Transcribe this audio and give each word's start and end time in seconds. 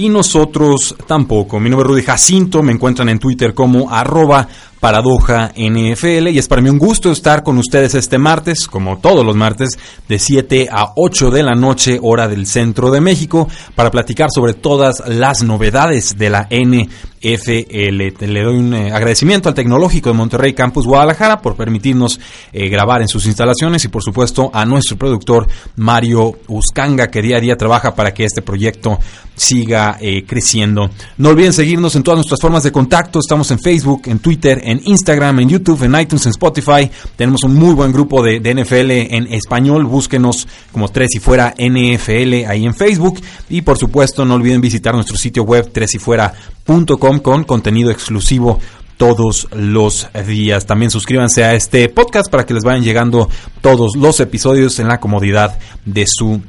y 0.00 0.08
nosotros 0.08 0.96
tampoco. 1.06 1.60
Mi 1.60 1.68
nombre 1.68 1.86
es 1.86 1.90
Rudy 1.90 2.02
Jacinto, 2.02 2.62
me 2.62 2.72
encuentran 2.72 3.10
en 3.10 3.18
Twitter 3.18 3.52
como 3.52 3.90
arroba 3.90 4.48
paradoja 4.80 5.52
NFL 5.54 6.28
y 6.28 6.38
es 6.38 6.48
para 6.48 6.62
mí 6.62 6.70
un 6.70 6.78
gusto 6.78 7.12
estar 7.12 7.42
con 7.42 7.58
ustedes 7.58 7.94
este 7.94 8.16
martes, 8.16 8.66
como 8.66 8.98
todos 8.98 9.24
los 9.24 9.36
martes, 9.36 9.78
de 10.08 10.18
7 10.18 10.68
a 10.72 10.92
8 10.96 11.30
de 11.30 11.42
la 11.42 11.54
noche, 11.54 11.98
hora 12.00 12.28
del 12.28 12.46
centro 12.46 12.90
de 12.90 13.02
México, 13.02 13.46
para 13.74 13.90
platicar 13.90 14.30
sobre 14.34 14.54
todas 14.54 15.02
las 15.06 15.42
novedades 15.42 16.16
de 16.16 16.30
la 16.30 16.48
NFL. 16.50 17.90
Le 17.90 18.42
doy 18.42 18.56
un 18.56 18.72
eh, 18.72 18.92
agradecimiento 18.92 19.50
al 19.50 19.54
Tecnológico 19.54 20.08
de 20.08 20.16
Monterrey 20.16 20.54
Campus 20.54 20.86
Guadalajara 20.86 21.42
por 21.42 21.54
permitirnos 21.54 22.18
eh, 22.50 22.70
grabar 22.70 23.02
en 23.02 23.08
sus 23.08 23.26
instalaciones 23.26 23.84
y 23.84 23.88
por 23.88 24.02
supuesto 24.02 24.50
a 24.54 24.64
nuestro 24.64 24.96
productor 24.96 25.46
Mario 25.76 26.38
Uscanga 26.48 27.08
que 27.08 27.20
día 27.20 27.36
a 27.36 27.40
día 27.40 27.58
trabaja 27.58 27.94
para 27.94 28.14
que 28.14 28.24
este 28.24 28.40
proyecto 28.40 28.98
siga 29.40 29.96
eh, 30.00 30.24
creciendo. 30.26 30.90
No 31.16 31.30
olviden 31.30 31.54
seguirnos 31.54 31.96
en 31.96 32.02
todas 32.02 32.18
nuestras 32.18 32.40
formas 32.40 32.62
de 32.62 32.72
contacto. 32.72 33.20
Estamos 33.20 33.50
en 33.50 33.58
Facebook, 33.58 34.02
en 34.04 34.18
Twitter, 34.18 34.60
en 34.62 34.82
Instagram, 34.84 35.40
en 35.40 35.48
YouTube, 35.48 35.82
en 35.82 35.98
iTunes, 35.98 36.26
en 36.26 36.32
Spotify. 36.32 36.90
Tenemos 37.16 37.42
un 37.44 37.54
muy 37.54 37.72
buen 37.72 37.90
grupo 37.90 38.22
de, 38.22 38.38
NFL 38.38 38.90
en 38.90 39.32
español. 39.32 39.86
Búsquenos 39.86 40.46
como 40.72 40.88
Tres 40.90 41.14
y 41.14 41.20
Fuera 41.20 41.54
NFL 41.56 42.44
ahí 42.46 42.66
en 42.66 42.74
Facebook. 42.74 43.18
Y 43.48 43.62
por 43.62 43.78
supuesto, 43.78 44.26
no 44.26 44.34
olviden 44.34 44.60
visitar 44.60 44.94
nuestro 44.94 45.16
sitio 45.16 45.44
web 45.44 45.72
tresyfuera.com 45.72 47.20
con 47.20 47.44
contenido 47.44 47.90
exclusivo 47.90 48.58
todos 48.98 49.48
los 49.52 50.06
días. 50.26 50.66
También 50.66 50.90
suscríbanse 50.90 51.44
a 51.44 51.54
este 51.54 51.88
podcast 51.88 52.30
para 52.30 52.44
que 52.44 52.52
les 52.52 52.64
vayan 52.64 52.84
llegando 52.84 53.30
todos 53.62 53.96
los 53.96 54.20
episodios 54.20 54.78
en 54.80 54.88
la 54.88 55.00
comodidad 55.00 55.58
de 55.86 56.04
su 56.06 56.42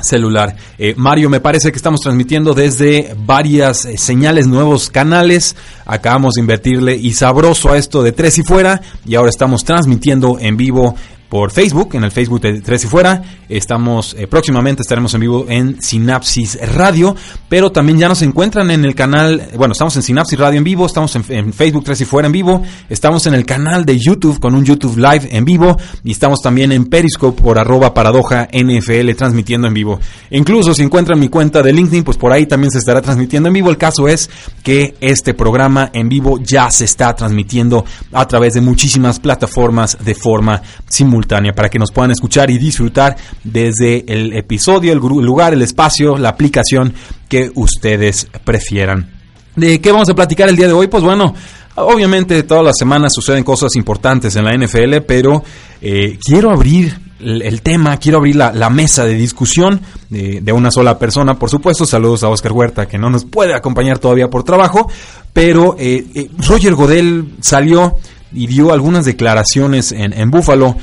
celular. 0.00 0.56
Eh, 0.78 0.94
Mario, 0.96 1.30
me 1.30 1.40
parece 1.40 1.70
que 1.70 1.76
estamos 1.76 2.00
transmitiendo 2.00 2.54
desde 2.54 3.14
varias 3.16 3.84
eh, 3.84 3.96
señales, 3.96 4.46
nuevos 4.46 4.90
canales. 4.90 5.56
Acabamos 5.84 6.34
de 6.34 6.42
invertirle 6.42 6.96
y 6.96 7.12
sabroso 7.12 7.72
a 7.72 7.78
esto 7.78 8.02
de 8.02 8.12
tres 8.12 8.38
y 8.38 8.42
fuera 8.42 8.80
y 9.04 9.14
ahora 9.14 9.30
estamos 9.30 9.64
transmitiendo 9.64 10.38
en 10.40 10.56
vivo 10.56 10.94
por 11.36 11.50
Facebook, 11.50 11.90
en 11.92 12.02
el 12.02 12.10
Facebook 12.10 12.40
de 12.40 12.62
Tres 12.62 12.84
y 12.84 12.86
Fuera. 12.86 13.22
Estamos, 13.46 14.16
eh, 14.18 14.26
próximamente 14.26 14.80
estaremos 14.80 15.12
en 15.12 15.20
vivo 15.20 15.44
en 15.50 15.82
Sinapsis 15.82 16.58
Radio, 16.74 17.14
pero 17.50 17.70
también 17.70 17.98
ya 17.98 18.08
nos 18.08 18.22
encuentran 18.22 18.70
en 18.70 18.86
el 18.86 18.94
canal, 18.94 19.50
bueno, 19.54 19.72
estamos 19.72 19.94
en 19.96 20.02
Sinapsis 20.02 20.38
Radio 20.38 20.56
en 20.56 20.64
vivo, 20.64 20.86
estamos 20.86 21.14
en, 21.14 21.52
Facebook 21.52 21.84
Tres 21.84 22.00
y 22.00 22.06
Fuera 22.06 22.24
en 22.24 22.32
vivo, 22.32 22.62
estamos 22.88 23.26
en 23.26 23.34
el 23.34 23.44
canal 23.44 23.84
de 23.84 23.98
YouTube 23.98 24.40
con 24.40 24.54
un 24.54 24.64
YouTube 24.64 24.96
Live 24.96 25.28
en 25.30 25.44
vivo 25.44 25.76
y 26.02 26.12
estamos 26.12 26.40
también 26.40 26.72
en 26.72 26.86
Periscope 26.86 27.42
por 27.42 27.58
arroba 27.58 27.92
paradoja 27.92 28.48
NFL 28.50 29.10
transmitiendo 29.14 29.68
en 29.68 29.74
vivo. 29.74 30.00
Incluso 30.30 30.72
si 30.72 30.84
encuentran 30.84 31.20
mi 31.20 31.28
cuenta 31.28 31.62
de 31.62 31.70
LinkedIn, 31.74 32.02
pues 32.02 32.16
por 32.16 32.32
ahí 32.32 32.46
también 32.46 32.70
se 32.70 32.78
estará 32.78 33.02
transmitiendo 33.02 33.48
en 33.48 33.52
vivo. 33.52 33.68
El 33.68 33.76
caso 33.76 34.08
es 34.08 34.30
que 34.62 34.94
este 35.02 35.34
programa 35.34 35.90
en 35.92 36.08
vivo 36.08 36.40
ya 36.42 36.70
se 36.70 36.86
está 36.86 37.14
transmitiendo 37.14 37.84
a 38.12 38.26
través 38.26 38.54
de 38.54 38.62
muchísimas 38.62 39.20
plataformas 39.20 39.98
de 40.02 40.14
forma 40.14 40.62
simultánea 40.88 41.25
para 41.26 41.68
que 41.68 41.78
nos 41.78 41.92
puedan 41.92 42.10
escuchar 42.10 42.50
y 42.50 42.58
disfrutar 42.58 43.16
desde 43.44 44.04
el 44.08 44.32
episodio, 44.34 44.92
el 44.92 44.98
lugar, 44.98 45.52
el 45.52 45.62
espacio, 45.62 46.16
la 46.16 46.30
aplicación 46.30 46.94
que 47.28 47.50
ustedes 47.54 48.28
prefieran. 48.44 49.10
¿De 49.54 49.80
qué 49.80 49.90
vamos 49.90 50.08
a 50.08 50.14
platicar 50.14 50.48
el 50.48 50.56
día 50.56 50.66
de 50.66 50.72
hoy? 50.72 50.86
Pues 50.86 51.02
bueno, 51.02 51.34
obviamente 51.76 52.42
todas 52.42 52.64
las 52.64 52.76
semanas 52.78 53.12
suceden 53.14 53.44
cosas 53.44 53.74
importantes 53.76 54.36
en 54.36 54.44
la 54.44 54.56
NFL, 54.56 54.98
pero 55.06 55.42
eh, 55.80 56.18
quiero 56.22 56.50
abrir 56.50 56.98
el, 57.20 57.62
tema, 57.62 57.96
quiero 57.96 58.18
abrir 58.18 58.36
la, 58.36 58.70
mesa 58.70 59.04
de 59.04 59.14
discusión 59.14 59.80
de, 60.10 60.52
una 60.52 60.70
sola 60.70 60.98
persona, 60.98 61.38
por 61.38 61.50
supuesto. 61.50 61.86
Saludos 61.86 62.22
a 62.22 62.28
Oscar 62.28 62.52
Huerta, 62.52 62.86
que 62.86 62.98
no 62.98 63.10
nos 63.10 63.24
puede 63.24 63.54
acompañar 63.54 63.98
todavía 63.98 64.28
por 64.28 64.44
trabajo, 64.44 64.90
pero 65.32 65.76
eh, 65.78 66.06
eh, 66.14 66.30
Roger 66.46 66.74
Godel 66.74 67.36
salió 67.40 67.96
y 68.32 68.46
dio 68.46 68.72
algunas 68.72 69.04
declaraciones 69.04 69.92
en, 69.92 70.12
en 70.12 70.30
Búfalo 70.30 70.76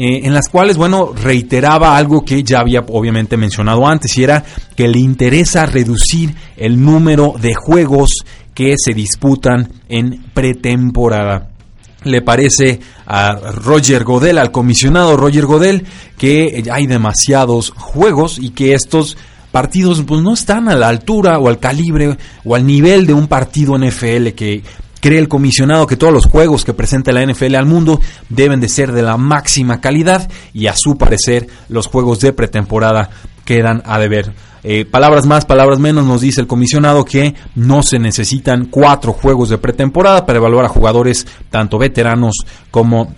eh, 0.00 0.20
en 0.22 0.32
las 0.32 0.48
cuales, 0.48 0.76
bueno, 0.76 1.12
reiteraba 1.12 1.96
algo 1.96 2.24
que 2.24 2.44
ya 2.44 2.60
había 2.60 2.84
obviamente 2.86 3.36
mencionado 3.36 3.84
antes, 3.84 4.16
y 4.16 4.22
era 4.22 4.44
que 4.76 4.86
le 4.86 5.00
interesa 5.00 5.66
reducir 5.66 6.36
el 6.56 6.80
número 6.80 7.34
de 7.40 7.52
juegos 7.54 8.10
que 8.54 8.74
se 8.76 8.94
disputan 8.94 9.68
en 9.88 10.22
pretemporada. 10.32 11.48
Le 12.04 12.22
parece 12.22 12.78
a 13.06 13.32
Roger 13.34 14.04
Godel, 14.04 14.38
al 14.38 14.52
comisionado 14.52 15.16
Roger 15.16 15.46
Godel, 15.46 15.84
que 16.16 16.62
hay 16.70 16.86
demasiados 16.86 17.70
juegos 17.70 18.38
y 18.38 18.50
que 18.50 18.74
estos 18.74 19.16
partidos 19.50 20.04
pues, 20.06 20.22
no 20.22 20.34
están 20.34 20.68
a 20.68 20.76
la 20.76 20.86
altura 20.86 21.40
o 21.40 21.48
al 21.48 21.58
calibre 21.58 22.16
o 22.44 22.54
al 22.54 22.64
nivel 22.64 23.04
de 23.04 23.14
un 23.14 23.26
partido 23.26 23.76
NFL 23.76 24.28
que 24.36 24.62
Cree 25.00 25.18
el 25.18 25.28
comisionado 25.28 25.86
que 25.86 25.96
todos 25.96 26.12
los 26.12 26.26
juegos 26.26 26.64
que 26.64 26.74
presenta 26.74 27.12
la 27.12 27.24
NFL 27.24 27.54
al 27.54 27.66
mundo 27.66 28.00
deben 28.28 28.60
de 28.60 28.68
ser 28.68 28.92
de 28.92 29.02
la 29.02 29.16
máxima 29.16 29.80
calidad 29.80 30.30
y 30.52 30.66
a 30.66 30.76
su 30.76 30.96
parecer 30.96 31.46
los 31.68 31.86
juegos 31.86 32.20
de 32.20 32.32
pretemporada 32.32 33.10
quedan 33.44 33.82
a 33.86 33.98
deber. 33.98 34.32
Eh, 34.64 34.84
palabras 34.84 35.24
más, 35.24 35.44
palabras 35.44 35.78
menos, 35.78 36.04
nos 36.04 36.20
dice 36.20 36.40
el 36.40 36.46
comisionado 36.46 37.04
que 37.04 37.34
no 37.54 37.82
se 37.82 37.98
necesitan 37.98 38.66
cuatro 38.66 39.12
juegos 39.12 39.48
de 39.48 39.58
pretemporada 39.58 40.26
para 40.26 40.38
evaluar 40.38 40.64
a 40.64 40.68
jugadores 40.68 41.26
tanto 41.48 41.78
veteranos 41.78 42.34
como 42.70 43.14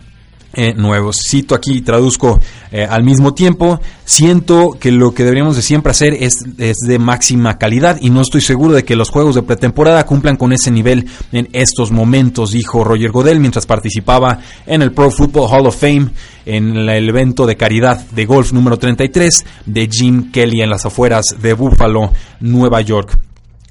eh, 0.52 0.74
nuevos. 0.74 1.16
Cito 1.28 1.54
aquí 1.54 1.74
y 1.74 1.80
traduzco 1.82 2.40
eh, 2.72 2.84
al 2.84 3.04
mismo 3.04 3.34
tiempo. 3.34 3.80
Siento 4.04 4.76
que 4.78 4.90
lo 4.90 5.14
que 5.14 5.22
deberíamos 5.22 5.56
de 5.56 5.62
siempre 5.62 5.92
hacer 5.92 6.14
es, 6.14 6.44
es, 6.58 6.76
de 6.78 6.98
máxima 6.98 7.58
calidad 7.58 7.98
y 8.00 8.10
no 8.10 8.20
estoy 8.20 8.40
seguro 8.40 8.74
de 8.74 8.84
que 8.84 8.96
los 8.96 9.10
juegos 9.10 9.36
de 9.36 9.42
pretemporada 9.42 10.04
cumplan 10.06 10.36
con 10.36 10.52
ese 10.52 10.70
nivel 10.70 11.06
en 11.32 11.48
estos 11.52 11.92
momentos, 11.92 12.50
dijo 12.50 12.82
Roger 12.82 13.12
Godel 13.12 13.38
mientras 13.38 13.66
participaba 13.66 14.40
en 14.66 14.82
el 14.82 14.92
Pro 14.92 15.10
Football 15.10 15.48
Hall 15.50 15.66
of 15.66 15.80
Fame 15.80 16.10
en 16.46 16.76
el 16.76 17.08
evento 17.08 17.46
de 17.46 17.56
caridad 17.56 18.00
de 18.10 18.26
golf 18.26 18.52
número 18.52 18.78
33 18.78 19.44
de 19.66 19.88
Jim 19.90 20.32
Kelly 20.32 20.62
en 20.62 20.70
las 20.70 20.84
afueras 20.84 21.36
de 21.40 21.52
Buffalo, 21.52 22.12
Nueva 22.40 22.80
York. 22.80 23.16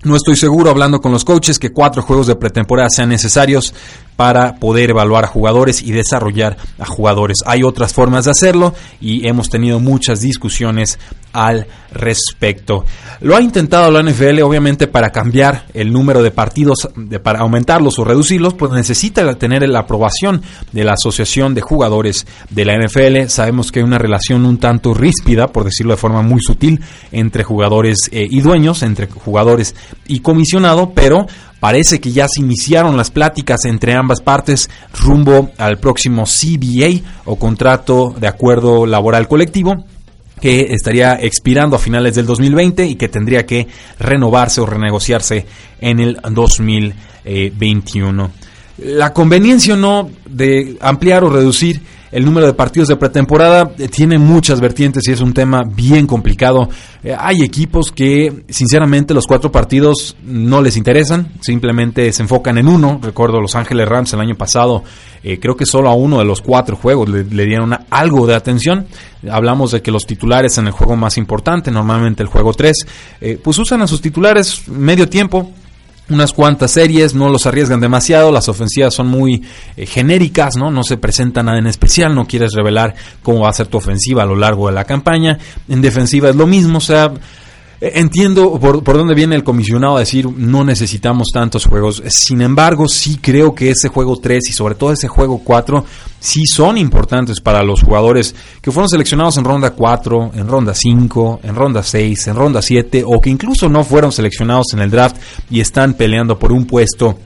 No 0.03 0.15
estoy 0.15 0.37
seguro, 0.37 0.69
hablando 0.69 1.01
con 1.01 1.11
los 1.11 1.25
coaches, 1.25 1.59
que 1.59 1.73
cuatro 1.73 2.01
juegos 2.01 2.27
de 2.27 2.37
pretemporada 2.37 2.87
sean 2.89 3.09
necesarios 3.09 3.73
para 4.19 4.55
poder 4.55 4.89
evaluar 4.89 5.23
a 5.23 5.27
jugadores 5.27 5.81
y 5.81 5.93
desarrollar 5.93 6.57
a 6.77 6.85
jugadores. 6.85 7.37
Hay 7.45 7.63
otras 7.63 7.93
formas 7.93 8.25
de 8.25 8.31
hacerlo 8.31 8.73
y 8.99 9.25
hemos 9.25 9.49
tenido 9.49 9.79
muchas 9.79 10.19
discusiones 10.19 10.99
al 11.31 11.67
respecto. 11.93 12.83
Lo 13.21 13.37
ha 13.37 13.41
intentado 13.41 13.89
la 13.91 14.03
NFL, 14.03 14.41
obviamente, 14.41 14.87
para 14.87 15.11
cambiar 15.11 15.67
el 15.73 15.93
número 15.93 16.21
de 16.21 16.31
partidos, 16.31 16.89
para 17.23 17.39
aumentarlos 17.39 17.97
o 17.97 18.03
reducirlos, 18.03 18.55
pues 18.55 18.73
necesita 18.73 19.33
tener 19.35 19.67
la 19.69 19.79
aprobación 19.79 20.41
de 20.73 20.83
la 20.83 20.93
Asociación 20.93 21.53
de 21.53 21.61
Jugadores 21.61 22.27
de 22.49 22.65
la 22.65 22.75
NFL. 22.75 23.29
Sabemos 23.29 23.71
que 23.71 23.79
hay 23.79 23.85
una 23.85 23.99
relación 23.99 24.45
un 24.45 24.57
tanto 24.57 24.93
ríspida, 24.93 25.47
por 25.47 25.63
decirlo 25.63 25.93
de 25.93 25.97
forma 25.97 26.23
muy 26.23 26.41
sutil, 26.41 26.81
entre 27.13 27.45
jugadores 27.45 28.09
eh, 28.11 28.27
y 28.29 28.41
dueños, 28.41 28.83
entre 28.83 29.07
jugadores 29.07 29.75
y 30.07 30.19
comisionado, 30.19 30.91
pero 30.93 31.25
Parece 31.59 31.99
que 31.99 32.11
ya 32.11 32.27
se 32.27 32.41
iniciaron 32.41 32.95
las 32.95 33.11
pláticas 33.11 33.65
entre 33.65 33.93
ambas 33.93 34.21
partes 34.21 34.69
rumbo 35.03 35.51
al 35.57 35.77
próximo 35.77 36.23
CBA 36.23 37.01
o 37.25 37.37
contrato 37.37 38.15
de 38.17 38.27
acuerdo 38.27 38.85
laboral 38.85 39.27
colectivo 39.27 39.85
que 40.39 40.73
estaría 40.73 41.15
expirando 41.15 41.75
a 41.75 41.79
finales 41.79 42.15
del 42.15 42.25
2020 42.25 42.85
y 42.85 42.95
que 42.95 43.09
tendría 43.09 43.45
que 43.45 43.67
renovarse 43.99 44.61
o 44.61 44.65
renegociarse 44.65 45.45
en 45.81 45.99
el 45.99 46.17
2021. 46.31 48.31
La 48.77 49.13
conveniencia 49.13 49.73
o 49.73 49.77
no 49.77 50.09
de 50.25 50.77
ampliar 50.79 51.25
o 51.25 51.29
reducir 51.29 51.81
el 52.11 52.25
número 52.25 52.47
de 52.47 52.53
partidos 52.53 52.87
de 52.87 52.95
pretemporada 52.95 53.71
eh, 53.77 53.87
tiene 53.87 54.17
muchas 54.17 54.59
vertientes 54.59 55.07
y 55.07 55.11
es 55.11 55.21
un 55.21 55.33
tema 55.33 55.63
bien 55.63 56.07
complicado. 56.07 56.69
Eh, 57.03 57.15
hay 57.17 57.43
equipos 57.43 57.91
que, 57.91 58.43
sinceramente, 58.49 59.13
los 59.13 59.27
cuatro 59.27 59.51
partidos 59.51 60.15
no 60.23 60.61
les 60.61 60.75
interesan, 60.75 61.31
simplemente 61.41 62.11
se 62.11 62.23
enfocan 62.23 62.57
en 62.57 62.67
uno. 62.67 62.99
Recuerdo 63.01 63.39
Los 63.39 63.55
Ángeles 63.55 63.87
Rams 63.87 64.13
el 64.13 64.21
año 64.21 64.35
pasado, 64.35 64.83
eh, 65.23 65.39
creo 65.39 65.55
que 65.55 65.65
solo 65.65 65.89
a 65.89 65.93
uno 65.93 66.17
de 66.19 66.25
los 66.25 66.41
cuatro 66.41 66.75
juegos 66.75 67.09
le, 67.09 67.23
dieron 67.23 67.77
algo 67.89 68.25
de 68.25 68.35
atención. 68.35 68.87
Hablamos 69.29 69.71
de 69.71 69.81
que 69.81 69.91
los 69.91 70.05
titulares 70.05 70.57
en 70.57 70.67
el 70.67 70.71
juego 70.71 70.95
más 70.95 71.17
importante, 71.17 71.71
normalmente 71.71 72.23
el 72.23 72.29
juego 72.29 72.53
3, 72.53 72.77
pues 73.43 73.57
usan 73.57 73.81
a 73.81 73.87
sus 73.87 74.01
titulares 74.01 74.67
medio 74.69 75.09
tiempo 75.09 75.51
unas 76.09 76.33
cuantas 76.33 76.71
series, 76.71 77.13
no 77.13 77.29
los 77.29 77.45
arriesgan 77.45 77.79
demasiado, 77.79 78.31
las 78.31 78.49
ofensivas 78.49 78.93
son 78.93 79.07
muy 79.07 79.43
eh, 79.75 79.85
genéricas, 79.85 80.55
¿no? 80.57 80.71
No 80.71 80.83
se 80.83 80.97
presenta 80.97 81.43
nada 81.43 81.59
en 81.59 81.67
especial, 81.67 82.13
no 82.15 82.25
quieres 82.25 82.53
revelar 82.53 82.95
cómo 83.21 83.41
va 83.41 83.49
a 83.49 83.53
ser 83.53 83.67
tu 83.67 83.77
ofensiva 83.77 84.23
a 84.23 84.25
lo 84.25 84.35
largo 84.35 84.67
de 84.67 84.73
la 84.73 84.85
campaña. 84.85 85.37
En 85.67 85.81
defensiva 85.81 86.29
es 86.29 86.35
lo 86.35 86.47
mismo, 86.47 86.79
o 86.79 86.81
sea, 86.81 87.11
Entiendo 87.81 88.59
por, 88.59 88.83
por, 88.83 88.97
dónde 88.97 89.15
viene 89.15 89.35
el 89.35 89.43
comisionado 89.45 89.95
a 89.95 90.01
decir 90.01 90.27
no 90.29 90.65
necesitamos 90.65 91.27
tantos 91.33 91.65
juegos. 91.65 92.03
Sin 92.07 92.41
embargo, 92.41 92.89
sí 92.89 93.19
creo 93.21 93.55
que 93.55 93.69
ese 93.69 93.87
juego 93.87 94.17
3 94.17 94.49
y 94.49 94.51
sobre 94.51 94.75
todo 94.75 94.91
ese 94.91 95.07
juego 95.07 95.41
4 95.41 95.85
sí 96.19 96.45
son 96.45 96.77
importantes 96.77 97.39
para 97.39 97.63
los 97.63 97.81
jugadores 97.81 98.35
que 98.61 98.71
fueron 98.71 98.89
seleccionados 98.89 99.37
en 99.37 99.45
ronda 99.45 99.71
4, 99.71 100.31
en 100.35 100.47
ronda 100.47 100.73
5, 100.73 101.39
en 101.43 101.55
ronda 101.55 101.81
6, 101.81 102.27
en 102.27 102.35
ronda 102.35 102.61
7 102.61 103.03
o 103.05 103.21
que 103.21 103.29
incluso 103.29 103.69
no 103.69 103.85
fueron 103.85 104.11
seleccionados 104.11 104.73
en 104.73 104.79
el 104.79 104.91
draft 104.91 105.15
y 105.49 105.61
están 105.61 105.93
peleando 105.93 106.37
por 106.37 106.51
un 106.51 106.65
puesto 106.65 107.17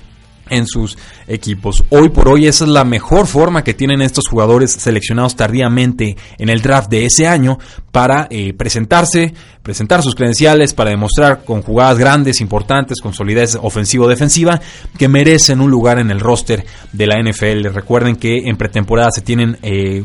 en 0.49 0.67
sus 0.67 0.97
equipos. 1.27 1.83
Hoy 1.89 2.09
por 2.09 2.27
hoy 2.27 2.47
esa 2.47 2.65
es 2.65 2.69
la 2.69 2.83
mejor 2.83 3.27
forma 3.27 3.63
que 3.63 3.73
tienen 3.73 4.01
estos 4.01 4.25
jugadores 4.29 4.71
seleccionados 4.71 5.35
tardíamente 5.35 6.17
en 6.37 6.49
el 6.49 6.61
draft 6.61 6.89
de 6.89 7.05
ese 7.05 7.27
año 7.27 7.59
para 7.91 8.27
eh, 8.29 8.53
presentarse, 8.53 9.33
presentar 9.61 10.01
sus 10.01 10.15
credenciales, 10.15 10.73
para 10.73 10.89
demostrar 10.89 11.43
con 11.45 11.61
jugadas 11.61 11.97
grandes, 11.97 12.41
importantes, 12.41 12.99
con 13.01 13.13
solidez 13.13 13.57
ofensivo-defensiva, 13.61 14.59
que 14.97 15.07
merecen 15.07 15.61
un 15.61 15.71
lugar 15.71 15.99
en 15.99 16.11
el 16.11 16.19
roster 16.19 16.65
de 16.91 17.07
la 17.07 17.21
NFL. 17.21 17.73
Recuerden 17.73 18.15
que 18.15 18.49
en 18.49 18.57
pretemporada 18.57 19.09
se 19.11 19.21
tienen 19.21 19.57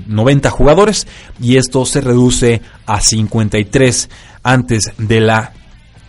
90 0.06 0.48
eh, 0.48 0.50
jugadores 0.50 1.06
y 1.40 1.56
esto 1.56 1.84
se 1.86 2.00
reduce 2.00 2.60
a 2.86 3.00
53 3.00 4.10
antes 4.42 4.92
de 4.98 5.20
la 5.20 5.52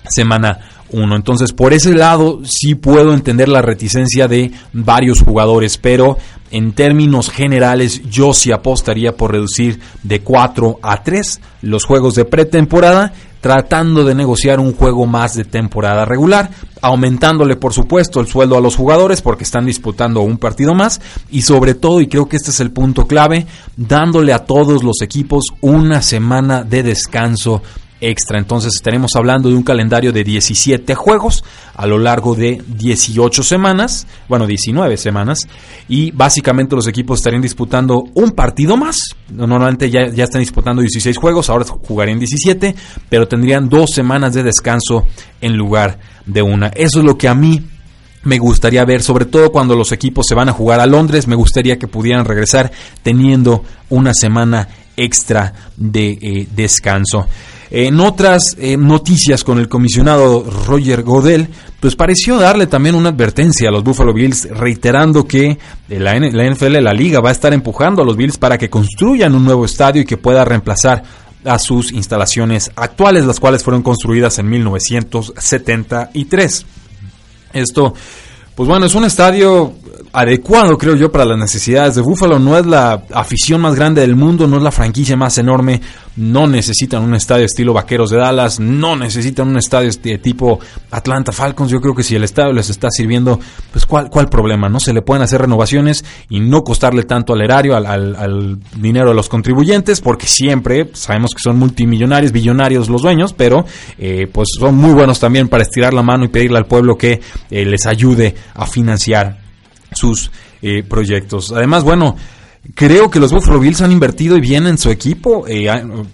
semana 0.10 0.60
uno. 0.92 1.16
Entonces, 1.16 1.54
por 1.54 1.74
ese 1.74 1.94
lado, 1.94 2.42
sí 2.44 2.76
puedo 2.76 3.14
entender 3.14 3.48
la 3.48 3.62
reticencia 3.62 4.28
de 4.28 4.52
varios 4.74 5.22
jugadores, 5.22 5.78
pero 5.78 6.18
en 6.52 6.74
términos 6.74 7.30
generales, 7.30 8.02
yo 8.10 8.34
sí 8.34 8.52
apostaría 8.52 9.16
por 9.16 9.32
reducir 9.32 9.80
de 10.04 10.22
4 10.22 10.80
a 10.82 11.04
3 11.04 11.42
los 11.62 11.86
juegos 11.86 12.16
de 12.16 12.26
pretemporada, 12.26 13.14
tratando 13.40 14.04
de 14.04 14.16
negociar 14.16 14.60
un 14.60 14.74
juego 14.74 15.06
más 15.06 15.36
de 15.36 15.46
temporada 15.46 16.06
regular, 16.06 16.50
aumentándole, 16.82 17.56
por 17.56 17.74
supuesto, 17.74 18.20
el 18.20 18.28
sueldo 18.28 18.58
a 18.58 18.62
los 18.62 18.76
jugadores 18.76 19.22
porque 19.22 19.44
están 19.44 19.66
disputando 19.66 20.22
un 20.22 20.38
partido 20.38 20.74
más, 20.74 21.00
y 21.30 21.44
sobre 21.44 21.76
todo, 21.76 22.02
y 22.02 22.08
creo 22.08 22.28
que 22.28 22.38
este 22.38 22.52
es 22.52 22.60
el 22.60 22.72
punto 22.72 23.06
clave, 23.06 23.46
dándole 23.78 24.34
a 24.34 24.46
todos 24.46 24.84
los 24.84 25.02
equipos 25.02 25.46
una 25.62 26.02
semana 26.02 26.64
de 26.64 26.84
descanso 26.84 27.62
extra. 28.02 28.40
Entonces 28.40 28.74
estaremos 28.76 29.16
hablando 29.16 29.50
de 29.50 29.56
un 29.56 29.64
calendario 29.64 30.12
de 30.12 30.24
17 30.24 30.96
juegos 30.96 31.44
a 31.76 31.86
lo 31.88 31.98
largo 31.98 32.36
de 32.36 32.62
18 32.68 33.44
semanas, 33.44 34.08
bueno, 34.28 34.48
19 34.48 34.98
semanas, 34.98 35.48
y 35.88 36.12
básicamente 36.12 36.76
los 36.76 36.88
equipos 36.88 37.20
estarían 37.20 37.42
disputando 37.42 38.04
un 38.14 38.32
partido 38.32 38.78
más. 38.78 38.98
Normalmente 39.30 39.90
ya, 39.90 40.08
ya 40.08 40.26
están 40.26 40.42
disputando 40.42 40.82
16 40.82 41.18
juegos, 41.18 41.50
ahora 41.50 41.66
jugarían 41.66 42.20
17, 42.20 42.76
pero 43.10 43.28
tendrían 43.28 43.70
dos 43.70 43.92
semanas 43.92 44.34
de 44.34 44.44
descanso 44.44 45.06
en 45.42 45.56
lugar 45.56 46.00
de 46.26 46.42
una. 46.42 46.68
Eso 46.68 47.00
es 47.00 47.06
lo 47.06 47.18
que 47.18 47.28
a 47.28 47.36
mí 47.36 47.64
me 48.24 48.38
gustaría 48.38 48.84
ver, 48.84 49.02
sobre 49.02 49.26
todo 49.26 49.52
cuando 49.52 49.76
los 49.76 49.92
equipos 49.92 50.26
se 50.28 50.36
van 50.36 50.50
a 50.50 50.54
jugar 50.54 50.80
a 50.80 50.86
Londres, 50.86 51.28
me 51.28 51.36
gustaría 51.36 51.80
que 51.80 51.88
pudieran 51.88 52.26
regresar 52.26 52.72
teniendo 53.02 53.64
una 53.90 54.14
semana 54.14 54.68
extra 54.98 55.54
de 55.78 56.18
eh, 56.22 56.48
descanso. 56.54 57.28
En 57.72 58.00
otras 58.00 58.56
eh, 58.58 58.78
noticias 58.78 59.44
con 59.44 59.60
el 59.60 59.70
comisionado 59.70 60.44
Roger 60.66 61.04
Godel, 61.04 61.50
pues 61.80 61.96
pareció 61.96 62.40
darle 62.40 62.66
también 62.66 62.96
una 62.96 63.10
advertencia 63.10 63.70
a 63.70 63.72
los 63.72 63.84
Buffalo 63.84 64.12
Bills, 64.12 64.50
reiterando 64.50 65.28
que 65.28 65.60
la, 65.88 66.18
la 66.20 66.50
NFL, 66.50 66.82
la 66.82 66.94
liga, 66.94 67.20
va 67.20 67.30
a 67.30 67.34
estar 67.34 67.54
empujando 67.54 68.02
a 68.02 68.06
los 68.06 68.18
Bills 68.18 68.38
para 68.38 68.58
que 68.58 68.72
construyan 68.72 69.36
un 69.36 69.46
nuevo 69.46 69.66
estadio 69.66 70.02
y 70.02 70.06
que 70.06 70.18
pueda 70.18 70.44
reemplazar 70.46 71.04
a 71.46 71.60
sus 71.60 71.92
instalaciones 71.92 72.72
actuales, 72.76 73.24
las 73.26 73.40
cuales 73.40 73.64
fueron 73.64 73.84
construidas 73.84 74.40
en 74.40 74.50
1973. 74.50 76.66
Esto, 77.54 77.94
pues 78.56 78.68
bueno, 78.68 78.88
es 78.88 78.96
un 78.96 79.06
estadio 79.06 79.76
adecuado, 80.12 80.78
creo 80.78 80.96
yo, 80.96 81.12
para 81.12 81.26
las 81.26 81.38
necesidades 81.38 81.96
de 81.96 82.02
Buffalo. 82.02 82.40
No 82.40 82.58
es 82.58 82.66
la 82.66 83.04
afición 83.14 83.62
más 83.62 83.76
grande 83.76 84.02
del 84.02 84.16
mundo, 84.16 84.48
no 84.48 84.58
es 84.58 84.64
la 84.64 84.72
franquicia 84.72 85.16
más 85.16 85.38
enorme. 85.38 85.82
No 86.16 86.48
necesitan 86.48 87.04
un 87.04 87.16
estadio 87.16 87.46
estilo 87.46 87.74
Vaqueros 87.74 88.10
de 88.10 88.18
Dallas, 88.18 88.60
no 88.60 88.96
necesitan 88.96 89.48
un 89.48 89.58
estadio 89.58 89.90
de 90.04 90.18
tipo 90.18 90.60
Atlanta 90.92 91.32
Falcons. 91.32 91.72
Yo 91.72 91.80
creo 91.80 91.96
que 91.96 92.04
si 92.04 92.16
el 92.16 92.24
estadio 92.24 92.52
les 92.52 92.70
está 92.70 92.90
sirviendo, 92.92 93.40
pues 93.72 93.86
¿cuál, 93.86 94.10
cuál 94.10 94.28
problema? 94.28 94.68
No 94.68 94.80
se 94.80 94.94
le 94.94 95.02
pueden 95.02 95.24
hacer 95.24 95.42
renovaciones 95.42 96.04
y 96.30 96.40
no 96.40 96.64
costarle 96.64 97.04
tanto 97.04 97.34
al 97.34 97.42
erario, 97.42 97.76
al, 97.76 97.86
al, 97.86 98.60
dinero 98.76 99.10
de 99.10 99.16
los 99.16 99.30
contribuyentes, 99.30 100.02
porque 100.02 100.28
siempre 100.28 100.90
sabemos 100.94 101.32
que 101.34 101.42
son 101.42 101.58
multimillonarios, 101.58 102.32
billonarios 102.32 102.90
los 102.90 103.02
dueños, 103.02 103.34
pero 103.34 103.66
eh, 103.98 104.28
pues 104.32 104.50
son 104.58 104.76
muy 104.76 104.92
buenos 104.92 105.20
también 105.20 105.48
para 105.48 105.64
estirar 105.64 105.94
la 105.94 106.04
mano 106.04 106.26
y 106.26 106.30
pedirle 106.30 106.58
al 106.58 106.66
pueblo 106.66 106.98
que 106.98 107.22
eh, 107.50 107.66
les 107.66 107.86
ayude 107.86 108.36
a 108.56 108.66
financiar 108.66 109.39
sus 110.00 110.32
eh, 110.62 110.84
proyectos. 110.84 111.52
Además, 111.52 111.84
bueno, 111.84 112.16
creo 112.76 113.10
que 113.10 113.20
los 113.20 113.32
Buffalo 113.32 113.60
Bills 113.60 113.82
han 113.82 113.92
invertido 113.92 114.40
bien 114.40 114.68
en 114.68 114.78
su 114.78 114.90
equipo. 114.90 115.48
Eh, 115.48 115.68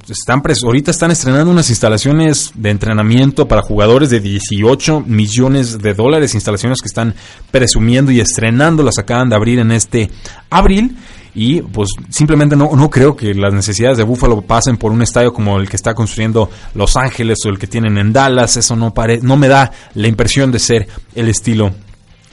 están 0.10 0.42
ahorita 0.64 0.92
están 0.92 1.12
estrenando 1.12 1.52
unas 1.52 1.70
instalaciones 1.70 2.52
de 2.56 2.70
entrenamiento 2.70 3.48
para 3.48 3.62
jugadores 3.62 4.10
de 4.10 4.20
18 4.20 5.02
millones 5.02 5.80
de 5.80 5.94
dólares, 5.94 6.34
instalaciones 6.36 6.82
que 6.82 6.88
están 6.88 7.16
presumiendo 7.52 8.12
y 8.12 8.20
estrenando, 8.20 8.84
las 8.84 8.98
acaban 8.98 9.30
de 9.30 9.36
abrir 9.36 9.60
en 9.60 9.72
este 9.72 10.10
abril. 10.50 10.98
Y 11.38 11.62
pues 11.62 11.90
simplemente 12.10 12.56
no, 12.56 12.72
no 12.78 12.90
creo 12.90 13.14
que 13.14 13.34
las 13.34 13.54
necesidades 13.54 13.98
de 13.98 14.06
Buffalo 14.06 14.42
pasen 14.42 14.78
por 14.78 14.94
un 14.94 15.02
estadio 15.02 15.34
como 15.34 15.60
el 15.60 15.68
que 15.68 15.76
está 15.76 15.94
construyendo 15.94 16.50
Los 16.74 16.96
Ángeles 16.96 17.40
o 17.46 17.50
el 17.50 17.60
que 17.60 17.68
tienen 17.68 17.98
en 17.98 18.14
Dallas. 18.14 18.56
Eso 18.56 18.78
no, 18.78 18.94
pare, 18.94 19.20
no 19.22 19.36
me 19.36 19.50
da 19.50 19.70
la 19.96 20.08
impresión 20.08 20.50
de 20.50 20.60
ser 20.60 20.88
el 21.14 21.28
estilo 21.28 21.74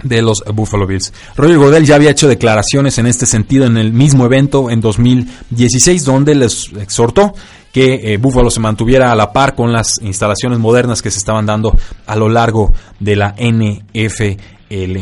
de 0.03 0.23
los 0.23 0.43
Buffalo 0.55 0.87
Bills. 0.87 1.13
Roger 1.37 1.59
Godel 1.59 1.87
ya 1.87 1.97
había 1.97 2.11
hecho 2.11 2.29
declaraciones 2.29 2.99
en 2.99 3.07
este 3.07 3.27
sentido 3.27 3.67
en 3.67 3.77
el 3.77 3.93
mismo 3.93 4.25
evento 4.25 4.71
en 4.71 4.81
2016 4.81 6.05
donde 6.05 6.35
les 6.35 6.71
exhortó 6.79 7.35
que 7.73 8.13
eh, 8.13 8.17
Buffalo 8.19 8.51
se 8.51 8.61
mantuviera 8.61 9.11
a 9.11 9.17
la 9.17 9.33
par 9.33 9.55
con 9.55 9.73
las 9.73 10.01
instalaciones 10.03 10.59
modernas 10.59 11.01
que 11.01 11.11
se 11.11 11.19
estaban 11.19 11.47
dando 11.47 11.77
a 12.07 12.17
lo 12.17 12.29
largo 12.29 12.73
de 13.01 13.17
la 13.17 13.35
NFL. 13.39 14.99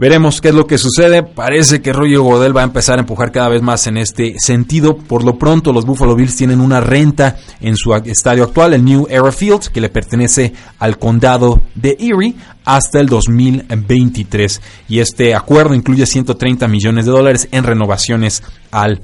Veremos 0.00 0.40
qué 0.40 0.48
es 0.48 0.54
lo 0.54 0.66
que 0.66 0.78
sucede. 0.78 1.22
Parece 1.22 1.82
que 1.82 1.92
Roger 1.92 2.20
Godel 2.20 2.56
va 2.56 2.62
a 2.62 2.64
empezar 2.64 2.96
a 2.96 3.02
empujar 3.02 3.30
cada 3.30 3.50
vez 3.50 3.60
más 3.60 3.86
en 3.86 3.98
este 3.98 4.34
sentido. 4.38 4.96
Por 4.96 5.24
lo 5.24 5.36
pronto, 5.36 5.74
los 5.74 5.84
Buffalo 5.84 6.16
Bills 6.16 6.36
tienen 6.36 6.62
una 6.62 6.80
renta 6.80 7.36
en 7.60 7.76
su 7.76 7.94
estadio 7.94 8.44
actual, 8.44 8.72
el 8.72 8.82
New 8.82 9.08
Era 9.10 9.30
Field, 9.30 9.68
que 9.68 9.82
le 9.82 9.90
pertenece 9.90 10.54
al 10.78 10.96
condado 10.96 11.60
de 11.74 11.98
Erie 12.00 12.34
hasta 12.64 12.98
el 12.98 13.08
2023. 13.08 14.62
Y 14.88 15.00
este 15.00 15.34
acuerdo 15.34 15.74
incluye 15.74 16.06
130 16.06 16.66
millones 16.66 17.04
de 17.04 17.12
dólares 17.12 17.48
en 17.52 17.64
renovaciones 17.64 18.42
al 18.70 19.02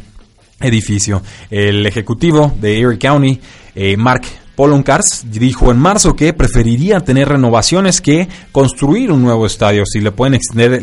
edificio. 0.61 1.21
El 1.50 1.85
ejecutivo 1.85 2.55
de 2.59 2.81
Erie 2.81 2.97
County, 2.97 3.38
eh, 3.75 3.99
Mark 3.99 4.23
Polon 4.56 4.82
Cars 4.82 5.26
dijo 5.30 5.70
en 5.70 5.78
marzo 5.78 6.16
que 6.16 6.32
preferiría 6.32 7.00
tener 7.00 7.28
renovaciones 7.28 8.00
que 8.00 8.26
construir 8.52 9.12
un 9.12 9.22
nuevo 9.22 9.44
estadio. 9.46 9.84
Si 9.84 10.00
le 10.00 10.12
pueden 10.12 10.34
extender, 10.34 10.80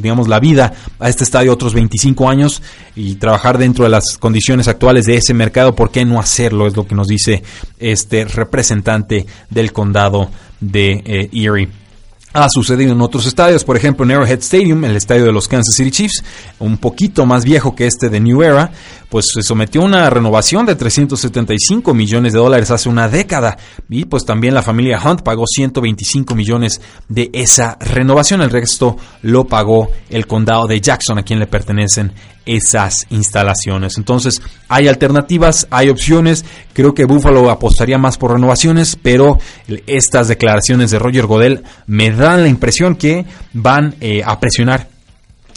digamos, 0.00 0.28
la 0.28 0.38
vida 0.38 0.72
a 1.00 1.08
este 1.08 1.24
estadio 1.24 1.52
otros 1.52 1.74
25 1.74 2.28
años 2.28 2.62
y 2.94 3.16
trabajar 3.16 3.58
dentro 3.58 3.84
de 3.84 3.90
las 3.90 4.16
condiciones 4.18 4.68
actuales 4.68 5.04
de 5.04 5.16
ese 5.16 5.34
mercado, 5.34 5.74
¿por 5.74 5.90
qué 5.90 6.04
no 6.04 6.20
hacerlo? 6.20 6.68
Es 6.68 6.76
lo 6.76 6.86
que 6.86 6.94
nos 6.94 7.08
dice 7.08 7.42
este 7.78 8.24
representante 8.24 9.26
del 9.50 9.72
condado 9.72 10.30
de 10.60 11.02
eh, 11.04 11.28
Erie. 11.32 11.85
Ha 12.32 12.48
sucedido 12.48 12.92
en 12.92 13.00
otros 13.00 13.26
estadios, 13.26 13.64
por 13.64 13.76
ejemplo 13.76 14.04
en 14.04 14.12
Arrowhead 14.12 14.40
Stadium, 14.40 14.84
el 14.84 14.96
estadio 14.96 15.24
de 15.24 15.32
los 15.32 15.48
Kansas 15.48 15.74
City 15.74 15.90
Chiefs, 15.90 16.22
un 16.58 16.78
poquito 16.78 17.24
más 17.24 17.44
viejo 17.44 17.74
que 17.74 17.86
este 17.86 18.08
de 18.08 18.20
New 18.20 18.42
Era, 18.42 18.70
pues 19.08 19.26
se 19.32 19.42
sometió 19.42 19.82
a 19.82 19.84
una 19.84 20.10
renovación 20.10 20.66
de 20.66 20.74
375 20.74 21.94
millones 21.94 22.32
de 22.32 22.38
dólares 22.38 22.70
hace 22.70 22.88
una 22.88 23.08
década. 23.08 23.56
Y 23.88 24.04
pues 24.04 24.24
también 24.24 24.54
la 24.54 24.62
familia 24.62 25.00
Hunt 25.02 25.22
pagó 25.22 25.44
125 25.46 26.34
millones 26.34 26.80
de 27.08 27.30
esa 27.32 27.78
renovación, 27.80 28.42
el 28.42 28.50
resto 28.50 28.96
lo 29.22 29.44
pagó 29.44 29.90
el 30.10 30.26
condado 30.26 30.66
de 30.66 30.80
Jackson 30.80 31.18
a 31.18 31.22
quien 31.22 31.38
le 31.38 31.46
pertenecen 31.46 32.12
esas 32.46 33.06
instalaciones. 33.10 33.98
Entonces, 33.98 34.40
hay 34.68 34.88
alternativas, 34.88 35.66
hay 35.70 35.90
opciones. 35.90 36.44
Creo 36.72 36.94
que 36.94 37.04
Buffalo 37.04 37.50
apostaría 37.50 37.98
más 37.98 38.16
por 38.16 38.32
renovaciones, 38.32 38.96
pero 39.00 39.38
estas 39.86 40.28
declaraciones 40.28 40.90
de 40.90 40.98
Roger 40.98 41.26
Godel 41.26 41.64
me 41.86 42.10
dan 42.10 42.42
la 42.42 42.48
impresión 42.48 42.94
que 42.96 43.26
van 43.52 43.94
eh, 44.00 44.22
a 44.24 44.40
presionar 44.40 44.95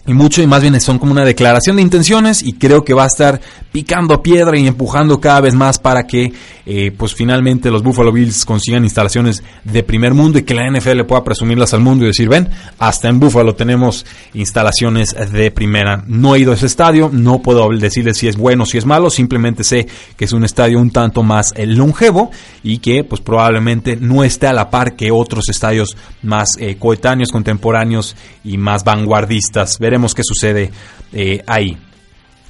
y 0.09 0.13
mucho 0.15 0.41
y 0.41 0.47
más 0.47 0.63
bien 0.63 0.81
son 0.81 0.97
como 0.97 1.11
una 1.11 1.23
declaración 1.23 1.75
de 1.75 1.83
intenciones 1.83 2.41
y 2.41 2.53
creo 2.53 2.83
que 2.83 2.95
va 2.95 3.03
a 3.03 3.07
estar 3.07 3.39
picando 3.71 4.23
piedra 4.23 4.57
y 4.57 4.65
empujando 4.65 5.21
cada 5.21 5.41
vez 5.41 5.53
más 5.53 5.77
para 5.77 6.07
que 6.07 6.33
eh, 6.65 6.91
pues 6.97 7.13
finalmente 7.13 7.69
los 7.69 7.83
Buffalo 7.83 8.11
Bills 8.11 8.43
consigan 8.43 8.83
instalaciones 8.83 9.43
de 9.63 9.83
primer 9.83 10.15
mundo 10.15 10.39
y 10.39 10.43
que 10.43 10.55
la 10.55 10.67
NFL 10.67 11.01
pueda 11.03 11.23
presumirlas 11.23 11.75
al 11.75 11.81
mundo 11.81 12.05
y 12.05 12.07
decir 12.07 12.27
ven 12.27 12.49
hasta 12.79 13.07
en 13.07 13.19
Buffalo 13.19 13.53
tenemos 13.53 14.03
instalaciones 14.33 15.15
de 15.31 15.51
primera 15.51 16.03
no 16.07 16.33
he 16.33 16.39
ido 16.39 16.53
a 16.53 16.55
ese 16.55 16.65
estadio 16.65 17.11
no 17.13 17.43
puedo 17.43 17.69
decirles 17.69 18.17
si 18.17 18.27
es 18.27 18.35
bueno 18.35 18.63
o 18.63 18.65
si 18.65 18.79
es 18.79 18.87
malo 18.87 19.11
simplemente 19.11 19.63
sé 19.63 19.85
que 20.17 20.25
es 20.25 20.33
un 20.33 20.43
estadio 20.43 20.79
un 20.79 20.89
tanto 20.89 21.21
más 21.21 21.53
eh, 21.55 21.67
longevo 21.67 22.31
y 22.63 22.79
que 22.79 23.03
pues 23.03 23.21
probablemente 23.21 23.95
no 23.95 24.23
esté 24.23 24.47
a 24.47 24.53
la 24.53 24.71
par 24.71 24.95
que 24.95 25.11
otros 25.11 25.49
estadios 25.49 25.95
más 26.23 26.57
eh, 26.57 26.77
coetáneos 26.79 27.29
contemporáneos 27.29 28.15
y 28.43 28.57
más 28.57 28.83
vanguardistas. 28.83 29.77
Veremos 29.79 29.98
qué 30.07 30.23
sucede 30.23 30.71
eh, 31.13 31.43
ahí. 31.45 31.77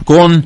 Con 0.05 0.45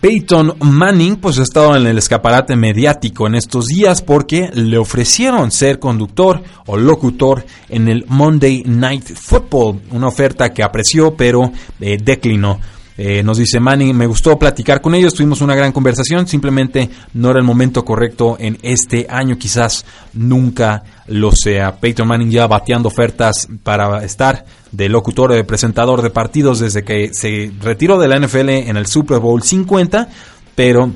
Peyton 0.00 0.56
Manning, 0.60 1.16
pues 1.16 1.38
ha 1.38 1.42
estado 1.44 1.76
en 1.76 1.86
el 1.86 1.96
escaparate 1.96 2.56
mediático 2.56 3.26
en 3.26 3.36
estos 3.36 3.66
días 3.66 4.02
porque 4.02 4.50
le 4.52 4.76
ofrecieron 4.76 5.50
ser 5.50 5.78
conductor 5.78 6.42
o 6.66 6.76
locutor 6.76 7.44
en 7.70 7.88
el 7.88 8.04
Monday 8.08 8.64
Night 8.66 9.14
Football, 9.14 9.80
una 9.92 10.08
oferta 10.08 10.52
que 10.52 10.62
apreció 10.62 11.16
pero 11.16 11.50
eh, 11.80 11.96
declinó. 12.02 12.60
Eh, 12.96 13.24
nos 13.24 13.38
dice 13.38 13.58
Manning, 13.58 13.96
me 13.96 14.06
gustó 14.06 14.38
platicar 14.38 14.80
con 14.80 14.94
ellos, 14.94 15.14
tuvimos 15.14 15.40
una 15.40 15.56
gran 15.56 15.72
conversación, 15.72 16.28
simplemente 16.28 16.88
no 17.14 17.30
era 17.30 17.40
el 17.40 17.44
momento 17.44 17.84
correcto 17.84 18.36
en 18.38 18.56
este 18.62 19.06
año, 19.10 19.36
quizás 19.36 19.84
nunca 20.12 20.84
lo 21.08 21.32
sea. 21.32 21.74
Peyton 21.76 22.06
Manning 22.06 22.30
ya 22.30 22.46
bateando 22.46 22.88
ofertas 22.88 23.48
para 23.64 24.04
estar 24.04 24.44
de 24.70 24.88
locutor 24.88 25.32
o 25.32 25.34
de 25.34 25.42
presentador 25.42 26.02
de 26.02 26.10
partidos 26.10 26.60
desde 26.60 26.84
que 26.84 27.12
se 27.12 27.52
retiró 27.60 27.98
de 27.98 28.06
la 28.06 28.18
NFL 28.18 28.48
en 28.50 28.76
el 28.76 28.86
Super 28.86 29.18
Bowl 29.18 29.42
50, 29.42 30.08
pero 30.54 30.92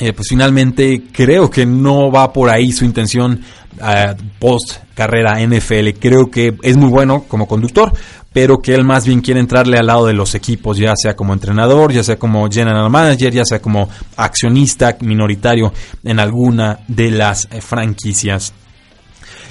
eh, 0.00 0.12
pues 0.12 0.28
finalmente 0.28 1.04
creo 1.12 1.50
que 1.50 1.66
no 1.66 2.10
va 2.10 2.32
por 2.32 2.50
ahí 2.50 2.72
su 2.72 2.84
intención 2.84 3.40
eh, 3.80 4.14
post 4.38 4.76
carrera 4.94 5.40
NFL. 5.40 5.90
Creo 6.00 6.30
que 6.30 6.56
es 6.62 6.76
muy 6.76 6.88
bueno 6.88 7.24
como 7.28 7.46
conductor, 7.46 7.92
pero 8.32 8.58
que 8.58 8.74
él 8.74 8.84
más 8.84 9.06
bien 9.06 9.20
quiere 9.20 9.40
entrarle 9.40 9.78
al 9.78 9.86
lado 9.86 10.06
de 10.06 10.12
los 10.12 10.34
equipos, 10.34 10.78
ya 10.78 10.94
sea 10.96 11.16
como 11.16 11.32
entrenador, 11.32 11.92
ya 11.92 12.04
sea 12.04 12.18
como 12.18 12.48
general 12.50 12.90
manager, 12.90 13.32
ya 13.32 13.44
sea 13.44 13.60
como 13.60 13.88
accionista 14.16 14.96
minoritario 15.00 15.72
en 16.04 16.20
alguna 16.20 16.80
de 16.86 17.10
las 17.10 17.48
eh, 17.50 17.60
franquicias. 17.60 18.52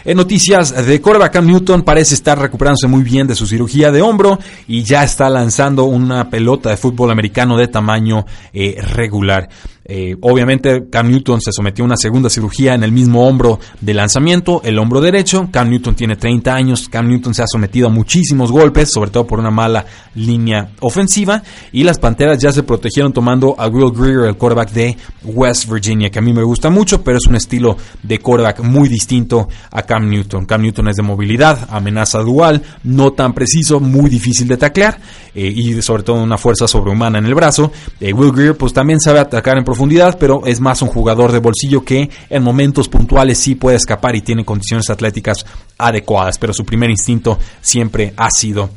En 0.08 0.16
noticias 0.16 0.86
de 0.86 1.02
coreback, 1.02 1.42
Newton 1.42 1.82
parece 1.82 2.16
estar 2.16 2.40
recuperándose 2.40 2.88
muy 2.88 3.04
bien 3.04 3.28
de 3.28 3.36
su 3.36 3.46
cirugía 3.46 3.92
de 3.92 4.02
hombro 4.02 4.40
y 4.66 4.84
ya 4.84 5.04
está 5.04 5.30
lanzando 5.30 5.84
una 5.84 6.30
pelota 6.30 6.70
de 6.70 6.78
fútbol 6.78 7.12
americano 7.12 7.58
de 7.58 7.68
tamaño 7.68 8.26
eh, 8.54 8.82
regular. 8.82 9.50
Eh, 9.90 10.18
obviamente 10.20 10.90
Cam 10.90 11.10
Newton 11.10 11.40
se 11.40 11.54
sometió 11.54 11.86
a 11.86 11.88
una 11.88 11.96
segunda 11.96 12.30
cirugía 12.30 12.74
en 12.74 12.84
el 12.84 12.92
mismo 12.92 13.26
hombro 13.26 13.58
de 13.80 13.94
lanzamiento, 13.94 14.62
el 14.66 14.78
hombro 14.80 15.00
derecho. 15.00 15.48
Cam 15.50 15.70
Newton 15.70 15.96
tiene 15.96 16.18
30 16.18 16.54
años, 16.54 16.90
Cam 16.90 17.08
Newton 17.08 17.34
se 17.34 17.44
ha 17.44 17.48
sometido 17.48 17.88
a 17.88 17.90
muchísimos 17.90 18.52
golpes, 18.52 18.92
sobre 18.92 19.12
todo 19.12 19.26
por 19.26 19.40
una 19.40 19.50
mala 19.50 19.86
línea 20.16 20.72
ofensiva. 20.82 21.42
Y 21.72 21.84
las 21.84 22.00
Panteras 22.00 22.38
ya 22.38 22.52
se 22.52 22.64
protegieron 22.64 23.14
tomando 23.14 23.56
a 23.58 23.68
Will 23.68 23.94
Greer, 23.94 24.28
el 24.28 24.36
quarterback 24.36 24.72
de 24.72 24.98
West 25.24 25.72
Virginia, 25.72 26.10
que 26.10 26.20
a 26.20 26.22
mí 26.22 26.34
me 26.34 26.44
gusta 26.44 26.70
mucho, 26.70 27.02
pero 27.02 27.18
es 27.18 27.26
un 27.28 27.36
estilo 27.36 27.78
de 28.04 28.20
quarterback 28.20 28.60
muy 28.60 28.90
distinto 28.90 29.48
a 29.72 29.84
Cam 29.84 30.10
Newton. 30.10 30.46
Cam 30.46 30.64
Newton 30.64 30.90
es 30.90 30.98
de 30.98 31.04
movilidad, 31.04 31.66
amenaza 31.72 32.20
dual, 32.20 32.62
no 32.84 33.14
tan 33.14 33.34
preciso, 33.34 33.80
muy 33.80 34.10
difícil 34.10 34.50
de 34.50 34.58
taclear 34.58 35.00
eh, 35.34 35.48
y 35.48 35.82
sobre 35.82 36.04
todo 36.04 36.22
una 36.22 36.38
fuerza 36.38 36.68
sobrehumana 36.68 37.20
en 37.20 37.26
el 37.26 37.36
brazo. 37.36 37.72
Eh, 38.02 38.12
Will 38.12 38.34
Greer 38.34 38.58
pues 38.58 38.74
también 38.74 39.00
sabe 39.00 39.20
atacar 39.20 39.58
en 39.58 39.64
profundidad 39.64 39.77
pero 40.20 40.46
es 40.46 40.60
más 40.60 40.82
un 40.82 40.90
jugador 40.90 41.32
de 41.32 41.40
bolsillo 41.40 41.84
que 41.84 42.10
en 42.30 42.44
momentos 42.44 42.88
puntuales 42.88 43.38
sí 43.38 43.56
puede 43.56 43.78
escapar 43.78 44.16
y 44.16 44.22
tiene 44.22 44.46
condiciones 44.46 44.90
atléticas 44.90 45.46
adecuadas, 45.78 46.38
pero 46.38 46.54
su 46.54 46.66
primer 46.66 46.90
instinto 46.90 47.38
siempre 47.62 48.14
ha 48.18 48.30
sido 48.30 48.70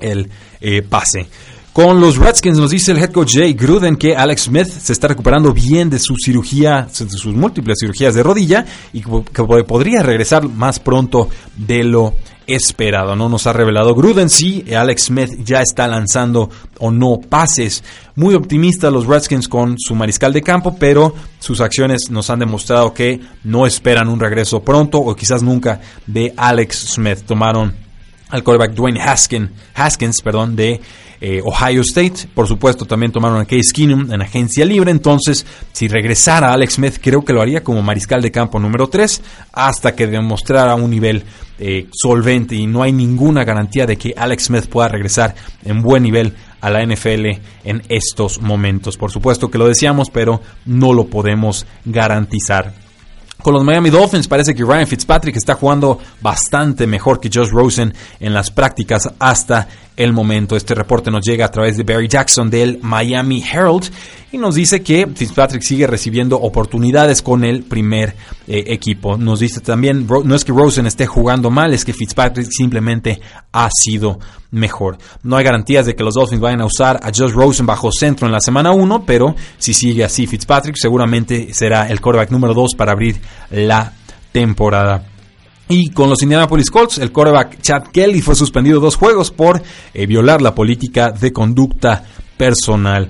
el 0.00 0.28
eh, 0.60 0.82
pase. 0.82 1.28
Con 1.72 2.00
los 2.00 2.16
Redskins 2.16 2.58
nos 2.58 2.70
dice 2.70 2.90
el 2.90 2.98
head 2.98 3.12
coach 3.12 3.34
Jay 3.36 3.52
Gruden 3.52 3.96
que 3.96 4.16
Alex 4.16 4.42
Smith 4.42 4.66
se 4.66 4.92
está 4.92 5.06
recuperando 5.06 5.52
bien 5.52 5.88
de 5.88 6.00
su 6.00 6.16
cirugía, 6.16 6.88
de 6.98 7.08
sus 7.10 7.34
múltiples 7.34 7.78
cirugías 7.80 8.14
de 8.14 8.24
rodilla 8.24 8.66
y 8.92 9.02
que 9.02 9.44
podría 9.44 10.02
regresar 10.02 10.48
más 10.48 10.80
pronto 10.80 11.28
de 11.56 11.84
lo 11.84 12.14
esperado. 12.54 13.16
No 13.16 13.28
nos 13.28 13.46
ha 13.46 13.52
revelado 13.52 13.94
Gruden 13.94 14.28
si 14.30 14.64
Alex 14.74 15.04
Smith 15.04 15.30
ya 15.44 15.60
está 15.62 15.86
lanzando 15.88 16.50
o 16.78 16.90
no 16.90 17.20
pases. 17.20 17.82
Muy 18.14 18.34
optimista 18.34 18.90
los 18.90 19.06
Redskins 19.06 19.48
con 19.48 19.76
su 19.78 19.94
mariscal 19.94 20.32
de 20.32 20.42
campo, 20.42 20.76
pero 20.78 21.14
sus 21.38 21.60
acciones 21.60 22.10
nos 22.10 22.30
han 22.30 22.40
demostrado 22.40 22.92
que 22.92 23.20
no 23.44 23.66
esperan 23.66 24.08
un 24.08 24.20
regreso 24.20 24.60
pronto 24.60 24.98
o 24.98 25.14
quizás 25.14 25.42
nunca 25.42 25.80
de 26.06 26.32
Alex 26.36 26.94
Smith. 26.94 27.20
Tomaron 27.26 27.74
al 28.30 28.44
quarterback 28.44 28.74
Dwayne 28.74 29.00
Haskins, 29.00 29.50
Haskins 29.74 30.22
perdón, 30.22 30.56
de 30.56 30.80
eh, 31.20 31.40
Ohio 31.44 31.82
State. 31.82 32.28
Por 32.34 32.46
supuesto, 32.46 32.84
también 32.84 33.12
tomaron 33.12 33.40
a 33.40 33.44
Case 33.44 33.72
Keenum 33.74 34.12
en 34.12 34.22
agencia 34.22 34.64
libre. 34.64 34.90
Entonces, 34.90 35.44
si 35.72 35.88
regresara 35.88 36.52
Alex 36.52 36.74
Smith, 36.74 36.98
creo 37.00 37.24
que 37.24 37.32
lo 37.32 37.42
haría 37.42 37.62
como 37.62 37.82
mariscal 37.82 38.22
de 38.22 38.30
campo 38.30 38.58
número 38.58 38.88
3 38.88 39.22
hasta 39.52 39.94
que 39.94 40.06
demostrara 40.06 40.74
un 40.74 40.90
nivel 40.90 41.24
eh, 41.58 41.88
solvente. 41.92 42.54
Y 42.54 42.66
no 42.66 42.82
hay 42.82 42.92
ninguna 42.92 43.44
garantía 43.44 43.86
de 43.86 43.96
que 43.96 44.14
Alex 44.16 44.44
Smith 44.44 44.66
pueda 44.66 44.88
regresar 44.88 45.34
en 45.64 45.82
buen 45.82 46.02
nivel 46.02 46.34
a 46.60 46.70
la 46.70 46.84
NFL 46.84 47.26
en 47.64 47.82
estos 47.88 48.40
momentos. 48.40 48.96
Por 48.96 49.10
supuesto 49.10 49.50
que 49.50 49.58
lo 49.58 49.66
decíamos, 49.66 50.10
pero 50.10 50.40
no 50.64 50.92
lo 50.92 51.06
podemos 51.06 51.66
garantizar. 51.84 52.72
Con 53.42 53.54
los 53.54 53.64
Miami 53.64 53.88
Dolphins 53.88 54.28
parece 54.28 54.54
que 54.54 54.64
Ryan 54.64 54.86
Fitzpatrick 54.86 55.36
está 55.36 55.54
jugando 55.54 55.98
bastante 56.20 56.86
mejor 56.86 57.20
que 57.20 57.30
Josh 57.32 57.48
Rosen 57.48 57.94
en 58.20 58.34
las 58.34 58.50
prácticas 58.50 59.08
hasta 59.18 59.66
el 60.00 60.14
momento. 60.14 60.56
Este 60.56 60.74
reporte 60.74 61.10
nos 61.10 61.24
llega 61.24 61.44
a 61.44 61.50
través 61.50 61.76
de 61.76 61.82
Barry 61.82 62.08
Jackson 62.08 62.48
del 62.48 62.78
Miami 62.80 63.44
Herald 63.44 63.90
y 64.32 64.38
nos 64.38 64.54
dice 64.54 64.82
que 64.82 65.06
Fitzpatrick 65.06 65.62
sigue 65.62 65.86
recibiendo 65.86 66.40
oportunidades 66.40 67.20
con 67.20 67.44
el 67.44 67.64
primer 67.64 68.14
eh, 68.46 68.64
equipo. 68.68 69.18
Nos 69.18 69.40
dice 69.40 69.60
también, 69.60 70.06
no 70.06 70.34
es 70.34 70.44
que 70.44 70.52
Rosen 70.52 70.86
esté 70.86 71.06
jugando 71.06 71.50
mal, 71.50 71.74
es 71.74 71.84
que 71.84 71.92
Fitzpatrick 71.92 72.48
simplemente 72.50 73.20
ha 73.52 73.68
sido 73.70 74.18
mejor. 74.52 74.96
No 75.22 75.36
hay 75.36 75.44
garantías 75.44 75.84
de 75.84 75.94
que 75.94 76.02
los 76.02 76.14
Dolphins 76.14 76.40
vayan 76.40 76.62
a 76.62 76.66
usar 76.66 76.98
a 77.02 77.10
Josh 77.14 77.32
Rosen 77.32 77.66
bajo 77.66 77.92
centro 77.92 78.26
en 78.26 78.32
la 78.32 78.40
semana 78.40 78.72
1, 78.72 79.04
pero 79.04 79.34
si 79.58 79.74
sigue 79.74 80.02
así 80.02 80.26
Fitzpatrick, 80.26 80.76
seguramente 80.76 81.52
será 81.52 81.88
el 81.88 82.00
quarterback 82.00 82.30
número 82.30 82.54
2 82.54 82.74
para 82.74 82.92
abrir 82.92 83.20
la 83.50 83.92
temporada. 84.32 85.09
Y 85.70 85.90
con 85.90 86.10
los 86.10 86.20
Indianapolis 86.22 86.68
Colts, 86.68 86.98
el 86.98 87.12
quarterback 87.12 87.62
Chad 87.62 87.84
Kelly 87.92 88.20
fue 88.20 88.34
suspendido 88.34 88.80
dos 88.80 88.96
juegos 88.96 89.30
por 89.30 89.62
eh, 89.94 90.04
violar 90.04 90.42
la 90.42 90.52
política 90.52 91.12
de 91.12 91.32
conducta 91.32 92.04
personal. 92.36 93.08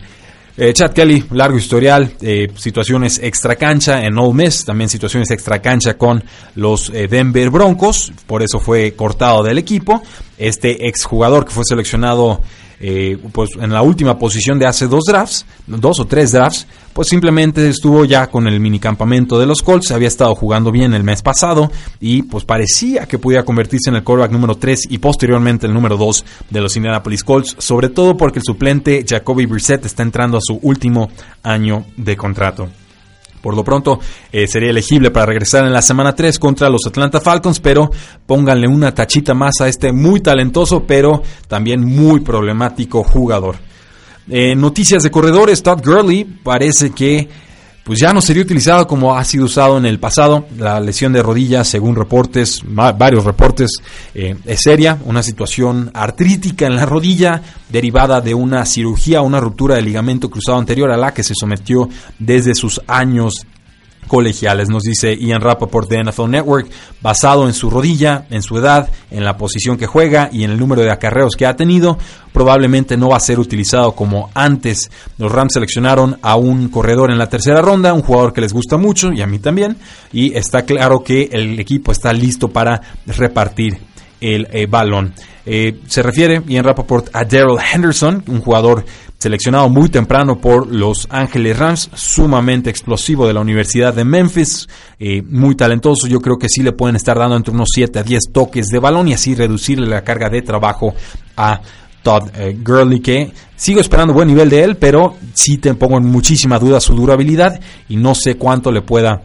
Eh, 0.59 0.75
Chad 0.75 0.93
Kelly, 0.93 1.25
largo 1.31 1.57
historial, 1.57 2.13
eh, 2.21 2.49
situaciones 2.57 3.19
extra 3.23 3.57
cancha 3.57 4.05
en 4.05 4.19
Ole 4.19 4.45
Miss, 4.45 4.67
también 4.67 4.91
situaciones 4.91 5.31
extra 5.31 5.63
cancha 5.63 5.97
con 5.97 6.23
los 6.57 6.91
eh, 6.91 7.09
Denver 7.09 7.49
Broncos, 7.49 8.13
por 8.27 8.43
eso 8.43 8.61
fue 8.61 8.93
cortado 8.93 9.43
del 9.43 9.57
equipo. 9.57 10.03
Este 10.37 10.87
exjugador 10.87 11.47
que 11.47 11.53
fue 11.53 11.65
seleccionado 11.65 12.43
eh, 12.81 13.19
pues 13.33 13.51
en 13.61 13.73
la 13.73 13.83
última 13.83 14.19
posición 14.19 14.59
de 14.59 14.67
hace 14.67 14.87
dos 14.87 15.05
drafts, 15.05 15.45
dos 15.67 16.01
o 16.01 16.07
tres 16.07 16.33
drafts, 16.33 16.67
pues 16.95 17.09
simplemente 17.09 17.69
estuvo 17.69 18.05
ya 18.07 18.29
con 18.29 18.49
el 18.49 18.59
minicampamento 18.59 19.39
de 19.39 19.47
los 19.47 19.63
Colts, 19.63 19.91
había 19.91 20.09
estado 20.09 20.35
jugando 20.35 20.73
bien 20.73 20.95
el 20.95 21.05
mes 21.05 21.21
pasado 21.21 21.71
y 22.01 22.23
pues 22.23 22.45
parecía 22.45 23.07
que 23.07 23.19
podía 23.19 23.45
convertirse 23.45 23.91
en 23.91 23.97
el 23.97 24.03
quarterback 24.03 24.33
número 24.33 24.55
3 24.55 24.87
y 24.91 24.99
posteriormente 24.99 25.67
el 25.67 25.75
número 25.75 25.99
2 25.99 26.25
de 26.49 26.61
los 26.61 26.75
Indianapolis 26.77 27.23
Colts, 27.23 27.57
sobre 27.59 27.91
todo 27.91 28.17
porque 28.17 28.39
el 28.39 28.45
suplente 28.45 29.05
Jacoby 29.07 29.47
Brissett 29.47 29.85
está 29.85 30.03
entrando 30.03 30.39
a 30.39 30.43
su 30.43 30.59
último 30.63 31.11
año 31.43 31.85
de 31.97 32.17
contrato. 32.17 32.69
Por 33.41 33.55
lo 33.57 33.65
pronto 33.65 34.01
eh, 34.33 34.47
sería 34.47 34.71
elegible 34.71 35.11
para 35.11 35.27
regresar 35.27 35.65
en 35.65 35.73
la 35.73 35.83
semana 35.83 36.15
3 36.15 36.39
contra 36.39 36.69
los 36.69 36.87
Atlanta 36.87 37.21
Falcons, 37.21 37.61
pero 37.61 37.91
pónganle 38.27 38.69
una 38.69 38.95
tachita 38.95 39.35
más 39.35 39.61
a 39.61 39.69
este 39.69 39.93
muy 39.93 40.21
talentoso, 40.21 40.85
pero 40.87 41.23
también 41.49 41.81
muy 41.81 42.21
problemático 42.21 43.03
jugador. 43.03 43.57
Eh, 44.29 44.55
noticias 44.55 45.03
de 45.03 45.11
corredores, 45.11 45.63
Todd 45.63 45.83
Gurley 45.85 46.25
parece 46.25 46.91
que 46.91 47.29
pues 47.85 47.99
ya 47.99 48.13
no 48.13 48.21
sería 48.21 48.43
utilizado 48.43 48.87
como 48.87 49.17
ha 49.17 49.25
sido 49.25 49.47
usado 49.47 49.79
en 49.79 49.87
el 49.87 49.99
pasado. 49.99 50.47
La 50.59 50.79
lesión 50.81 51.13
de 51.13 51.23
rodilla, 51.23 51.65
según 51.65 51.97
reportes, 51.97 52.63
varios 52.65 53.25
reportes, 53.25 53.71
eh, 54.15 54.37
es 54.45 54.61
seria, 54.61 54.99
una 55.05 55.23
situación 55.23 55.91
artrítica 55.95 56.67
en 56.67 56.77
la 56.77 56.87
rodilla 56.87 57.43
derivada 57.69 58.21
de 58.21 58.35
una 58.35 58.65
cirugía, 58.67 59.23
una 59.23 59.41
ruptura 59.41 59.77
del 59.77 59.87
ligamento 59.87 60.31
cruzado 60.31 60.59
anterior 60.59 60.91
a 60.91 60.97
la 60.97 61.15
que 61.15 61.23
se 61.23 61.35
sometió 61.35 61.89
desde 62.19 62.55
sus 62.55 62.81
años 62.87 63.47
colegiales, 64.11 64.69
nos 64.69 64.83
dice 64.83 65.17
Ian 65.17 65.41
Rappaport 65.41 65.89
de 65.89 66.03
NFL 66.03 66.29
Network, 66.29 66.69
basado 67.01 67.47
en 67.47 67.55
su 67.55 67.71
rodilla, 67.71 68.27
en 68.29 68.43
su 68.43 68.59
edad, 68.59 68.91
en 69.13 69.23
la 69.25 69.37
posición 69.37 69.77
que 69.77 69.87
juega 69.87 70.29
y 70.33 70.43
en 70.43 70.51
el 70.51 70.59
número 70.59 70.83
de 70.83 70.91
acarreos 70.91 71.37
que 71.37 71.47
ha 71.47 71.55
tenido, 71.55 71.97
probablemente 72.33 72.97
no 72.97 73.11
va 73.11 73.19
a 73.19 73.21
ser 73.21 73.39
utilizado 73.39 73.93
como 73.93 74.29
antes. 74.35 74.91
Los 75.17 75.31
Rams 75.31 75.53
seleccionaron 75.53 76.19
a 76.23 76.35
un 76.35 76.71
corredor 76.71 77.13
en 77.13 77.19
la 77.19 77.29
tercera 77.29 77.63
ronda, 77.63 77.95
un 77.95 78.03
jugador 78.03 78.33
que 78.33 78.41
les 78.41 78.53
gusta 78.53 78.77
mucho 78.77 79.13
y 79.13 79.23
a 79.23 79.29
mí 79.29 79.39
también, 79.39 79.77
y 80.13 80.37
está 80.37 80.63
claro 80.63 81.05
que 81.05 81.29
el 81.31 81.61
equipo 81.61 81.93
está 81.93 82.13
listo 82.13 82.49
para 82.49 82.81
repartir 83.07 83.79
el 84.21 84.49
eh, 84.51 84.67
balón. 84.67 85.15
Eh, 85.47 85.79
se 85.87 86.03
refiere 86.03 86.43
Ian 86.49 86.65
Rappaport 86.65 87.11
a 87.13 87.25
Daryl 87.25 87.59
Henderson, 87.73 88.25
un 88.27 88.41
jugador 88.41 88.85
seleccionado 89.21 89.69
muy 89.69 89.91
temprano 89.91 90.41
por 90.41 90.67
Los 90.73 91.07
Ángeles 91.11 91.59
Rams, 91.59 91.91
sumamente 91.93 92.71
explosivo 92.71 93.27
de 93.27 93.35
la 93.35 93.41
Universidad 93.41 93.93
de 93.93 94.03
Memphis, 94.03 94.67
eh, 94.99 95.21
muy 95.23 95.55
talentoso, 95.55 96.07
yo 96.07 96.21
creo 96.21 96.39
que 96.39 96.49
sí 96.49 96.63
le 96.63 96.73
pueden 96.73 96.97
estar 96.97 97.19
dando 97.19 97.37
entre 97.37 97.53
unos 97.53 97.69
7 97.71 97.99
a 97.99 98.03
10 98.03 98.33
toques 98.33 98.69
de 98.69 98.79
balón 98.79 99.09
y 99.09 99.13
así 99.13 99.35
reducirle 99.35 99.87
la 99.87 100.03
carga 100.03 100.31
de 100.31 100.41
trabajo 100.41 100.95
a 101.37 101.61
Todd 102.03 102.31
eh, 102.35 102.57
Gurley, 102.65 103.01
que 103.01 103.31
sigo 103.57 103.83
esperando 103.83 104.15
buen 104.15 104.29
nivel 104.29 104.49
de 104.49 104.65
él, 104.65 104.79
pero 104.79 105.17
sí 105.35 105.59
te 105.59 105.75
pongo 105.75 105.99
en 105.99 106.07
muchísima 106.07 106.59
duda 106.59 106.81
su 106.81 106.95
durabilidad 106.95 107.61
y 107.91 107.97
no 107.97 108.15
sé 108.15 108.37
cuánto 108.37 108.73
le 108.73 108.81
pueda 108.81 109.23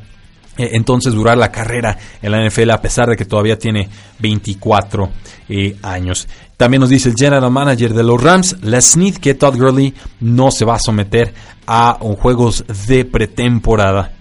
entonces 0.58 1.14
durar 1.14 1.38
la 1.38 1.52
carrera 1.52 1.98
en 2.22 2.32
la 2.32 2.46
NFL 2.46 2.72
a 2.72 2.82
pesar 2.82 3.08
de 3.10 3.16
que 3.16 3.26
todavía 3.26 3.58
tiene 3.58 3.90
24 4.20 5.10
años. 5.84 6.28
También 6.58 6.82
nos 6.82 6.90
dice 6.90 7.10
el 7.10 7.16
general 7.16 7.52
manager 7.52 7.94
de 7.94 8.04
los 8.04 8.22
Rams, 8.22 8.64
Les 8.64 8.92
Smith, 8.92 9.18
que 9.18 9.34
Todd 9.34 9.58
Gurley 9.58 9.94
no 10.22 10.52
se 10.52 10.66
va 10.66 10.76
a 10.76 10.80
someter 10.80 11.34
a 11.68 11.98
juegos 12.00 12.64
de 12.88 13.06
pretemporada. 13.06 14.14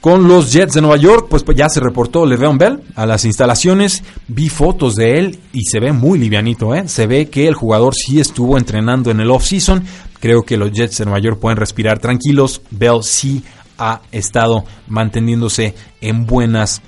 Con 0.00 0.28
los 0.28 0.52
Jets 0.52 0.74
de 0.74 0.80
Nueva 0.80 0.96
York, 0.96 1.26
pues, 1.28 1.42
pues 1.42 1.56
ya 1.56 1.68
se 1.68 1.80
reportó 1.80 2.24
Le'Veon 2.24 2.56
Bell 2.56 2.82
a 2.94 3.04
las 3.04 3.24
instalaciones. 3.24 4.04
Vi 4.28 4.48
fotos 4.48 4.94
de 4.94 5.18
él 5.18 5.40
y 5.52 5.62
se 5.64 5.80
ve 5.80 5.92
muy 5.92 6.20
livianito, 6.20 6.72
¿eh? 6.72 6.86
Se 6.86 7.08
ve 7.08 7.28
que 7.28 7.48
el 7.48 7.54
jugador 7.54 7.94
sí 7.96 8.20
estuvo 8.20 8.56
entrenando 8.56 9.10
en 9.10 9.18
el 9.18 9.30
off-season. 9.30 9.82
Creo 10.20 10.42
que 10.42 10.56
los 10.56 10.70
Jets 10.70 10.98
de 10.98 11.04
Nueva 11.04 11.20
York 11.20 11.40
pueden 11.40 11.58
respirar 11.58 11.98
tranquilos. 11.98 12.62
Bell 12.70 13.02
sí 13.02 13.42
ha 13.78 14.02
estado 14.12 14.64
manteniéndose 14.88 15.74
en 16.00 16.26
buenas 16.26 16.82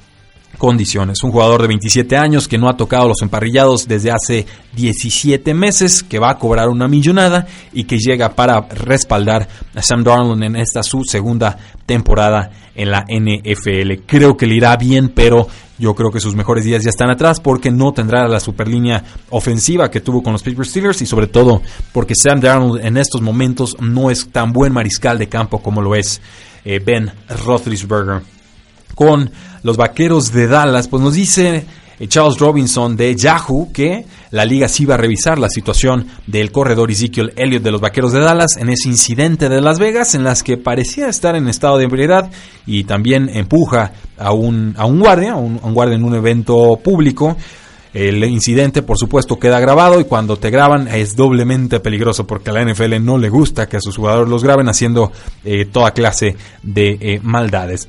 condiciones. 0.59 1.23
Un 1.23 1.32
jugador 1.32 1.62
de 1.62 1.68
27 1.68 2.16
años 2.16 2.47
que 2.47 2.59
no 2.59 2.68
ha 2.68 2.76
tocado 2.76 3.09
los 3.09 3.23
emparrillados 3.23 3.88
desde 3.88 4.11
hace 4.11 4.47
17 4.76 5.54
meses, 5.54 6.02
que 6.02 6.18
va 6.18 6.30
a 6.30 6.38
cobrar 6.38 6.68
una 6.68 6.87
millonada 6.87 7.47
y 7.73 7.85
que 7.85 7.99
llega 7.99 8.35
para 8.35 8.61
respaldar 8.61 9.49
a 9.75 9.82
Sam 9.82 10.04
Darnold 10.04 10.42
en 10.42 10.56
esta 10.56 10.82
su 10.82 11.02
segunda 11.04 11.56
temporada 11.87 12.50
en 12.75 12.90
la 12.90 13.04
NFL. 13.09 14.04
Creo 14.06 14.37
que 14.37 14.47
le 14.47 14.56
irá 14.56 14.76
bien, 14.76 15.09
pero 15.09 15.49
yo 15.78 15.94
creo 15.94 16.11
que 16.11 16.20
sus 16.20 16.37
mejores 16.37 16.64
días 16.64 16.85
ya 16.85 16.90
están 16.90 17.11
atrás 17.11 17.40
porque 17.40 17.70
no 17.70 17.92
tendrá 17.92 18.28
la 18.28 18.38
superlínea 18.38 19.02
ofensiva 19.30 19.90
que 19.90 20.00
tuvo 20.00 20.23
con 20.23 20.35
los 20.35 20.42
Pittsburgh 20.42 20.68
Steelers 20.68 21.00
y 21.00 21.06
sobre 21.06 21.26
todo 21.26 21.62
porque 21.92 22.14
Sam 22.14 22.40
Darnold 22.40 22.85
en 22.85 22.99
estos 22.99 23.23
momentos 23.23 23.76
no 23.80 24.11
es 24.11 24.28
tan 24.30 24.52
buen 24.52 24.75
mariscal 24.75 25.16
de 25.16 25.30
campo 25.30 25.62
como 25.62 25.80
lo 25.80 25.94
es 25.94 26.20
eh, 26.64 26.81
Ben 26.85 27.11
Roethlisberger. 27.45 28.23
Con 28.95 29.31
los 29.62 29.76
vaqueros 29.76 30.33
de 30.33 30.47
Dallas, 30.47 30.88
pues 30.88 31.02
nos 31.02 31.14
dice 31.14 31.64
eh, 31.99 32.09
Charles 32.09 32.38
Robinson 32.38 32.97
de 32.97 33.14
Yahoo 33.14 33.71
que 33.73 34.07
la 34.31 34.45
liga 34.45 34.69
sí 34.69 34.87
va 34.87 34.95
a 34.95 34.97
revisar 34.97 35.38
la 35.38 35.49
situación 35.49 36.07
del 36.26 36.50
corredor 36.50 36.90
Ezekiel 36.90 37.33
Elliott 37.37 37.62
de 37.62 37.70
los 37.70 37.81
Vaqueros 37.81 38.12
de 38.12 38.20
Dallas 38.20 38.57
en 38.57 38.70
ese 38.70 38.88
incidente 38.88 39.49
de 39.49 39.61
Las 39.61 39.79
Vegas 39.79 40.14
en 40.14 40.25
las 40.25 40.42
que 40.42 40.57
parecía 40.57 41.09
estar 41.09 41.37
en 41.37 41.49
estado 41.49 41.79
de 41.79 41.85
ebriedad 41.85 42.31
y 42.64 42.85
también 42.85 43.29
empuja 43.29 43.92
a 44.16 44.33
un, 44.33 44.75
a 44.79 44.87
un 44.87 45.01
guardia, 45.01 45.33
a 45.33 45.37
un, 45.37 45.59
guardia 45.59 45.96
en 45.96 46.05
un 46.05 46.14
evento 46.14 46.79
público. 46.83 47.37
El 47.92 48.22
incidente, 48.24 48.83
por 48.83 48.98
supuesto, 48.98 49.38
queda 49.38 49.59
grabado 49.59 50.00
y 50.00 50.05
cuando 50.05 50.37
te 50.37 50.50
graban 50.50 50.87
es 50.88 51.16
doblemente 51.16 51.81
peligroso 51.81 52.26
porque 52.26 52.50
a 52.50 52.53
la 52.53 52.64
NFL 52.64 53.03
no 53.05 53.18
le 53.18 53.29
gusta 53.29 53.68
que 53.68 53.76
a 53.76 53.81
sus 53.81 53.96
jugadores 53.96 54.29
los 54.29 54.44
graben 54.44 54.68
haciendo 54.68 55.11
eh, 55.44 55.64
toda 55.64 55.90
clase 55.92 56.37
de 56.62 56.98
eh, 57.00 57.20
maldades. 57.22 57.88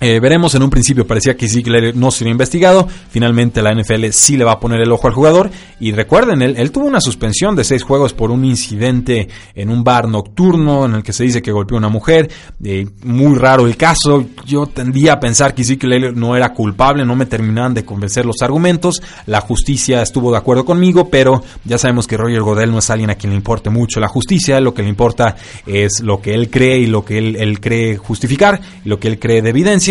Eh, 0.00 0.20
veremos, 0.20 0.54
en 0.54 0.62
un 0.62 0.70
principio 0.70 1.06
parecía 1.06 1.36
que 1.36 1.48
Ziegler 1.48 1.96
no 1.96 2.12
sería 2.12 2.30
investigado, 2.30 2.86
finalmente 3.10 3.62
la 3.62 3.74
NFL 3.74 4.10
sí 4.12 4.36
le 4.36 4.44
va 4.44 4.52
a 4.52 4.60
poner 4.60 4.80
el 4.80 4.92
ojo 4.92 5.08
al 5.08 5.12
jugador 5.12 5.50
y 5.80 5.90
recuerden, 5.90 6.40
él, 6.40 6.54
él, 6.56 6.70
tuvo 6.70 6.86
una 6.86 7.00
suspensión 7.00 7.56
de 7.56 7.64
seis 7.64 7.82
juegos 7.82 8.14
por 8.14 8.30
un 8.30 8.44
incidente 8.44 9.28
en 9.56 9.70
un 9.70 9.82
bar 9.82 10.06
nocturno 10.06 10.84
en 10.84 10.94
el 10.94 11.02
que 11.02 11.12
se 11.12 11.24
dice 11.24 11.42
que 11.42 11.50
golpeó 11.50 11.78
a 11.78 11.80
una 11.80 11.88
mujer, 11.88 12.30
eh, 12.62 12.86
muy 13.02 13.36
raro 13.36 13.66
el 13.66 13.76
caso, 13.76 14.24
yo 14.46 14.66
tendía 14.66 15.14
a 15.14 15.20
pensar 15.20 15.52
que 15.52 15.64
Ziegler 15.64 16.16
no 16.16 16.36
era 16.36 16.54
culpable, 16.54 17.04
no 17.04 17.16
me 17.16 17.26
terminaban 17.26 17.74
de 17.74 17.84
convencer 17.84 18.24
los 18.24 18.40
argumentos, 18.40 19.02
la 19.26 19.40
justicia 19.40 20.00
estuvo 20.00 20.30
de 20.30 20.38
acuerdo 20.38 20.64
conmigo, 20.64 21.08
pero 21.10 21.42
ya 21.64 21.76
sabemos 21.76 22.06
que 22.06 22.16
Roger 22.16 22.42
Godel 22.42 22.70
no 22.70 22.78
es 22.78 22.88
alguien 22.90 23.10
a 23.10 23.16
quien 23.16 23.30
le 23.30 23.36
importe 23.36 23.68
mucho 23.68 23.98
la 23.98 24.06
justicia, 24.06 24.60
lo 24.60 24.74
que 24.74 24.82
le 24.82 24.90
importa 24.90 25.34
es 25.66 26.00
lo 26.02 26.20
que 26.20 26.34
él 26.34 26.50
cree 26.50 26.78
y 26.78 26.86
lo 26.86 27.04
que 27.04 27.18
él, 27.18 27.58
cree 27.60 27.96
justificar 27.96 28.60
lo 28.84 29.00
que 29.00 29.08
él 29.08 29.18
cree 29.18 29.42
de 29.42 29.50
evidencia 29.50 29.87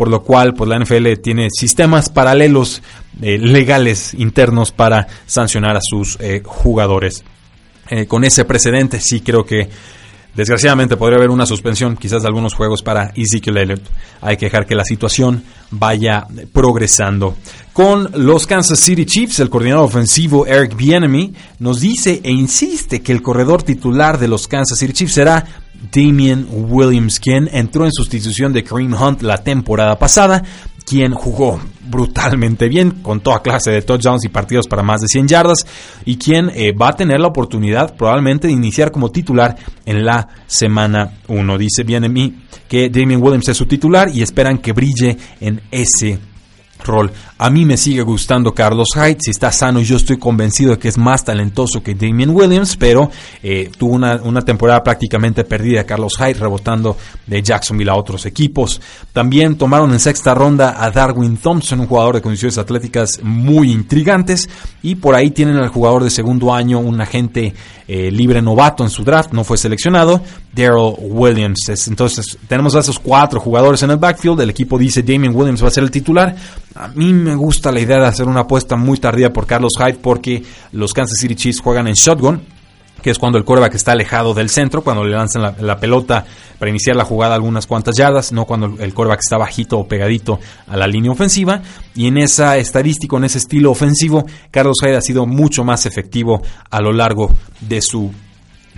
por 0.00 0.08
lo 0.08 0.22
cual 0.22 0.54
pues 0.54 0.68
la 0.70 0.78
NFL 0.78 1.20
tiene 1.22 1.48
sistemas 1.50 2.08
paralelos 2.08 2.82
eh, 3.20 3.36
legales 3.36 4.14
internos 4.14 4.72
para 4.72 5.06
sancionar 5.26 5.76
a 5.76 5.80
sus 5.82 6.16
eh, 6.20 6.40
jugadores. 6.42 7.22
Eh, 7.90 8.06
con 8.06 8.24
ese 8.24 8.46
precedente 8.46 8.98
sí 8.98 9.20
creo 9.20 9.44
que 9.44 9.68
desgraciadamente 10.34 10.96
podría 10.96 11.18
haber 11.18 11.28
una 11.28 11.44
suspensión 11.44 11.98
quizás 11.98 12.22
de 12.22 12.28
algunos 12.28 12.54
juegos 12.54 12.82
para 12.82 13.12
Ezekiel 13.14 13.58
Elliott. 13.58 13.82
Hay 14.22 14.38
que 14.38 14.46
dejar 14.46 14.64
que 14.64 14.74
la 14.74 14.84
situación 14.84 15.44
vaya 15.70 16.26
progresando. 16.50 17.36
Con 17.74 18.10
los 18.14 18.46
Kansas 18.46 18.80
City 18.80 19.04
Chiefs, 19.04 19.40
el 19.40 19.50
coordinador 19.50 19.84
ofensivo 19.84 20.46
Eric 20.46 20.76
Bieniemy 20.76 21.34
nos 21.58 21.80
dice 21.80 22.22
e 22.24 22.30
insiste 22.30 23.02
que 23.02 23.12
el 23.12 23.20
corredor 23.20 23.64
titular 23.64 24.18
de 24.18 24.28
los 24.28 24.48
Kansas 24.48 24.78
City 24.78 24.94
Chiefs 24.94 25.12
será 25.12 25.44
Damien 25.92 26.46
Williams, 26.50 27.18
quien 27.20 27.48
entró 27.52 27.84
en 27.84 27.92
sustitución 27.92 28.52
de 28.52 28.64
Kareem 28.64 28.94
Hunt 28.94 29.22
la 29.22 29.38
temporada 29.38 29.98
pasada, 29.98 30.42
quien 30.84 31.12
jugó 31.14 31.60
brutalmente 31.88 32.68
bien 32.68 32.90
con 33.02 33.20
toda 33.20 33.42
clase 33.42 33.70
de 33.70 33.82
touchdowns 33.82 34.24
y 34.24 34.28
partidos 34.28 34.66
para 34.66 34.82
más 34.82 35.00
de 35.00 35.08
100 35.08 35.28
yardas 35.28 35.66
y 36.04 36.16
quien 36.16 36.50
eh, 36.50 36.72
va 36.72 36.88
a 36.88 36.96
tener 36.96 37.20
la 37.20 37.28
oportunidad 37.28 37.94
probablemente 37.96 38.46
de 38.46 38.52
iniciar 38.52 38.90
como 38.90 39.10
titular 39.10 39.56
en 39.86 40.04
la 40.04 40.28
semana 40.46 41.12
1. 41.28 41.58
Dice 41.58 41.82
bien 41.84 42.04
en 42.04 42.12
mí 42.12 42.42
que 42.68 42.88
Damien 42.88 43.22
Williams 43.22 43.48
es 43.48 43.56
su 43.56 43.66
titular 43.66 44.08
y 44.12 44.22
esperan 44.22 44.58
que 44.58 44.72
brille 44.72 45.16
en 45.40 45.60
ese 45.70 46.18
rol. 46.84 47.12
A 47.38 47.50
mí 47.50 47.64
me 47.64 47.76
sigue 47.76 48.02
gustando 48.02 48.52
Carlos 48.52 48.88
Hyde, 48.94 49.18
si 49.20 49.30
está 49.30 49.50
sano 49.50 49.80
yo 49.80 49.96
estoy 49.96 50.18
convencido 50.18 50.72
de 50.72 50.78
que 50.78 50.88
es 50.88 50.98
más 50.98 51.24
talentoso 51.24 51.82
que 51.82 51.94
Damien 51.94 52.30
Williams, 52.30 52.76
pero 52.76 53.10
eh, 53.42 53.70
tuvo 53.78 53.94
una, 53.94 54.42
temporada 54.42 54.82
prácticamente 54.82 55.44
perdida 55.44 55.84
Carlos 55.84 56.16
Hyde 56.18 56.34
rebotando 56.34 56.96
de 57.26 57.42
Jacksonville 57.42 57.90
a 57.90 57.94
otros 57.94 58.26
equipos. 58.26 58.80
También 59.12 59.56
tomaron 59.56 59.92
en 59.92 60.00
sexta 60.00 60.34
ronda 60.34 60.82
a 60.82 60.90
Darwin 60.90 61.36
Thompson, 61.36 61.80
un 61.80 61.86
jugador 61.86 62.16
de 62.16 62.22
condiciones 62.22 62.58
atléticas 62.58 63.20
muy 63.22 63.70
intrigantes, 63.70 64.48
y 64.82 64.94
por 64.96 65.14
ahí 65.14 65.30
tienen 65.30 65.56
al 65.56 65.68
jugador 65.68 66.04
de 66.04 66.10
segundo 66.10 66.54
año, 66.54 66.78
un 66.78 67.00
agente 67.00 67.54
eh, 67.88 68.10
libre 68.10 68.40
novato 68.40 68.84
en 68.84 68.90
su 68.90 69.02
draft, 69.02 69.32
no 69.32 69.44
fue 69.44 69.58
seleccionado, 69.58 70.22
Daryl 70.54 70.94
Williams. 70.98 71.58
Entonces 71.88 72.38
tenemos 72.46 72.74
a 72.76 72.80
esos 72.80 72.98
cuatro 72.98 73.40
jugadores 73.40 73.82
en 73.82 73.90
el 73.90 73.96
backfield, 73.96 74.40
el 74.40 74.50
equipo 74.50 74.78
dice 74.78 75.02
Damien 75.02 75.34
Williams 75.34 75.62
va 75.62 75.68
a 75.68 75.72
ser 75.72 75.82
el 75.84 75.90
titular, 75.90 76.34
a 76.74 76.88
mí 76.88 77.12
me 77.12 77.34
gusta 77.34 77.72
la 77.72 77.80
idea 77.80 77.98
de 77.98 78.06
hacer 78.06 78.26
una 78.26 78.40
apuesta 78.40 78.76
muy 78.76 78.98
tardía 78.98 79.32
por 79.32 79.46
Carlos 79.46 79.72
Hyde 79.78 79.98
porque 80.00 80.42
los 80.72 80.92
Kansas 80.92 81.18
City 81.18 81.34
Chiefs 81.34 81.60
juegan 81.60 81.88
en 81.88 81.94
shotgun, 81.94 82.42
que 83.02 83.10
es 83.10 83.18
cuando 83.18 83.38
el 83.38 83.44
quarterback 83.44 83.74
está 83.74 83.92
alejado 83.92 84.34
del 84.34 84.50
centro, 84.50 84.82
cuando 84.82 85.04
le 85.04 85.16
lanzan 85.16 85.54
la, 85.58 85.80
pelota 85.80 86.24
para 86.58 86.70
iniciar 86.70 86.96
la 86.96 87.04
jugada 87.04 87.34
algunas 87.34 87.66
cuantas 87.66 87.96
yardas, 87.96 88.32
no 88.32 88.44
cuando 88.44 88.66
el 88.66 88.94
quarterback 88.94 89.20
está 89.20 89.36
bajito 89.38 89.78
o 89.78 89.88
pegadito 89.88 90.38
a 90.68 90.76
la 90.76 90.86
línea 90.86 91.10
ofensiva. 91.10 91.62
Y 91.94 92.06
en 92.06 92.18
esa 92.18 92.56
estadística, 92.58 93.16
en 93.16 93.24
ese 93.24 93.38
estilo 93.38 93.70
ofensivo, 93.70 94.24
Carlos 94.50 94.76
Hyde 94.82 94.96
ha 94.96 95.00
sido 95.00 95.26
mucho 95.26 95.64
más 95.64 95.86
efectivo 95.86 96.42
a 96.70 96.80
lo 96.80 96.92
largo 96.92 97.34
de 97.60 97.80
su 97.80 98.12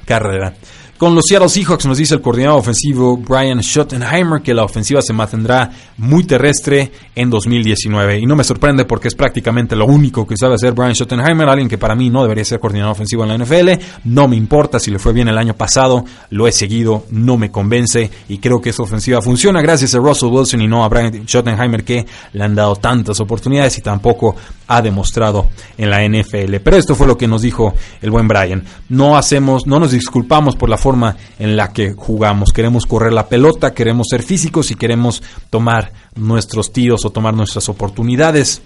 carrera. 0.07 0.55
Con 1.03 1.17
los 1.17 1.25
Seattle 1.27 1.49
Seahawks 1.49 1.85
nos 1.87 1.99
dice 1.99 2.15
el 2.15 2.21
coordinador 2.21 2.61
ofensivo 2.61 3.17
Brian 3.17 3.61
Schottenheimer 3.61 4.41
que 4.41 4.55
la 4.55 4.63
ofensiva 4.63 5.03
se 5.03 5.13
mantendrá 5.13 5.69
muy 5.97 6.23
terrestre 6.23 6.93
en 7.17 7.29
2019. 7.29 8.21
Y 8.21 8.27
no 8.27 8.37
me 8.37 8.45
sorprende 8.45 8.85
porque 8.85 9.09
es 9.09 9.17
prácticamente 9.17 9.75
lo 9.75 9.87
único 9.87 10.25
que 10.25 10.37
sabe 10.37 10.55
hacer 10.55 10.75
Brian 10.75 10.95
Schottenheimer, 10.95 11.49
alguien 11.49 11.69
que 11.69 11.77
para 11.77 11.97
mí 11.97 12.09
no 12.09 12.23
debería 12.23 12.45
ser 12.45 12.61
coordinador 12.61 12.93
ofensivo 12.93 13.25
en 13.25 13.31
la 13.31 13.37
NFL. 13.37 13.83
No 14.05 14.29
me 14.29 14.37
importa 14.37 14.79
si 14.79 14.93
le 14.93 15.01
fue 15.01 15.13
bien 15.13 15.27
el 15.27 15.39
año 15.39 15.55
pasado, 15.55 16.05
lo 16.31 16.47
he 16.47 16.53
seguido, 16.53 17.05
no 17.11 17.37
me 17.37 17.51
convence 17.51 18.09
y 18.29 18.39
creo 18.39 18.61
que 18.61 18.71
esa 18.71 18.85
ofensiva 18.85 19.21
funciona 19.21 19.61
gracias 19.61 19.97
a 19.97 19.99
Russell 19.99 20.29
Wilson 20.29 20.61
y 20.61 20.69
no 20.69 20.85
a 20.85 20.89
Brian 20.89 21.27
Schottenheimer 21.27 21.83
que 21.83 22.07
le 22.33 22.45
han 22.45 22.55
dado 22.55 22.77
tantas 22.77 23.19
oportunidades 23.19 23.77
y 23.77 23.81
tampoco 23.81 24.37
ha 24.69 24.81
demostrado 24.81 25.49
en 25.77 25.91
la 25.91 26.07
NFL. 26.07 26.59
Pero 26.63 26.77
esto 26.77 26.95
fue 26.95 27.09
lo 27.09 27.19
que 27.19 27.27
nos 27.27 27.43
dijo 27.43 27.75
el 28.01 28.13
buen 28.13 28.29
Brian. 28.29 28.63
No 28.89 29.17
hacemos, 29.17 29.67
no 29.67 29.81
nos 29.81 29.91
disculpamos 29.91 30.55
por 30.55 30.69
la 30.69 30.79
forma 30.79 30.92
en 31.39 31.57
la 31.57 31.73
que 31.73 31.93
jugamos. 31.93 32.53
Queremos 32.53 32.87
correr 32.87 33.13
la 33.13 33.29
pelota, 33.29 33.75
queremos 33.75 34.09
ser 34.11 34.23
físicos 34.23 34.71
y 34.71 34.75
queremos 34.75 35.23
tomar 35.51 35.93
nuestros 36.15 36.73
tiros 36.73 37.05
o 37.05 37.11
tomar 37.11 37.35
nuestras 37.35 37.69
oportunidades. 37.69 38.63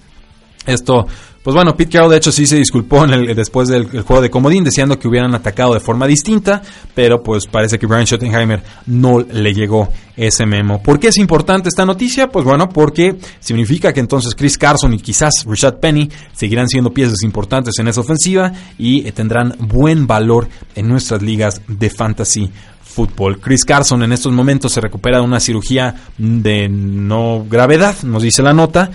Esto, 0.67 1.07
pues 1.47 1.55
bueno, 1.55 1.77
Pete 1.77 1.93
Carroll 1.93 2.11
de 2.11 2.17
hecho 2.17 2.33
sí 2.33 2.45
se 2.45 2.57
disculpó 2.57 3.05
en 3.05 3.13
el, 3.13 3.37
después 3.37 3.69
del 3.69 3.87
juego 4.03 4.21
de 4.21 4.31
Comodín, 4.31 4.65
deseando 4.65 4.99
que 4.99 5.07
hubieran 5.07 5.33
atacado 5.33 5.75
de 5.75 5.81
forma 5.81 6.07
distinta, 6.07 6.61
pero 6.93 7.23
pues 7.23 7.47
parece 7.47 7.79
que 7.79 7.87
Brian 7.87 8.05
Schottenheimer 8.05 8.65
no 8.87 9.21
le 9.21 9.55
llegó 9.55 9.89
ese 10.17 10.45
memo. 10.45 10.83
¿Por 10.83 10.99
qué 10.99 11.09
es 11.09 11.19
importante 11.19 11.69
esta 11.69 11.87
noticia? 11.87 12.27
Pues 12.29 12.45
bueno, 12.45 12.69
porque 12.69 13.15
significa 13.39 13.93
que 13.93 14.01
entonces 14.01 14.35
Chris 14.35 14.59
Carson 14.59 14.93
y 14.95 14.99
quizás 14.99 15.45
Richard 15.47 15.79
Penny 15.79 16.11
seguirán 16.33 16.69
siendo 16.69 16.91
piezas 16.91 17.23
importantes 17.23 17.75
en 17.79 17.87
esa 17.87 18.01
ofensiva 18.01 18.53
y 18.77 19.07
eh, 19.07 19.13
tendrán 19.13 19.55
buen 19.61 20.09
valor 20.09 20.49
en 20.75 20.89
nuestras 20.89 21.23
ligas 21.23 21.63
de 21.69 21.91
fantasy 21.91 22.51
fútbol. 22.83 23.39
Chris 23.39 23.65
Carson 23.65 24.03
en 24.03 24.13
estos 24.13 24.33
momentos 24.33 24.73
se 24.73 24.81
recupera 24.81 25.19
de 25.19 25.25
una 25.25 25.39
cirugía 25.39 25.95
de 26.17 26.67
no 26.69 27.45
gravedad, 27.49 27.95
nos 28.03 28.23
dice 28.23 28.43
la 28.43 28.55
nota 28.55 28.91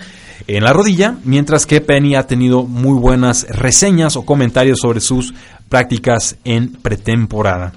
en 0.47 0.63
la 0.63 0.73
rodilla, 0.73 1.17
mientras 1.23 1.65
que 1.65 1.82
Penny 1.82 2.15
ha 2.15 2.27
tenido 2.27 2.63
muy 2.63 2.99
buenas 2.99 3.47
reseñas 3.49 4.15
o 4.15 4.25
comentarios 4.25 4.80
sobre 4.80 5.01
sus 5.01 5.34
prácticas 5.69 6.36
en 6.43 6.73
pretemporada. 6.73 7.73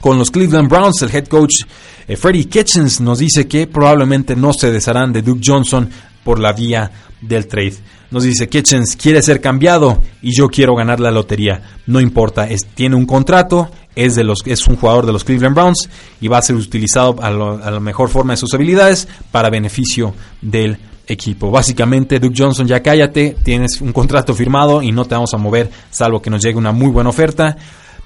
Con 0.00 0.18
los 0.18 0.30
Cleveland 0.30 0.68
Browns, 0.68 1.02
el 1.02 1.14
head 1.14 1.26
coach 1.26 1.62
eh, 2.06 2.16
Freddie 2.16 2.48
Kitchens 2.48 3.00
nos 3.00 3.18
dice 3.18 3.46
que 3.46 3.66
probablemente 3.66 4.34
no 4.34 4.52
se 4.52 4.72
desharán 4.72 5.12
de 5.12 5.22
Duke 5.22 5.42
Johnson 5.44 5.90
por 6.24 6.38
la 6.38 6.52
vía 6.52 6.90
del 7.20 7.46
trade. 7.46 7.74
Nos 8.10 8.22
dice 8.22 8.48
Kitchens 8.48 8.96
quiere 8.96 9.20
ser 9.20 9.40
cambiado 9.40 10.02
y 10.22 10.34
yo 10.34 10.48
quiero 10.48 10.74
ganar 10.74 11.00
la 11.00 11.10
lotería. 11.10 11.62
No 11.86 12.00
importa, 12.00 12.48
tiene 12.74 12.96
un 12.96 13.04
contrato, 13.04 13.70
es, 13.94 14.14
de 14.14 14.24
los, 14.24 14.38
es 14.46 14.66
un 14.66 14.76
jugador 14.76 15.04
de 15.04 15.12
los 15.12 15.24
Cleveland 15.24 15.54
Browns 15.54 15.90
y 16.20 16.28
va 16.28 16.38
a 16.38 16.42
ser 16.42 16.56
utilizado 16.56 17.16
a, 17.20 17.26
a 17.26 17.70
la 17.70 17.80
mejor 17.80 18.08
forma 18.08 18.32
de 18.32 18.38
sus 18.38 18.54
habilidades 18.54 19.08
para 19.30 19.50
beneficio 19.50 20.14
del 20.40 20.78
equipo. 21.08 21.50
Básicamente, 21.50 22.20
Duke 22.20 22.34
Johnson, 22.36 22.66
ya 22.66 22.82
cállate, 22.82 23.36
tienes 23.42 23.80
un 23.80 23.92
contrato 23.92 24.34
firmado 24.34 24.82
y 24.82 24.92
no 24.92 25.04
te 25.04 25.14
vamos 25.14 25.34
a 25.34 25.38
mover 25.38 25.70
salvo 25.90 26.22
que 26.22 26.30
nos 26.30 26.42
llegue 26.42 26.58
una 26.58 26.72
muy 26.72 26.90
buena 26.90 27.10
oferta. 27.10 27.56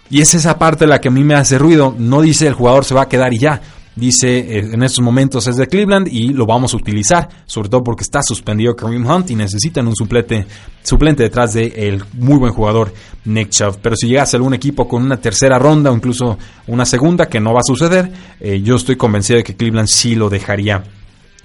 Y 0.09 0.21
es 0.21 0.35
esa 0.35 0.59
parte 0.59 0.87
la 0.87 1.01
que 1.01 1.09
a 1.09 1.11
mí 1.11 1.25
me 1.25 1.35
hace 1.35 1.59
ruido. 1.59 1.95
No 1.99 2.21
dice 2.23 2.47
el 2.47 2.55
jugador 2.55 2.85
se 2.85 2.95
va 2.95 3.03
a 3.03 3.09
quedar 3.09 3.33
y 3.33 3.39
ya. 3.39 3.61
Dice 3.95 4.39
eh, 4.39 4.71
en 4.73 4.83
estos 4.83 5.05
momentos 5.05 5.47
es 5.47 5.57
de 5.57 5.67
Cleveland 5.67 6.09
y 6.09 6.29
lo 6.29 6.47
vamos 6.47 6.73
a 6.73 6.79
utilizar, 6.79 7.29
sobre 7.45 7.69
todo 7.69 7.83
porque 7.83 8.05
está 8.05 8.23
suspendido 8.23 8.75
Kareem 8.75 9.07
Hunt 9.07 9.31
y 9.31 9.37
necesitan 9.37 9.87
un 9.87 9.95
suplente, 9.95 10.47
suplente 10.83 11.25
detrás 11.25 11.53
de 11.53 11.67
el 11.77 12.03
muy 12.15 12.39
buen 12.39 12.55
jugador 12.55 12.93
Nick 13.27 13.51
Chubb. 13.51 13.79
Pero 13.83 13.95
si 13.97 14.09
llegase 14.09 14.37
algún 14.37 14.55
equipo 14.55 14.89
con 14.89 15.03
una 15.03 15.19
tercera 15.19 15.59
ronda 15.59 15.91
o 15.91 15.95
incluso 15.95 16.39
una 16.69 16.87
segunda, 16.87 17.27
que 17.27 17.39
no 17.39 17.53
va 17.53 17.61
a 17.61 17.67
suceder, 17.67 18.11
eh, 18.41 18.63
yo 18.63 18.77
estoy 18.77 18.97
convencido 18.97 19.37
de 19.37 19.45
que 19.45 19.57
Cleveland 19.57 19.89
sí 19.89 20.15
lo 20.15 20.31
dejaría 20.31 20.83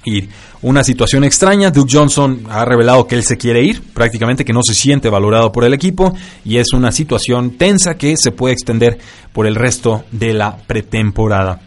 ir. 0.05 0.29
Una 0.61 0.83
situación 0.83 1.23
extraña, 1.23 1.71
Duke 1.71 1.91
Johnson 1.91 2.43
ha 2.49 2.65
revelado 2.65 3.07
que 3.07 3.15
él 3.15 3.23
se 3.23 3.37
quiere 3.37 3.63
ir, 3.63 3.81
prácticamente 3.93 4.43
que 4.43 4.53
no 4.53 4.61
se 4.63 4.73
siente 4.73 5.09
valorado 5.09 5.51
por 5.51 5.63
el 5.63 5.73
equipo 5.73 6.15
y 6.43 6.57
es 6.57 6.73
una 6.73 6.91
situación 6.91 7.51
tensa 7.51 7.95
que 7.95 8.15
se 8.17 8.31
puede 8.31 8.53
extender 8.53 8.97
por 9.33 9.45
el 9.45 9.55
resto 9.55 10.03
de 10.11 10.33
la 10.33 10.57
pretemporada 10.57 11.61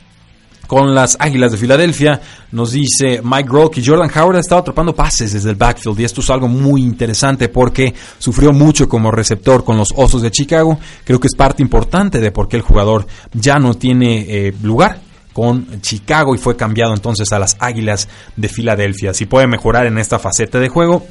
con 0.71 0.95
las 0.95 1.17
Águilas 1.19 1.51
de 1.51 1.59
Filadelfia. 1.59 2.21
Nos 2.53 2.71
dice 2.71 3.21
Mike 3.25 3.49
Grohl 3.49 3.73
que 3.73 3.83
Jordan 3.85 4.09
Howard 4.15 4.37
ha 4.37 4.41
estado 4.41 4.61
atrapando 4.61 4.95
pases 4.95 5.33
desde 5.33 5.51
el 5.51 5.57
backfield 5.57 5.99
y 5.99 6.05
esto 6.05 6.21
es 6.21 6.31
algo 6.31 6.47
muy 6.47 6.81
interesante 6.83 7.49
porque 7.49 7.93
sufrió 8.19 8.53
mucho 8.53 8.89
como 8.89 9.11
receptor 9.11 9.65
con 9.65 9.77
los 9.77 9.89
Osos 9.97 10.23
de 10.23 10.31
Chicago. 10.31 10.79
Creo 11.03 11.19
que 11.19 11.27
es 11.27 11.35
parte 11.35 11.61
importante 11.61 12.21
de 12.21 12.31
por 12.31 12.47
qué 12.47 12.57
el 12.57 12.63
jugador 12.63 13.05
ya 13.33 13.57
no 13.57 13.75
tiene 13.75 14.27
eh, 14.29 14.55
lugar 14.63 15.10
con 15.41 15.81
Chicago 15.81 16.35
y 16.35 16.39
fue 16.39 16.55
cambiado 16.55 16.93
entonces 16.93 17.33
a 17.33 17.39
las 17.39 17.57
Águilas 17.61 18.11
de 18.37 18.51
Filadelfia. 18.51 19.15
Si 19.15 19.25
puede 19.25 19.47
mejorar 19.47 19.87
en 19.87 19.97
esta 19.97 20.19
faceta 20.19 20.61
de 20.61 20.69
juego, 20.69 21.07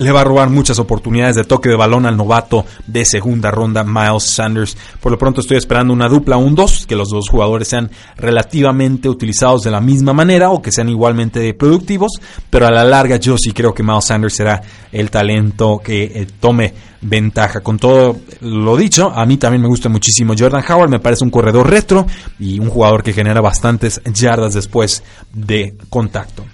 le 0.00 0.12
va 0.12 0.22
a 0.22 0.24
robar 0.24 0.48
muchas 0.48 0.78
oportunidades 0.78 1.36
de 1.36 1.44
toque 1.44 1.68
de 1.68 1.76
balón 1.76 2.06
al 2.06 2.16
novato 2.16 2.64
de 2.86 3.04
segunda 3.04 3.50
ronda, 3.50 3.84
Miles 3.84 4.22
Sanders. 4.22 4.74
Por 4.98 5.12
lo 5.12 5.18
pronto 5.18 5.42
estoy 5.42 5.58
esperando 5.58 5.92
una 5.92 6.08
dupla, 6.08 6.38
un 6.38 6.54
2, 6.54 6.86
que 6.86 6.96
los 6.96 7.10
dos 7.10 7.28
jugadores 7.28 7.68
sean 7.68 7.90
relativamente 8.16 9.10
utilizados 9.10 9.62
de 9.62 9.70
la 9.70 9.82
misma 9.82 10.14
manera 10.14 10.50
o 10.50 10.62
que 10.62 10.72
sean 10.72 10.88
igualmente 10.88 11.52
productivos, 11.52 12.12
pero 12.48 12.66
a 12.66 12.70
la 12.70 12.82
larga 12.82 13.16
yo 13.16 13.36
sí 13.36 13.52
creo 13.52 13.74
que 13.74 13.82
Miles 13.82 14.06
Sanders 14.06 14.36
será 14.36 14.62
el 14.90 15.10
talento 15.10 15.82
que 15.84 16.04
eh, 16.04 16.26
tome 16.40 16.72
ventaja. 17.02 17.60
Con 17.60 17.78
todo 17.78 18.16
lo 18.40 18.76
dicho, 18.78 19.12
a 19.14 19.26
mí 19.26 19.36
también 19.36 19.60
me 19.60 19.68
gusta 19.68 19.90
muchísimo 19.90 20.32
Jordan 20.36 20.64
Howard, 20.66 20.88
me 20.88 21.00
parece 21.00 21.24
un 21.24 21.30
corredor 21.30 21.68
retro 21.68 22.06
y 22.38 22.58
un 22.58 22.70
jugador 22.70 23.02
que 23.02 23.12
genera 23.12 23.42
bastantes 23.42 24.00
yardas 24.14 24.54
después 24.54 25.02
de 25.34 25.74
contacto 25.90 26.46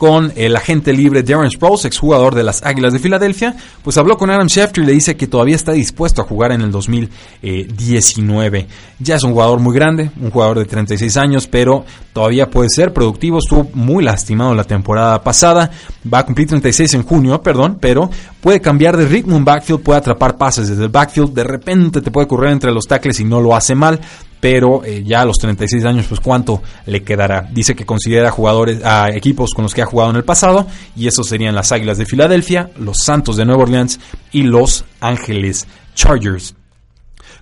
con 0.00 0.32
el 0.34 0.56
agente 0.56 0.94
libre 0.94 1.22
Darren 1.22 1.50
Sproles, 1.50 1.84
exjugador 1.84 2.34
de 2.34 2.42
las 2.42 2.64
Águilas 2.64 2.94
de 2.94 3.00
Filadelfia, 3.00 3.54
pues 3.84 3.98
habló 3.98 4.16
con 4.16 4.30
Adam 4.30 4.48
Schefter 4.48 4.82
y 4.82 4.86
le 4.86 4.94
dice 4.94 5.14
que 5.14 5.26
todavía 5.26 5.56
está 5.56 5.72
dispuesto 5.72 6.22
a 6.22 6.24
jugar 6.24 6.52
en 6.52 6.62
el 6.62 6.70
2019. 6.70 8.66
Ya 8.98 9.16
es 9.16 9.24
un 9.24 9.32
jugador 9.32 9.60
muy 9.60 9.74
grande, 9.74 10.10
un 10.18 10.30
jugador 10.30 10.58
de 10.58 10.64
36 10.64 11.18
años, 11.18 11.46
pero 11.46 11.84
todavía 12.14 12.48
puede 12.48 12.70
ser 12.70 12.94
productivo. 12.94 13.40
Estuvo 13.40 13.68
muy 13.74 14.02
lastimado 14.02 14.54
la 14.54 14.64
temporada 14.64 15.22
pasada, 15.22 15.70
va 16.10 16.20
a 16.20 16.24
cumplir 16.24 16.48
36 16.48 16.94
en 16.94 17.02
junio, 17.02 17.42
perdón, 17.42 17.76
pero 17.78 18.08
puede 18.40 18.62
cambiar 18.62 18.96
de 18.96 19.04
ritmo 19.04 19.36
un 19.36 19.44
backfield, 19.44 19.82
puede 19.82 19.98
atrapar 19.98 20.38
pases 20.38 20.70
desde 20.70 20.84
el 20.84 20.88
backfield, 20.88 21.34
de 21.34 21.44
repente 21.44 22.00
te 22.00 22.10
puede 22.10 22.26
correr 22.26 22.52
entre 22.52 22.72
los 22.72 22.86
tackles 22.86 23.20
y 23.20 23.24
no 23.24 23.42
lo 23.42 23.54
hace 23.54 23.74
mal 23.74 24.00
pero 24.40 24.84
eh, 24.84 25.04
ya 25.04 25.20
a 25.20 25.24
los 25.24 25.36
36 25.36 25.84
años, 25.84 26.06
pues 26.08 26.20
cuánto 26.20 26.62
le 26.86 27.02
quedará. 27.02 27.48
Dice 27.50 27.74
que 27.74 27.86
considera 27.86 28.30
jugadores 28.30 28.84
a 28.84 29.10
equipos 29.10 29.52
con 29.54 29.62
los 29.62 29.74
que 29.74 29.82
ha 29.82 29.86
jugado 29.86 30.10
en 30.10 30.16
el 30.16 30.24
pasado, 30.24 30.66
y 30.96 31.06
esos 31.06 31.28
serían 31.28 31.54
las 31.54 31.72
Águilas 31.72 31.98
de 31.98 32.06
Filadelfia, 32.06 32.70
los 32.78 32.98
Santos 33.04 33.36
de 33.36 33.44
Nueva 33.44 33.62
Orleans 33.62 34.00
y 34.32 34.42
los 34.42 34.84
Ángeles 35.00 35.66
Chargers. 35.94 36.54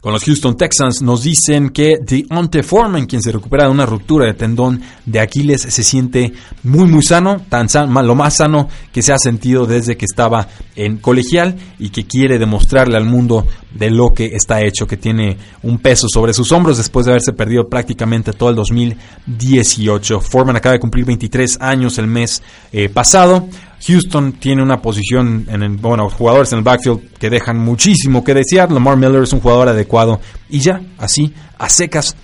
Con 0.01 0.13
los 0.13 0.25
Houston 0.25 0.57
Texans 0.57 1.03
nos 1.03 1.25
dicen 1.25 1.71
que 1.71 1.97
Deontay 2.01 2.63
Foreman, 2.63 3.07
quien 3.07 3.21
se 3.21 3.33
recupera 3.33 3.65
de 3.65 3.71
una 3.71 3.85
ruptura 3.85 4.27
de 4.27 4.35
tendón 4.35 4.81
de 5.05 5.19
Aquiles, 5.19 5.63
se 5.63 5.83
siente 5.83 6.33
muy 6.63 6.89
muy 6.89 7.03
sano, 7.03 7.43
tan 7.49 7.69
sano, 7.69 8.03
lo 8.03 8.15
más 8.15 8.37
sano 8.37 8.69
que 8.93 9.03
se 9.03 9.13
ha 9.13 9.19
sentido 9.19 9.67
desde 9.67 9.97
que 9.97 10.05
estaba 10.05 10.49
en 10.77 10.99
colegial 10.99 11.57
y 11.81 11.91
que 11.91 12.07
quiere 12.07 12.39
demostrarle 12.39 12.97
al 12.97 13.07
mundo 13.07 13.47
de 13.75 13.91
lo 13.91 14.11
que 14.11 14.27
está 14.27 14.63
hecho, 14.63 14.87
que 14.87 14.97
tiene 14.97 15.37
un 15.63 15.79
peso 15.79 16.07
sobre 16.09 16.33
sus 16.33 16.53
hombros 16.53 16.77
después 16.77 17.07
de 17.07 17.13
haberse 17.13 17.33
perdido 17.33 17.69
prácticamente 17.69 18.33
todo 18.33 18.51
el 18.51 18.57
2018. 18.57 20.21
Foreman 20.21 20.57
acaba 20.57 20.75
de 20.75 20.81
cumplir 20.81 21.05
23 21.05 21.59
años 21.61 21.99
el 21.99 22.07
mes 22.07 22.43
eh, 22.73 22.89
pasado. 22.89 23.49
Houston 23.87 24.33
tiene 24.33 24.63
una 24.63 24.83
posición 24.83 25.47
en 25.49 25.63
el, 25.63 25.77
bueno, 25.77 26.09
jugadores 26.11 26.53
en 26.53 26.59
el 26.59 26.65
backfield 26.65 27.13
que 27.19 27.31
dejan 27.31 27.59
muchísimo 27.59 28.25
que 28.25 28.35
desear. 28.35 28.71
Lamar 28.71 28.97
Miller 28.97 29.23
es 29.23 29.33
un 29.33 29.41
jugador 29.41 29.69
adecuado 29.69 30.21
y 30.49 30.61
ya, 30.61 30.81
así, 30.99 31.33
a 31.59 31.69
secas. 31.69 32.17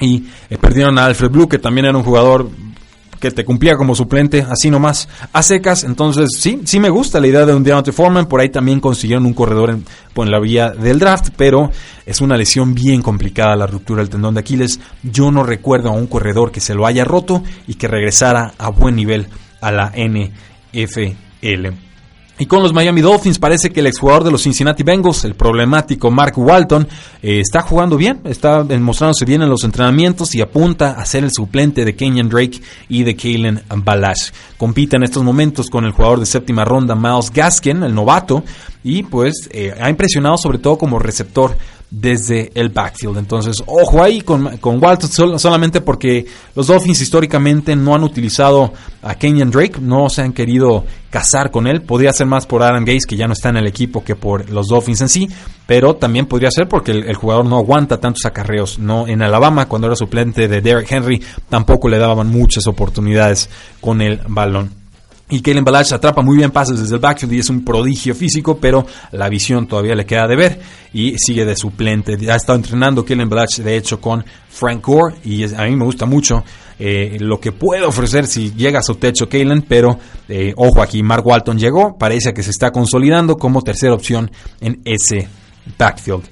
Y 0.00 0.24
eh, 0.50 0.58
perdieron 0.58 0.98
a 0.98 1.06
Alfred 1.06 1.30
Blue, 1.30 1.48
que 1.48 1.58
también 1.58 1.86
era 1.86 1.96
un 1.96 2.04
jugador 2.04 2.50
que 3.22 3.30
te 3.30 3.44
cumplía 3.44 3.76
como 3.76 3.94
suplente, 3.94 4.44
así 4.50 4.68
nomás, 4.68 5.08
a 5.32 5.42
secas. 5.44 5.84
Entonces, 5.84 6.30
sí, 6.40 6.60
sí 6.64 6.80
me 6.80 6.90
gusta 6.90 7.20
la 7.20 7.28
idea 7.28 7.46
de 7.46 7.54
un 7.54 7.62
Deontay 7.62 7.94
Foreman. 7.94 8.26
Por 8.26 8.40
ahí 8.40 8.48
también 8.48 8.80
consiguieron 8.80 9.24
un 9.26 9.32
corredor 9.32 9.70
en, 9.70 9.84
en 10.16 10.30
la 10.30 10.40
vía 10.40 10.70
del 10.70 10.98
draft, 10.98 11.28
pero 11.36 11.70
es 12.04 12.20
una 12.20 12.36
lesión 12.36 12.74
bien 12.74 13.00
complicada 13.00 13.54
la 13.54 13.68
ruptura 13.68 14.00
del 14.02 14.10
tendón 14.10 14.34
de 14.34 14.40
Aquiles. 14.40 14.80
Yo 15.04 15.30
no 15.30 15.44
recuerdo 15.44 15.90
a 15.90 15.92
un 15.92 16.08
corredor 16.08 16.50
que 16.50 16.58
se 16.58 16.74
lo 16.74 16.84
haya 16.84 17.04
roto 17.04 17.44
y 17.68 17.74
que 17.74 17.86
regresara 17.86 18.54
a 18.58 18.70
buen 18.70 18.96
nivel 18.96 19.28
a 19.60 19.70
la 19.70 19.92
N 19.94 20.32
FL. 20.72 21.68
Y 22.38 22.46
con 22.46 22.62
los 22.62 22.72
Miami 22.72 23.02
Dolphins 23.02 23.38
parece 23.38 23.70
que 23.70 23.80
el 23.80 23.86
exjugador 23.86 24.24
de 24.24 24.32
los 24.32 24.42
Cincinnati 24.42 24.82
Bengals, 24.82 25.24
el 25.24 25.34
problemático 25.34 26.10
Mark 26.10 26.32
Walton, 26.36 26.88
eh, 27.22 27.38
está 27.40 27.60
jugando 27.62 27.96
bien, 27.96 28.20
está 28.24 28.64
mostrándose 28.80 29.24
bien 29.24 29.42
en 29.42 29.48
los 29.48 29.62
entrenamientos 29.62 30.34
y 30.34 30.40
apunta 30.40 30.92
a 30.92 31.04
ser 31.04 31.24
el 31.24 31.30
suplente 31.30 31.84
de 31.84 31.94
Kenyan 31.94 32.28
Drake 32.28 32.60
y 32.88 33.04
de 33.04 33.14
Kalen 33.14 33.62
Balash. 33.76 34.30
Compite 34.56 34.96
en 34.96 35.04
estos 35.04 35.22
momentos 35.22 35.68
con 35.68 35.84
el 35.84 35.92
jugador 35.92 36.18
de 36.18 36.26
séptima 36.26 36.64
ronda 36.64 36.96
Miles 36.96 37.30
Gaskin, 37.30 37.82
el 37.84 37.94
novato, 37.94 38.42
y 38.82 39.04
pues 39.04 39.48
eh, 39.52 39.74
ha 39.80 39.88
impresionado 39.88 40.36
sobre 40.36 40.58
todo 40.58 40.78
como 40.78 40.98
receptor 40.98 41.56
desde 41.92 42.50
el 42.54 42.70
backfield. 42.70 43.18
Entonces, 43.18 43.62
ojo 43.66 44.02
ahí 44.02 44.22
con, 44.22 44.56
con 44.56 44.82
Walton 44.82 45.38
solamente 45.38 45.82
porque 45.82 46.24
los 46.56 46.66
Dolphins 46.66 47.02
históricamente 47.02 47.76
no 47.76 47.94
han 47.94 48.02
utilizado 48.02 48.72
a 49.02 49.14
Kenyan 49.14 49.50
Drake, 49.50 49.78
no 49.78 50.08
se 50.08 50.22
han 50.22 50.32
querido 50.32 50.84
casar 51.10 51.50
con 51.50 51.66
él. 51.66 51.82
Podría 51.82 52.12
ser 52.14 52.26
más 52.26 52.46
por 52.46 52.62
Adam 52.62 52.84
Gaze, 52.84 53.06
que 53.06 53.16
ya 53.16 53.26
no 53.26 53.34
está 53.34 53.50
en 53.50 53.58
el 53.58 53.66
equipo, 53.66 54.02
que 54.02 54.16
por 54.16 54.48
los 54.48 54.68
Dolphins 54.68 55.02
en 55.02 55.08
sí, 55.10 55.28
pero 55.66 55.94
también 55.96 56.24
podría 56.24 56.50
ser 56.50 56.66
porque 56.66 56.92
el, 56.92 57.14
jugador 57.14 57.44
no 57.44 57.58
aguanta 57.58 58.00
tantos 58.00 58.24
acarreos. 58.24 58.78
No, 58.78 59.06
en 59.06 59.20
Alabama, 59.20 59.68
cuando 59.68 59.86
era 59.86 59.96
suplente 59.96 60.48
de 60.48 60.62
Derek 60.62 60.90
Henry, 60.90 61.22
tampoco 61.50 61.90
le 61.90 61.98
daban 61.98 62.28
muchas 62.28 62.66
oportunidades 62.66 63.50
con 63.82 64.00
el 64.00 64.18
balón. 64.26 64.81
Y 65.32 65.40
Kalen 65.40 65.64
Balach 65.64 65.90
atrapa 65.92 66.20
muy 66.20 66.36
bien 66.36 66.50
pases 66.50 66.78
desde 66.78 66.96
el 66.96 67.00
backfield 67.00 67.32
y 67.32 67.38
es 67.38 67.48
un 67.48 67.64
prodigio 67.64 68.14
físico, 68.14 68.58
pero 68.58 68.84
la 69.12 69.30
visión 69.30 69.66
todavía 69.66 69.94
le 69.94 70.04
queda 70.04 70.26
de 70.28 70.36
ver 70.36 70.60
y 70.92 71.16
sigue 71.16 71.46
de 71.46 71.56
suplente. 71.56 72.18
Ha 72.30 72.36
estado 72.36 72.56
entrenando 72.56 73.02
Kalen 73.02 73.30
Balach, 73.30 73.56
de 73.56 73.74
hecho, 73.74 73.98
con 73.98 74.22
Frank 74.50 74.84
Gore 74.84 75.14
y 75.24 75.44
a 75.54 75.64
mí 75.64 75.74
me 75.74 75.86
gusta 75.86 76.04
mucho 76.04 76.44
eh, 76.78 77.16
lo 77.18 77.40
que 77.40 77.50
puede 77.50 77.82
ofrecer 77.82 78.26
si 78.26 78.52
llega 78.52 78.80
a 78.80 78.82
su 78.82 78.96
techo 78.96 79.26
Kalen, 79.26 79.62
pero 79.62 79.98
eh, 80.28 80.52
ojo 80.54 80.82
aquí, 80.82 81.02
Mark 81.02 81.26
Walton 81.26 81.58
llegó, 81.58 81.96
parece 81.96 82.34
que 82.34 82.42
se 82.42 82.50
está 82.50 82.70
consolidando 82.70 83.38
como 83.38 83.62
tercera 83.62 83.94
opción 83.94 84.30
en 84.60 84.82
ese 84.84 85.28
backfield. 85.78 86.24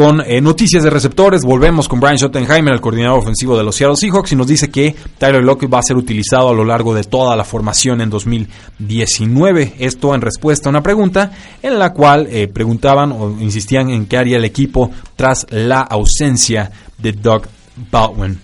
Con 0.00 0.22
eh, 0.22 0.40
noticias 0.40 0.82
de 0.82 0.88
receptores, 0.88 1.42
volvemos 1.44 1.86
con 1.86 2.00
Brian 2.00 2.16
Schottenheimer, 2.16 2.72
el 2.72 2.80
coordinador 2.80 3.18
ofensivo 3.18 3.54
de 3.54 3.62
los 3.62 3.76
Seattle 3.76 3.98
Seahawks, 3.98 4.32
y 4.32 4.36
nos 4.36 4.46
dice 4.46 4.70
que 4.70 4.96
Tyler 5.18 5.44
Lockett 5.44 5.70
va 5.70 5.80
a 5.80 5.82
ser 5.82 5.98
utilizado 5.98 6.48
a 6.48 6.54
lo 6.54 6.64
largo 6.64 6.94
de 6.94 7.04
toda 7.04 7.36
la 7.36 7.44
formación 7.44 8.00
en 8.00 8.08
2019. 8.08 9.74
Esto 9.78 10.14
en 10.14 10.22
respuesta 10.22 10.70
a 10.70 10.72
una 10.72 10.82
pregunta 10.82 11.32
en 11.62 11.78
la 11.78 11.92
cual 11.92 12.28
eh, 12.30 12.48
preguntaban 12.48 13.12
o 13.12 13.36
insistían 13.40 13.90
en 13.90 14.06
qué 14.06 14.16
haría 14.16 14.38
el 14.38 14.46
equipo 14.46 14.90
tras 15.16 15.46
la 15.50 15.80
ausencia 15.82 16.70
de 16.96 17.12
Doug 17.12 17.42
Baldwin. 17.90 18.40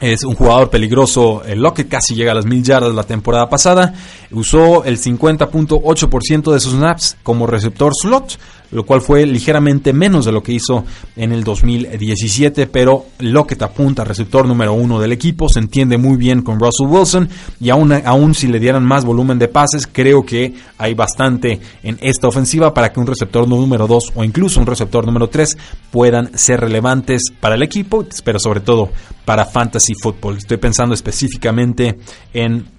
Es 0.00 0.24
un 0.24 0.34
jugador 0.34 0.68
peligroso. 0.70 1.42
El 1.44 1.60
Lockett 1.62 1.88
casi 1.88 2.14
llega 2.14 2.32
a 2.32 2.34
las 2.34 2.44
mil 2.44 2.62
yardas 2.62 2.94
la 2.94 3.04
temporada 3.04 3.48
pasada. 3.48 3.94
Usó 4.30 4.84
el 4.84 4.98
50.8% 4.98 6.52
de 6.52 6.60
sus 6.60 6.72
snaps 6.72 7.16
como 7.22 7.46
receptor 7.46 7.92
slot 7.94 8.38
lo 8.70 8.84
cual 8.84 9.00
fue 9.00 9.26
ligeramente 9.26 9.92
menos 9.92 10.24
de 10.24 10.32
lo 10.32 10.42
que 10.42 10.52
hizo 10.52 10.84
en 11.16 11.32
el 11.32 11.44
2017, 11.44 12.66
pero 12.66 13.06
lo 13.18 13.46
que 13.46 13.56
te 13.56 13.64
apunta 13.64 14.04
receptor 14.04 14.46
número 14.46 14.74
uno 14.74 15.00
del 15.00 15.12
equipo, 15.12 15.48
se 15.48 15.60
entiende 15.60 15.98
muy 15.98 16.16
bien 16.16 16.42
con 16.42 16.58
Russell 16.58 16.86
Wilson 16.88 17.28
y 17.60 17.70
aún, 17.70 17.92
aún 17.92 18.34
si 18.34 18.48
le 18.48 18.60
dieran 18.60 18.84
más 18.84 19.04
volumen 19.04 19.38
de 19.38 19.48
pases, 19.48 19.86
creo 19.86 20.24
que 20.24 20.54
hay 20.78 20.94
bastante 20.94 21.60
en 21.82 21.98
esta 22.00 22.28
ofensiva 22.28 22.74
para 22.74 22.92
que 22.92 23.00
un 23.00 23.06
receptor 23.06 23.48
número 23.48 23.86
dos 23.86 24.12
o 24.14 24.24
incluso 24.24 24.60
un 24.60 24.66
receptor 24.66 25.06
número 25.06 25.28
tres 25.28 25.56
puedan 25.90 26.36
ser 26.36 26.60
relevantes 26.60 27.22
para 27.40 27.54
el 27.54 27.62
equipo, 27.62 28.04
pero 28.24 28.38
sobre 28.38 28.60
todo 28.60 28.90
para 29.24 29.44
fantasy 29.44 29.94
football. 30.00 30.36
Estoy 30.36 30.56
pensando 30.58 30.94
específicamente 30.94 31.98
en 32.32 32.75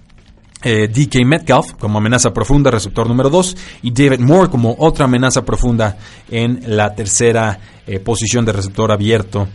eh, 0.62 0.88
DK 0.88 1.24
Metcalf 1.24 1.74
como 1.78 1.98
amenaza 1.98 2.32
profunda, 2.32 2.70
receptor 2.70 3.08
número 3.08 3.30
2, 3.30 3.56
y 3.82 3.90
David 3.90 4.20
Moore 4.20 4.50
como 4.50 4.74
otra 4.78 5.04
amenaza 5.04 5.44
profunda 5.44 5.96
en 6.30 6.60
la 6.66 6.94
tercera 6.94 7.58
eh, 7.86 8.00
posición 8.00 8.44
de 8.44 8.52
receptor 8.52 8.90
abierto. 8.90 9.48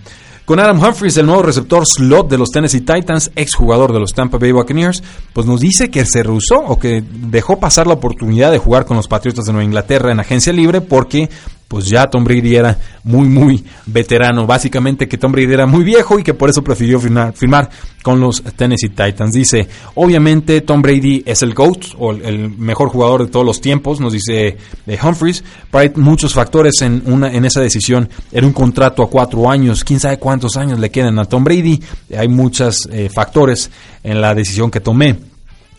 Con 0.46 0.60
Adam 0.60 0.78
Humphries, 0.84 1.16
el 1.16 1.26
nuevo 1.26 1.42
receptor 1.42 1.86
slot 1.86 2.30
de 2.30 2.38
los 2.38 2.52
Tennessee 2.52 2.82
Titans, 2.82 3.32
exjugador 3.34 3.94
de 3.94 4.00
los 4.02 4.14
Tampa 4.14 4.38
Bay 4.38 4.52
Buccaneers, 4.52 5.02
pues 5.32 5.46
nos 5.48 5.62
dice 5.62 5.90
que 5.90 6.04
se 6.04 6.22
rehusó 6.22 6.56
o 6.60 6.78
que 6.78 7.02
dejó 7.02 7.60
pasar 7.60 7.88
la 7.88 7.94
oportunidad 7.94 8.52
de 8.52 8.58
jugar 8.58 8.86
con 8.86 8.98
los 8.98 9.08
Patriotas 9.08 9.46
de 9.46 9.54
Nueva 9.54 9.64
Inglaterra 9.64 10.12
en 10.12 10.20
agencia 10.20 10.52
libre 10.52 10.82
porque 10.82 11.30
pues 11.68 11.88
ya 11.88 12.08
Tom 12.08 12.24
Brady 12.24 12.56
era 12.56 12.78
muy, 13.04 13.28
muy 13.28 13.64
veterano. 13.88 14.46
Básicamente 14.46 15.08
que 15.08 15.18
Tom 15.18 15.32
Brady 15.32 15.54
era 15.54 15.66
muy 15.66 15.84
viejo 15.84 16.20
y 16.20 16.24
que 16.24 16.36
por 16.36 16.50
eso 16.50 16.64
prefirió 16.64 17.00
firmar, 17.00 17.70
con 18.04 18.20
los 18.20 18.44
Tennessee 18.44 18.90
Titans. 18.90 19.34
Dice, 19.34 19.68
obviamente 19.96 20.62
Tom 20.62 20.82
Brady 20.82 21.24
es 21.26 21.42
el 21.42 21.56
GOAT 21.56 21.96
o 21.98 22.12
el 22.12 22.50
mejor 22.58 22.90
jugador 22.90 23.26
de 23.26 23.32
todos 23.32 23.46
los 23.46 23.60
tiempos, 23.60 24.00
nos 24.00 24.14
dice 24.14 24.58
eh, 24.86 25.00
Humphries, 25.02 25.44
pero 25.72 25.82
hay 25.82 25.92
muchos 25.96 26.34
factores 26.34 26.82
en, 26.82 27.02
una, 27.06 27.32
en 27.32 27.46
esa 27.46 27.62
decisión. 27.62 28.08
Era 28.32 28.46
un 28.46 28.54
contrato 28.54 29.02
a 29.02 29.10
cuatro 29.10 29.50
años, 29.50 29.84
quién 29.84 30.00
sabe 30.00 30.20
cuántos 30.20 30.58
años 30.58 30.80
le 30.80 30.92
quedan 30.92 31.18
a 31.18 31.26
Tom 31.26 31.44
Brady. 31.44 31.82
Hay 32.16 32.28
muchos 32.28 32.88
eh, 32.92 33.10
factores 33.10 33.72
en 34.04 34.22
la 34.22 34.36
decisión 34.36 34.70
que 34.70 34.80
tomé. 34.80 35.18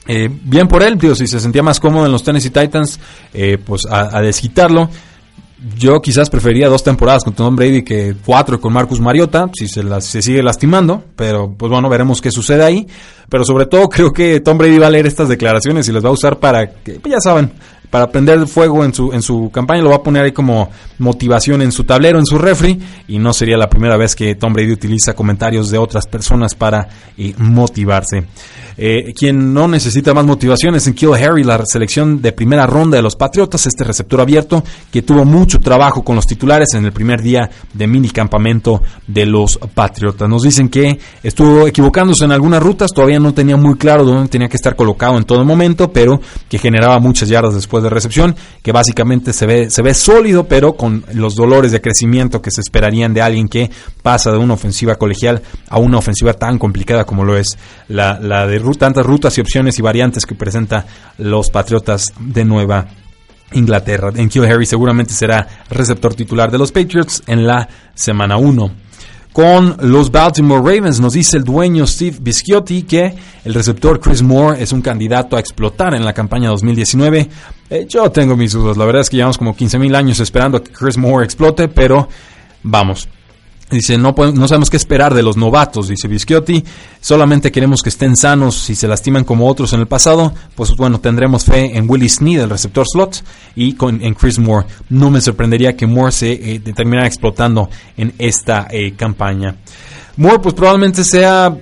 Eh, 0.09 0.29
bien 0.29 0.67
por 0.67 0.83
él, 0.83 0.99
tío, 0.99 1.15
si 1.15 1.27
se 1.27 1.39
sentía 1.39 1.63
más 1.63 1.79
cómodo 1.79 2.07
en 2.07 2.13
los 2.13 2.25
Tennessee 2.25 2.51
Titans, 2.51 2.99
pues 3.65 3.87
a 3.89 4.21
desquitarlo 4.21 4.91
yo 5.79 6.01
quizás 6.03 6.31
preferiría 6.31 6.69
dos 6.69 6.83
temporadas 6.83 7.25
con 7.25 7.33
Tom 7.33 7.57
Brady 7.57 7.83
que 7.83 8.15
cuatro 8.25 8.61
con 8.61 8.73
Marcus 8.73 9.01
Mariota, 9.01 9.49
si 9.55 9.69
se, 9.69 9.83
se 10.01 10.23
sigue 10.23 10.43
lastimando, 10.43 11.05
pero 11.17 11.55
pues 11.57 11.71
bueno, 11.71 11.89
veremos 11.89 12.21
qué 12.21 12.31
sucede 12.31 12.65
ahí. 12.65 12.87
Pero 13.29 13.45
sobre 13.45 13.67
todo 13.67 13.89
creo 13.89 14.13
que 14.13 14.41
Tom 14.41 14.59
Brady 14.59 14.79
va 14.79 14.89
a 14.89 14.91
leer 14.91 15.07
estas 15.07 15.29
declaraciones 15.29 15.89
y 15.89 15.93
las 15.93 16.05
va 16.05 16.09
a 16.09 16.13
usar 16.13 16.39
para 16.39 16.67
que, 16.67 17.01
pues 17.01 17.13
ya 17.13 17.21
saben, 17.21 17.53
para 17.95 18.11
prender 18.11 18.47
fuego 18.49 18.85
en 18.85 18.93
su, 18.93 19.13
en 19.13 19.23
su 19.23 19.51
campaña, 19.53 19.83
lo 19.83 19.91
va 19.91 19.97
a 19.97 20.03
poner 20.03 20.25
ahí 20.25 20.33
como 20.33 20.69
motivación 20.99 21.63
en 21.63 21.71
su 21.71 21.85
tablero, 21.85 22.19
en 22.19 22.27
su 22.27 22.39
refri, 22.39 22.81
y 23.07 23.21
no 23.21 23.33
sería 23.33 23.57
la 23.57 23.71
primera 23.71 23.97
vez 23.97 24.17
que 24.17 24.35
Tom 24.35 24.53
Brady 24.53 24.73
utiliza 24.73 25.15
comentarios 25.15 25.71
de 25.71 25.79
otras 25.79 26.09
personas 26.09 26.57
para 26.57 26.89
eh, 27.17 27.35
motivarse. 27.39 28.27
Eh, 28.77 29.13
quien 29.15 29.55
no 29.55 29.69
necesita 29.69 30.15
más 30.15 30.25
motivación 30.25 30.75
es 30.75 30.87
en 30.87 30.95
Kill 30.95 31.15
Harry, 31.15 31.45
la 31.45 31.65
selección 31.65 32.21
de 32.21 32.33
primera 32.33 32.67
ronda 32.67 32.97
de 32.97 33.03
los 33.03 33.17
Patriotas, 33.17 33.67
este 33.67 33.85
receptor 33.85 34.21
abierto 34.21 34.65
que 34.91 35.03
tuvo 35.03 35.25
mucho 35.25 35.61
trabajo 35.61 36.03
con 36.03 36.17
los 36.17 36.27
titulares 36.27 36.75
en 36.75 36.85
el 36.85 36.93
primer 36.93 37.23
día 37.23 37.51
de 37.73 37.87
mini 37.87 38.11
campamento 38.11 38.83
de 39.07 39.27
los 39.27 39.59
Patriotas. 39.75 40.29
Nos 40.29 40.43
dicen 40.43 40.69
que 40.69 40.99
estuvo 41.23 41.67
equivocándose 41.67 42.25
en 42.25 42.33
algunas 42.33 42.63
rutas, 42.63 42.91
todavía 42.93 43.21
no 43.21 43.33
tenía 43.33 43.57
muy 43.57 43.77
claro 43.77 44.05
dónde 44.05 44.29
tenía 44.29 44.49
que 44.49 44.57
estar 44.57 44.75
colocado 44.75 45.17
en 45.17 45.25
todo 45.25 45.45
momento, 45.45 45.93
pero 45.93 46.21
que 46.49 46.59
generaba 46.59 46.99
muchas 46.99 47.29
yardas 47.29 47.55
después 47.55 47.83
de 47.85 47.91
recepción, 47.91 48.35
que 48.63 48.73
básicamente 48.73 49.33
se 49.33 49.47
ve, 49.47 49.71
se 49.71 49.83
ve 49.83 49.95
sólido, 49.95 50.45
pero 50.49 50.75
con 50.75 51.05
los 51.13 51.35
dolores 51.35 51.73
de 51.73 51.81
crecimiento 51.81 52.43
que 52.43 52.51
se 52.51 52.61
esperarían 52.61 53.15
de 53.15 53.23
alguien 53.23 53.49
que 53.49 53.71
pasa 54.03 54.33
de 54.33 54.39
una 54.39 54.55
ofensiva 54.55 54.97
colegial 54.97 55.43
a 55.69 55.79
una 55.79 55.99
ofensiva 55.99 56.35
tan 56.35 56.59
complicada 56.59 57.05
como 57.05 57.25
lo 57.25 57.37
es 57.37 57.57
la, 57.89 58.19
la 58.21 58.47
de 58.47 58.64
tantas 58.73 59.07
rutas 59.07 59.37
y 59.39 59.41
opciones 59.41 59.79
y 59.79 59.83
variantes 59.83 60.27
que 60.27 60.35
presenta 60.35 60.87
los 61.19 61.51
Patriotas 61.51 62.13
de 62.19 62.45
Nueva 62.45 62.87
Inglaterra. 63.53 64.11
En 64.15 64.29
Kill 64.29 64.45
Harry 64.45 64.67
seguramente 64.67 65.13
será 65.13 65.47
receptor 65.71 66.15
titular 66.15 66.51
de 66.51 66.59
los 66.59 66.73
Patriots 66.73 67.23
en 67.27 67.47
la 67.47 67.69
semana 67.95 68.37
1 68.37 68.85
con 69.35 69.77
los 69.81 70.13
Baltimore 70.13 70.61
Ravens. 70.61 71.01
Nos 71.01 71.15
dice 71.15 71.39
el 71.39 71.45
dueño 71.45 71.87
Steve 71.89 72.19
Bisciotti 72.21 72.85
que 72.85 73.15
el 73.45 73.53
receptor 73.53 73.99
Chris 73.99 74.23
Moore 74.23 74.63
es 74.63 74.73
un 74.73 74.81
candidato 74.81 75.37
a 75.37 75.41
explotar 75.41 75.93
en 75.95 76.05
la 76.05 76.13
campaña 76.13 76.51
2019. 76.51 77.29
Eh, 77.69 77.87
yo 77.89 78.11
tengo 78.13 78.37
mis 78.37 78.53
dudas, 78.53 78.77
la 78.77 78.85
verdad 78.85 79.03
es 79.03 79.11
que 79.11 79.17
llevamos 79.17 79.37
como 79.37 79.57
15 79.57 79.79
mil 79.81 79.95
años 79.97 80.21
esperando 80.21 80.59
a 80.59 80.63
que 80.63 80.71
Chris 80.71 80.97
Moore 80.97 81.25
explote, 81.25 81.67
pero 81.67 82.09
vamos, 82.63 83.09
Dice, 83.75 83.99
no, 83.99 84.15
no 84.17 84.47
sabemos 84.49 84.71
qué 84.71 84.77
esperar 84.77 85.15
de 85.15 85.23
los 85.23 85.37
novatos, 85.37 85.89
dice 85.89 86.07
Vischiotti. 86.07 86.63
Solamente 87.01 87.51
queremos 87.51 87.83
que 87.83 87.89
estén 87.89 88.17
sanos. 88.17 88.55
Si 88.55 88.77
se 88.77 88.87
lastiman 88.87 89.25
como 89.25 89.49
otros 89.49 89.73
en 89.73 89.81
el 89.81 89.89
pasado, 89.89 90.33
pues 90.55 90.77
bueno, 90.77 91.01
tendremos 91.01 91.45
fe 91.45 91.77
en 91.77 91.91
Willie 91.91 92.09
Sneed, 92.09 92.43
el 92.43 92.51
receptor 92.51 92.87
slot, 92.87 93.25
y 93.57 93.75
con, 93.75 94.01
en 94.01 94.15
Chris 94.15 94.39
Moore. 94.39 94.69
No 94.91 95.11
me 95.11 95.21
sorprendería 95.21 95.77
que 95.77 95.89
Moore 95.89 96.13
se 96.13 96.33
eh, 96.33 96.61
terminara 96.61 97.09
explotando 97.09 97.69
en 97.97 98.15
esta 98.19 98.69
eh, 98.71 98.95
campaña. 98.95 99.57
Moore, 100.17 100.39
pues 100.39 100.55
probablemente 100.55 101.03
sea 101.03 101.53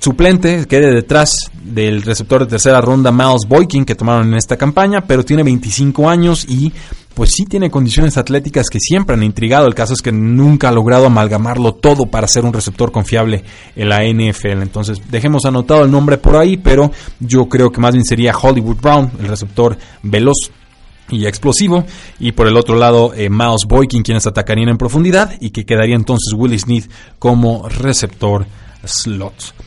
suplente, 0.00 0.66
quede 0.66 0.92
detrás 0.92 1.50
del 1.62 2.02
receptor 2.02 2.40
de 2.40 2.46
tercera 2.46 2.80
ronda 2.80 3.10
Miles 3.10 3.48
Boykin 3.48 3.84
que 3.84 3.94
tomaron 3.94 4.28
en 4.28 4.34
esta 4.34 4.56
campaña, 4.56 5.02
pero 5.06 5.24
tiene 5.24 5.42
25 5.42 6.10
años 6.10 6.44
y 6.46 6.72
pues 7.14 7.30
sí 7.34 7.46
tiene 7.46 7.70
condiciones 7.70 8.16
atléticas 8.16 8.68
que 8.68 8.80
siempre 8.80 9.14
han 9.14 9.22
intrigado. 9.22 9.66
El 9.66 9.74
caso 9.74 9.94
es 9.94 10.02
que 10.02 10.12
nunca 10.12 10.68
ha 10.68 10.72
logrado 10.72 11.06
amalgamarlo 11.06 11.74
todo 11.74 12.06
para 12.06 12.28
ser 12.28 12.44
un 12.44 12.52
receptor 12.52 12.90
confiable 12.92 13.44
en 13.76 13.88
la 13.88 14.04
NFL. 14.04 14.62
Entonces, 14.62 15.00
dejemos 15.10 15.44
anotado 15.44 15.84
el 15.84 15.90
nombre 15.90 16.18
por 16.18 16.36
ahí, 16.36 16.56
pero 16.56 16.90
yo 17.20 17.48
creo 17.48 17.70
que 17.70 17.80
más 17.80 17.92
bien 17.92 18.04
sería 18.04 18.36
Hollywood 18.36 18.80
Brown, 18.80 19.10
el 19.20 19.28
receptor 19.28 19.78
veloz 20.02 20.50
y 21.08 21.26
explosivo. 21.26 21.84
Y 22.18 22.32
por 22.32 22.48
el 22.48 22.56
otro 22.56 22.76
lado, 22.76 23.12
eh, 23.14 23.30
Miles 23.30 23.66
Boykin, 23.68 24.02
quienes 24.02 24.26
atacarían 24.26 24.68
en 24.68 24.78
profundidad 24.78 25.32
y 25.40 25.50
que 25.50 25.64
quedaría 25.64 25.96
entonces 25.96 26.34
Willie 26.36 26.58
Smith 26.58 26.90
como 27.18 27.68
receptor 27.68 28.46
slot 28.84 29.63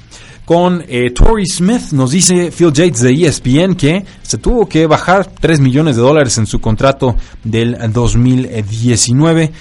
con 0.47 0.81
eh, 0.87 1.11
Tory 1.11 1.45
Smith. 1.45 1.91
Nos 1.91 2.11
dice 2.11 2.51
Phil 2.51 2.71
Yates 2.71 3.01
de 3.01 3.11
ESPN 3.11 3.75
que 3.75 4.05
se 4.21 4.37
tuvo 4.37 4.65
que 4.65 4.87
bajar 4.87 5.27
3 5.27 5.59
millones 5.59 5.97
de 5.97 6.01
dólares 6.01 6.37
en 6.37 6.45
su 6.45 6.61
contrato 6.61 7.17
del 7.43 7.77
2019 7.91 9.51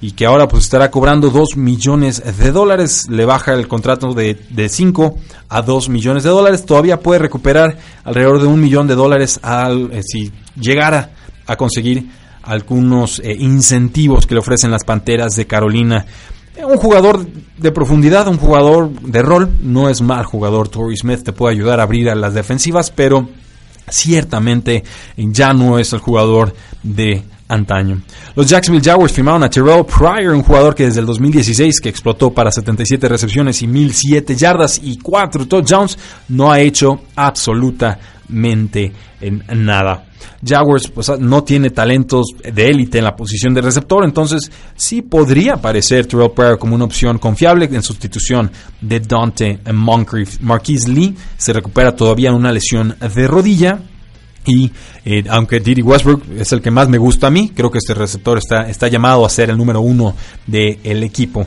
y 0.00 0.12
que 0.12 0.24
ahora 0.24 0.48
pues 0.48 0.64
estará 0.64 0.90
cobrando 0.90 1.28
2 1.28 1.58
millones 1.58 2.22
de 2.38 2.52
dólares. 2.52 3.06
Le 3.10 3.26
baja 3.26 3.52
el 3.52 3.68
contrato 3.68 4.14
de, 4.14 4.34
de 4.48 4.70
5 4.70 5.14
a 5.50 5.60
2 5.60 5.90
millones 5.90 6.22
de 6.22 6.30
dólares. 6.30 6.64
Todavía 6.64 7.00
puede 7.00 7.18
recuperar 7.18 7.76
alrededor 8.02 8.40
de 8.40 8.46
un 8.46 8.62
millón 8.62 8.86
de 8.86 8.94
dólares 8.94 9.40
al, 9.42 9.92
eh, 9.92 10.00
si 10.02 10.32
llegara 10.58 11.10
a 11.46 11.56
conseguir 11.56 12.08
algunos 12.44 13.18
eh, 13.18 13.36
incentivos 13.38 14.26
que 14.26 14.32
le 14.32 14.40
ofrecen 14.40 14.70
las 14.70 14.84
Panteras 14.84 15.36
de 15.36 15.46
Carolina. 15.46 16.06
Un 16.56 16.76
jugador 16.76 17.26
de 17.58 17.72
profundidad, 17.72 18.28
un 18.28 18.36
jugador 18.36 18.90
de 18.90 19.22
rol, 19.22 19.50
no 19.60 19.88
es 19.88 20.02
mal 20.02 20.24
jugador. 20.24 20.68
Torrey 20.68 20.96
Smith 20.96 21.22
te 21.22 21.32
puede 21.32 21.54
ayudar 21.54 21.80
a 21.80 21.84
abrir 21.84 22.10
a 22.10 22.14
las 22.14 22.34
defensivas, 22.34 22.90
pero 22.90 23.28
ciertamente 23.88 24.84
ya 25.16 25.52
no 25.52 25.78
es 25.78 25.92
el 25.92 26.00
jugador 26.00 26.54
de 26.82 27.22
antaño. 27.48 28.02
Los 28.34 28.48
Jacksonville 28.48 28.84
Jaguars 28.84 29.12
firmaron 29.12 29.42
a 29.42 29.50
Terrell 29.50 29.84
Pryor, 29.84 30.34
un 30.34 30.42
jugador 30.42 30.74
que 30.74 30.86
desde 30.86 31.00
el 31.00 31.06
2016, 31.06 31.80
que 31.80 31.88
explotó 31.88 32.30
para 32.30 32.50
77 32.50 33.08
recepciones 33.08 33.60
y 33.62 33.66
1007 33.66 34.36
yardas 34.36 34.80
y 34.82 34.98
4 34.98 35.46
touchdowns, 35.46 35.98
no 36.28 36.50
ha 36.50 36.60
hecho 36.60 37.00
absolutamente 38.30 38.92
nada. 39.54 40.04
Jaguars 40.44 40.88
pues, 40.88 41.10
no 41.18 41.44
tiene 41.44 41.70
talentos 41.70 42.26
de 42.42 42.68
élite 42.68 42.98
en 42.98 43.04
la 43.04 43.16
posición 43.16 43.54
de 43.54 43.60
receptor, 43.60 44.04
entonces 44.04 44.50
sí 44.74 45.02
podría 45.02 45.56
parecer 45.56 46.06
Terrell 46.06 46.30
Pryor 46.30 46.58
como 46.58 46.74
una 46.74 46.84
opción 46.84 47.18
confiable 47.18 47.68
en 47.70 47.82
sustitución 47.82 48.50
de 48.80 49.00
Dante 49.00 49.60
Moncrief. 49.72 50.40
Marquise 50.40 50.88
Lee 50.88 51.14
se 51.36 51.52
recupera 51.52 51.94
todavía 51.94 52.30
en 52.30 52.36
una 52.36 52.52
lesión 52.52 52.96
de 53.00 53.26
rodilla, 53.26 53.80
y 54.46 54.70
eh, 55.04 55.22
aunque 55.28 55.60
Diddy 55.60 55.82
Westbrook 55.82 56.22
es 56.38 56.50
el 56.52 56.62
que 56.62 56.70
más 56.70 56.88
me 56.88 56.96
gusta 56.96 57.26
a 57.26 57.30
mí, 57.30 57.52
creo 57.54 57.70
que 57.70 57.78
este 57.78 57.92
receptor 57.92 58.38
está, 58.38 58.62
está 58.68 58.88
llamado 58.88 59.26
a 59.26 59.28
ser 59.28 59.50
el 59.50 59.58
número 59.58 59.82
uno 59.82 60.14
del 60.46 61.02
equipo. 61.02 61.46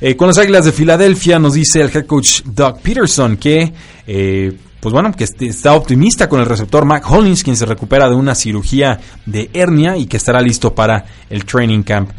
Eh, 0.00 0.16
con 0.16 0.28
las 0.28 0.36
Águilas 0.36 0.66
de 0.66 0.72
Filadelfia 0.72 1.38
nos 1.38 1.54
dice 1.54 1.80
el 1.80 1.88
head 1.88 2.04
coach 2.04 2.42
Doug 2.44 2.80
Peterson 2.80 3.38
que, 3.38 3.72
eh, 4.06 4.52
pues 4.84 4.92
bueno, 4.92 5.12
que 5.12 5.24
está 5.24 5.72
optimista 5.72 6.28
con 6.28 6.40
el 6.40 6.46
receptor 6.46 6.84
Mac 6.84 7.10
Hollins, 7.10 7.42
quien 7.42 7.56
se 7.56 7.64
recupera 7.64 8.06
de 8.06 8.14
una 8.14 8.34
cirugía 8.34 9.00
de 9.24 9.48
hernia 9.54 9.96
y 9.96 10.04
que 10.04 10.18
estará 10.18 10.42
listo 10.42 10.74
para 10.74 11.06
el 11.30 11.46
training 11.46 11.82
camp. 11.82 12.10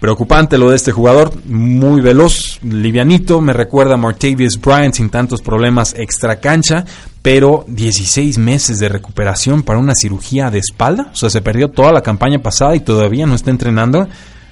Preocupante 0.00 0.58
lo 0.58 0.70
de 0.70 0.74
este 0.74 0.90
jugador, 0.90 1.32
muy 1.46 2.00
veloz, 2.00 2.58
livianito, 2.64 3.40
me 3.40 3.52
recuerda 3.52 3.94
a 3.94 3.98
Martavius 3.98 4.60
Bryant 4.60 4.96
sin 4.96 5.10
tantos 5.10 5.42
problemas 5.42 5.94
extra 5.96 6.40
cancha, 6.40 6.84
pero 7.22 7.64
16 7.68 8.36
meses 8.36 8.80
de 8.80 8.88
recuperación 8.88 9.62
para 9.62 9.78
una 9.78 9.94
cirugía 9.94 10.50
de 10.50 10.58
espalda, 10.58 11.10
o 11.12 11.14
sea, 11.14 11.30
se 11.30 11.40
perdió 11.40 11.68
toda 11.68 11.92
la 11.92 12.02
campaña 12.02 12.40
pasada 12.40 12.74
y 12.74 12.80
todavía 12.80 13.26
no 13.26 13.36
está 13.36 13.52
entrenando. 13.52 14.08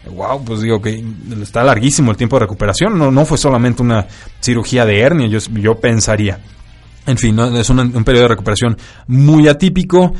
Wow, 0.08 0.44
pues 0.44 0.60
digo 0.60 0.80
que 0.80 1.04
está 1.42 1.64
larguísimo 1.64 2.12
el 2.12 2.16
tiempo 2.16 2.36
de 2.36 2.44
recuperación, 2.44 2.96
no, 2.96 3.10
no 3.10 3.24
fue 3.24 3.38
solamente 3.38 3.82
una 3.82 4.06
cirugía 4.40 4.86
de 4.86 5.00
hernia, 5.00 5.26
yo, 5.26 5.40
yo 5.60 5.80
pensaría. 5.80 6.38
En 7.06 7.16
fin, 7.18 7.38
es 7.38 7.70
un, 7.70 8.04
periodo 8.04 8.24
de 8.24 8.28
recuperación 8.28 8.76
muy 9.06 9.48
atípico. 9.48 10.12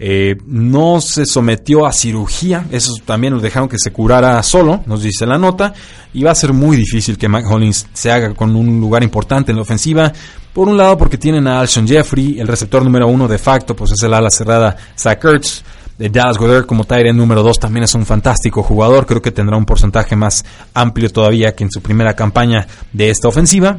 Eh, 0.00 0.36
no 0.46 1.00
se 1.00 1.26
sometió 1.26 1.84
a 1.84 1.92
cirugía, 1.92 2.66
eso 2.70 2.92
también 3.04 3.34
lo 3.34 3.40
dejaron 3.40 3.68
que 3.68 3.78
se 3.80 3.90
curara 3.90 4.40
solo, 4.44 4.84
nos 4.86 5.02
dice 5.02 5.26
la 5.26 5.38
nota, 5.38 5.74
y 6.14 6.22
va 6.22 6.30
a 6.30 6.36
ser 6.36 6.52
muy 6.52 6.76
difícil 6.76 7.18
que 7.18 7.26
Mac 7.26 7.44
Hollins 7.50 7.88
se 7.92 8.12
haga 8.12 8.32
con 8.32 8.54
un 8.54 8.80
lugar 8.80 9.02
importante 9.02 9.50
en 9.50 9.56
la 9.56 9.62
ofensiva. 9.62 10.12
Por 10.52 10.68
un 10.68 10.76
lado 10.76 10.96
porque 10.96 11.18
tienen 11.18 11.48
a 11.48 11.58
Alshon 11.60 11.86
Jeffrey, 11.86 12.38
el 12.38 12.46
receptor 12.46 12.84
número 12.84 13.08
uno 13.08 13.26
de 13.26 13.38
facto, 13.38 13.74
pues 13.74 13.90
es 13.90 14.02
el 14.04 14.14
ala 14.14 14.30
cerrada 14.30 14.76
Zach 14.96 15.24
Ertz. 15.24 15.64
De 15.98 16.08
Dallas 16.08 16.38
Goddard 16.38 16.64
como 16.64 16.84
Tyrant 16.84 17.18
número 17.18 17.42
2 17.42 17.58
también 17.58 17.82
es 17.82 17.92
un 17.92 18.06
fantástico 18.06 18.62
jugador. 18.62 19.04
Creo 19.04 19.20
que 19.20 19.32
tendrá 19.32 19.56
un 19.56 19.64
porcentaje 19.64 20.14
más 20.14 20.44
amplio 20.72 21.10
todavía 21.10 21.56
que 21.56 21.64
en 21.64 21.72
su 21.72 21.80
primera 21.80 22.14
campaña 22.14 22.68
de 22.92 23.10
esta 23.10 23.26
ofensiva. 23.26 23.78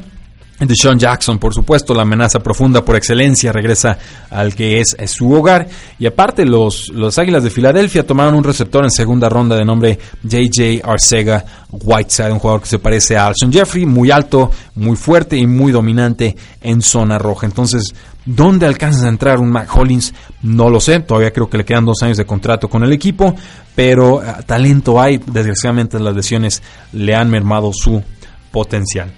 De 0.59 0.75
Sean 0.75 0.99
Jackson, 0.99 1.39
por 1.39 1.53
supuesto, 1.53 1.93
la 1.93 2.01
amenaza 2.01 2.39
profunda 2.39 2.83
por 2.83 2.97
excelencia 2.97 3.53
regresa 3.53 3.97
al 4.29 4.53
que 4.53 4.81
es, 4.81 4.97
su 5.09 5.31
hogar. 5.31 5.69
Y 5.97 6.05
aparte, 6.05 6.45
los, 6.45 6.89
los 6.89 7.17
Águilas 7.17 7.45
de 7.45 7.49
Filadelfia 7.49 8.05
tomaron 8.05 8.35
un 8.35 8.43
receptor 8.43 8.83
en 8.83 8.91
segunda 8.91 9.29
ronda 9.29 9.55
de 9.55 9.63
nombre 9.63 9.97
JJ 10.21 10.81
Arcega 10.83 11.45
Whiteside, 11.71 12.33
un 12.33 12.39
jugador 12.39 12.61
que 12.61 12.67
se 12.67 12.77
parece 12.77 13.15
a 13.15 13.27
Alson 13.27 13.53
Jeffrey, 13.53 13.85
muy 13.85 14.11
alto, 14.11 14.51
muy 14.75 14.97
fuerte 14.97 15.37
y 15.37 15.47
muy 15.47 15.71
dominante 15.71 16.35
en 16.59 16.81
zona 16.81 17.17
roja. 17.17 17.45
Entonces, 17.45 17.95
¿dónde 18.25 18.65
alcanza 18.65 19.05
a 19.05 19.09
entrar 19.09 19.39
un 19.39 19.51
Mac 19.51 19.73
Hollins? 19.73 20.13
No 20.41 20.69
lo 20.69 20.81
sé, 20.81 20.99
todavía 20.99 21.31
creo 21.31 21.49
que 21.49 21.57
le 21.57 21.63
quedan 21.63 21.85
dos 21.85 22.03
años 22.03 22.17
de 22.17 22.25
contrato 22.25 22.67
con 22.67 22.83
el 22.83 22.91
equipo, 22.91 23.33
pero 23.75 24.21
eh, 24.21 24.33
talento 24.45 24.99
hay. 24.99 25.21
Desgraciadamente, 25.25 26.01
las 26.01 26.13
lesiones 26.13 26.61
le 26.91 27.15
han 27.15 27.29
mermado 27.29 27.71
su 27.71 28.03
potencial 28.51 29.09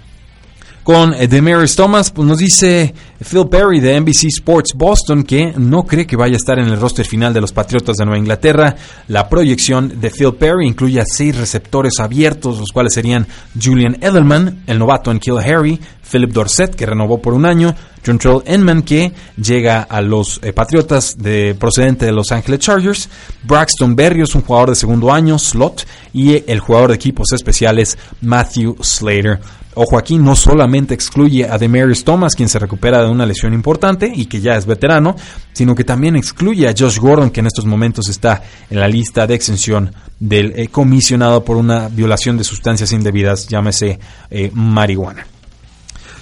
con 0.84 1.14
eh, 1.14 1.28
Demaris 1.28 1.76
Thomas, 1.76 2.12
pues 2.12 2.28
nos 2.28 2.40
dice 2.40 2.94
Phil 3.30 3.48
Perry 3.50 3.80
de 3.80 4.00
NBC 4.00 4.26
Sports 4.26 4.74
Boston 4.76 5.24
que 5.24 5.54
no 5.58 5.84
cree 5.84 6.08
que 6.08 6.16
vaya 6.16 6.34
a 6.34 6.38
estar 6.38 6.58
en 6.60 6.68
el 6.68 6.80
roster 6.80 7.06
final 7.06 7.34
de 7.34 7.42
los 7.42 7.52
Patriotas 7.52 7.98
de 7.98 8.06
Nueva 8.06 8.18
Inglaterra. 8.18 8.76
La 9.08 9.30
proyección 9.30 10.00
de 10.02 10.10
Phil 10.10 10.34
Perry 10.34 10.68
incluye 10.68 11.00
a 11.00 11.06
seis 11.06 11.36
receptores 11.38 12.00
abiertos, 12.00 12.60
los 12.60 12.72
cuales 12.72 12.94
serían 12.94 13.28
Julian 13.62 13.98
Edelman, 14.02 14.64
el 14.66 14.80
novato 14.80 15.12
en 15.12 15.20
Kill 15.20 15.38
Harry, 15.38 15.80
Philip 16.12 16.32
Dorset, 16.32 16.76
que 16.76 16.86
renovó 16.86 17.22
por 17.22 17.34
un 17.34 17.46
año, 17.46 17.76
Jontrell 18.06 18.42
Enman, 18.46 18.82
que 18.82 19.14
llega 19.38 19.84
a 19.84 20.02
los 20.02 20.40
eh, 20.44 20.52
Patriotas 20.54 21.18
de, 21.18 21.56
procedente 21.58 22.06
de 22.06 22.12
Los 22.12 22.32
Angeles 22.32 22.60
Chargers, 22.60 23.10
Braxton 23.44 23.96
Berrios, 23.96 24.36
un 24.36 24.42
jugador 24.42 24.70
de 24.70 24.76
segundo 24.76 25.12
año, 25.12 25.38
slot, 25.38 25.86
y 26.14 26.44
el 26.52 26.60
jugador 26.60 26.90
de 26.90 26.96
equipos 26.96 27.32
especiales 27.34 27.98
Matthew 28.22 28.78
Slater. 28.82 29.40
Ojo 29.74 29.98
aquí, 29.98 30.18
no 30.18 30.36
solamente 30.36 30.94
excluye 30.94 31.48
a 31.48 31.58
Demarius 31.58 32.04
Thomas, 32.04 32.36
quien 32.36 32.50
se 32.50 32.60
recupera 32.60 33.02
de 33.04 33.10
una 33.10 33.26
lesión 33.26 33.54
importante 33.54 34.12
y 34.14 34.26
que 34.26 34.42
ya 34.42 34.56
es 34.56 34.66
veterano, 34.66 35.16
sino 35.54 35.76
que 35.76 35.86
también 35.86 36.18
excluye 36.18 36.68
a 36.68 36.74
Josh 36.78 37.00
Gordon, 37.00 37.30
que 37.30 37.40
en 37.40 37.48
estos 37.48 37.66
momentos 37.66 38.10
está 38.10 38.42
en 38.70 38.80
la 38.80 38.88
lista 38.88 39.26
de 39.28 39.36
exención 39.36 39.94
del 40.20 40.54
eh, 40.58 40.68
comisionado 40.68 41.46
por 41.46 41.56
una 41.56 41.88
violación 41.88 42.38
de 42.38 42.44
sustancias 42.44 42.92
indebidas, 42.92 43.48
llámese 43.48 44.00
eh, 44.30 44.52
marihuana. 44.54 45.26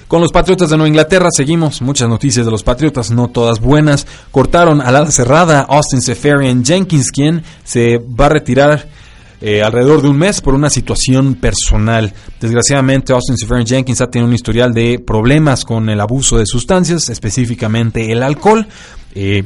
Con 0.07 0.21
los 0.21 0.31
Patriotas 0.31 0.71
de 0.71 0.77
Nueva 0.77 0.87
Inglaterra 0.87 1.29
seguimos. 1.31 1.83
Muchas 1.83 2.09
noticias 2.09 2.43
de 2.43 2.51
los 2.51 2.63
Patriotas, 2.63 3.11
no 3.11 3.27
todas 3.27 3.59
buenas. 3.59 4.07
Cortaron 4.31 4.81
a 4.81 4.91
la 4.91 5.05
cerrada 5.11 5.61
Austin 5.69 6.01
Seferian 6.01 6.65
Jenkins, 6.65 7.11
quien 7.11 7.43
se 7.63 7.99
va 7.99 8.25
a 8.25 8.29
retirar 8.29 8.87
eh, 9.41 9.63
alrededor 9.63 10.01
de 10.01 10.09
un 10.09 10.17
mes 10.17 10.41
por 10.41 10.53
una 10.53 10.69
situación 10.69 11.35
personal. 11.35 12.13
Desgraciadamente, 12.41 13.13
Austin 13.13 13.37
Seferian 13.37 13.65
Jenkins 13.65 14.01
ha 14.01 14.07
tenido 14.07 14.27
un 14.27 14.33
historial 14.33 14.73
de 14.73 14.99
problemas 14.99 15.63
con 15.63 15.89
el 15.89 15.99
abuso 16.01 16.37
de 16.37 16.45
sustancias, 16.45 17.09
específicamente 17.09 18.11
el 18.11 18.23
alcohol. 18.23 18.67
Eh, 19.15 19.43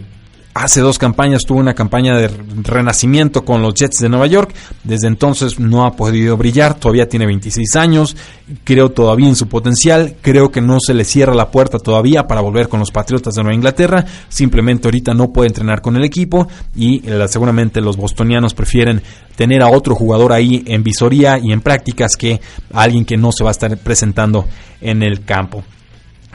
Hace 0.56 0.82
dos 0.82 1.00
campañas 1.00 1.46
tuvo 1.48 1.60
una 1.60 1.74
campaña 1.74 2.16
de 2.16 2.28
renacimiento 2.28 3.44
con 3.44 3.64
los 3.64 3.74
Jets 3.74 3.98
de 4.02 4.10
Nueva 4.10 4.28
York. 4.28 4.54
Desde 4.84 5.08
entonces 5.08 5.60
no 5.60 5.84
ha 5.84 5.96
podido 5.96 6.38
brillar. 6.38 6.76
Todavía 6.76 7.10
tiene 7.10 7.26
26 7.26 7.76
años. 7.76 8.16
Creo 8.64 8.92
todavía 8.92 9.28
en 9.28 9.36
su 9.36 9.48
potencial. 9.48 10.16
Creo 10.22 10.52
que 10.52 10.62
no 10.62 10.78
se 10.80 10.94
le 10.94 11.06
cierra 11.06 11.34
la 11.34 11.50
puerta 11.50 11.80
todavía 11.80 12.28
para 12.28 12.42
volver 12.42 12.70
con 12.70 12.80
los 12.80 12.92
Patriotas 12.92 13.34
de 13.34 13.42
Nueva 13.42 13.56
Inglaterra. 13.56 14.06
Simplemente 14.30 14.88
ahorita 14.88 15.16
no 15.16 15.34
puede 15.34 15.48
entrenar 15.48 15.82
con 15.82 15.96
el 15.96 16.04
equipo 16.04 16.48
y 16.76 17.02
eh, 17.04 17.26
seguramente 17.28 17.82
los 17.82 17.98
bostonianos 17.98 18.54
prefieren 18.54 19.02
tener 19.36 19.64
a 19.64 19.72
otro 19.72 19.96
jugador 19.96 20.34
ahí 20.34 20.64
en 20.68 20.84
visoría 20.84 21.40
y 21.40 21.52
en 21.52 21.62
prácticas 21.62 22.16
que 22.16 22.40
alguien 22.72 23.06
que 23.06 23.18
no 23.18 23.32
se 23.32 23.44
va 23.44 23.50
a 23.50 23.54
estar 23.54 23.76
presentando 23.78 24.46
en 24.82 25.02
el 25.02 25.26
campo. 25.26 25.64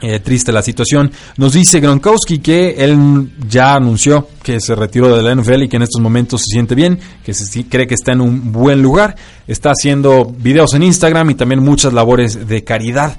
Eh, 0.01 0.19
triste 0.21 0.53
la 0.53 0.61
situación. 0.61 1.11
Nos 1.35 1.53
dice 1.53 1.81
Gronkowski 1.81 2.39
que 2.39 2.75
él 2.77 3.31
ya 3.49 3.75
anunció 3.75 4.29
que 4.41 4.61
se 4.61 4.73
retiró 4.73 5.13
de 5.13 5.21
la 5.21 5.35
NFL 5.35 5.63
y 5.63 5.67
que 5.67 5.75
en 5.75 5.83
estos 5.83 6.01
momentos 6.01 6.41
se 6.41 6.53
siente 6.53 6.73
bien, 6.73 6.97
que 7.23 7.33
cree 7.69 7.85
que 7.85 7.95
está 7.95 8.13
en 8.13 8.21
un 8.21 8.51
buen 8.53 8.81
lugar. 8.81 9.15
Está 9.45 9.71
haciendo 9.71 10.25
videos 10.25 10.73
en 10.73 10.83
Instagram 10.83 11.31
y 11.31 11.35
también 11.35 11.61
muchas 11.61 11.91
labores 11.91 12.47
de 12.47 12.63
caridad. 12.63 13.17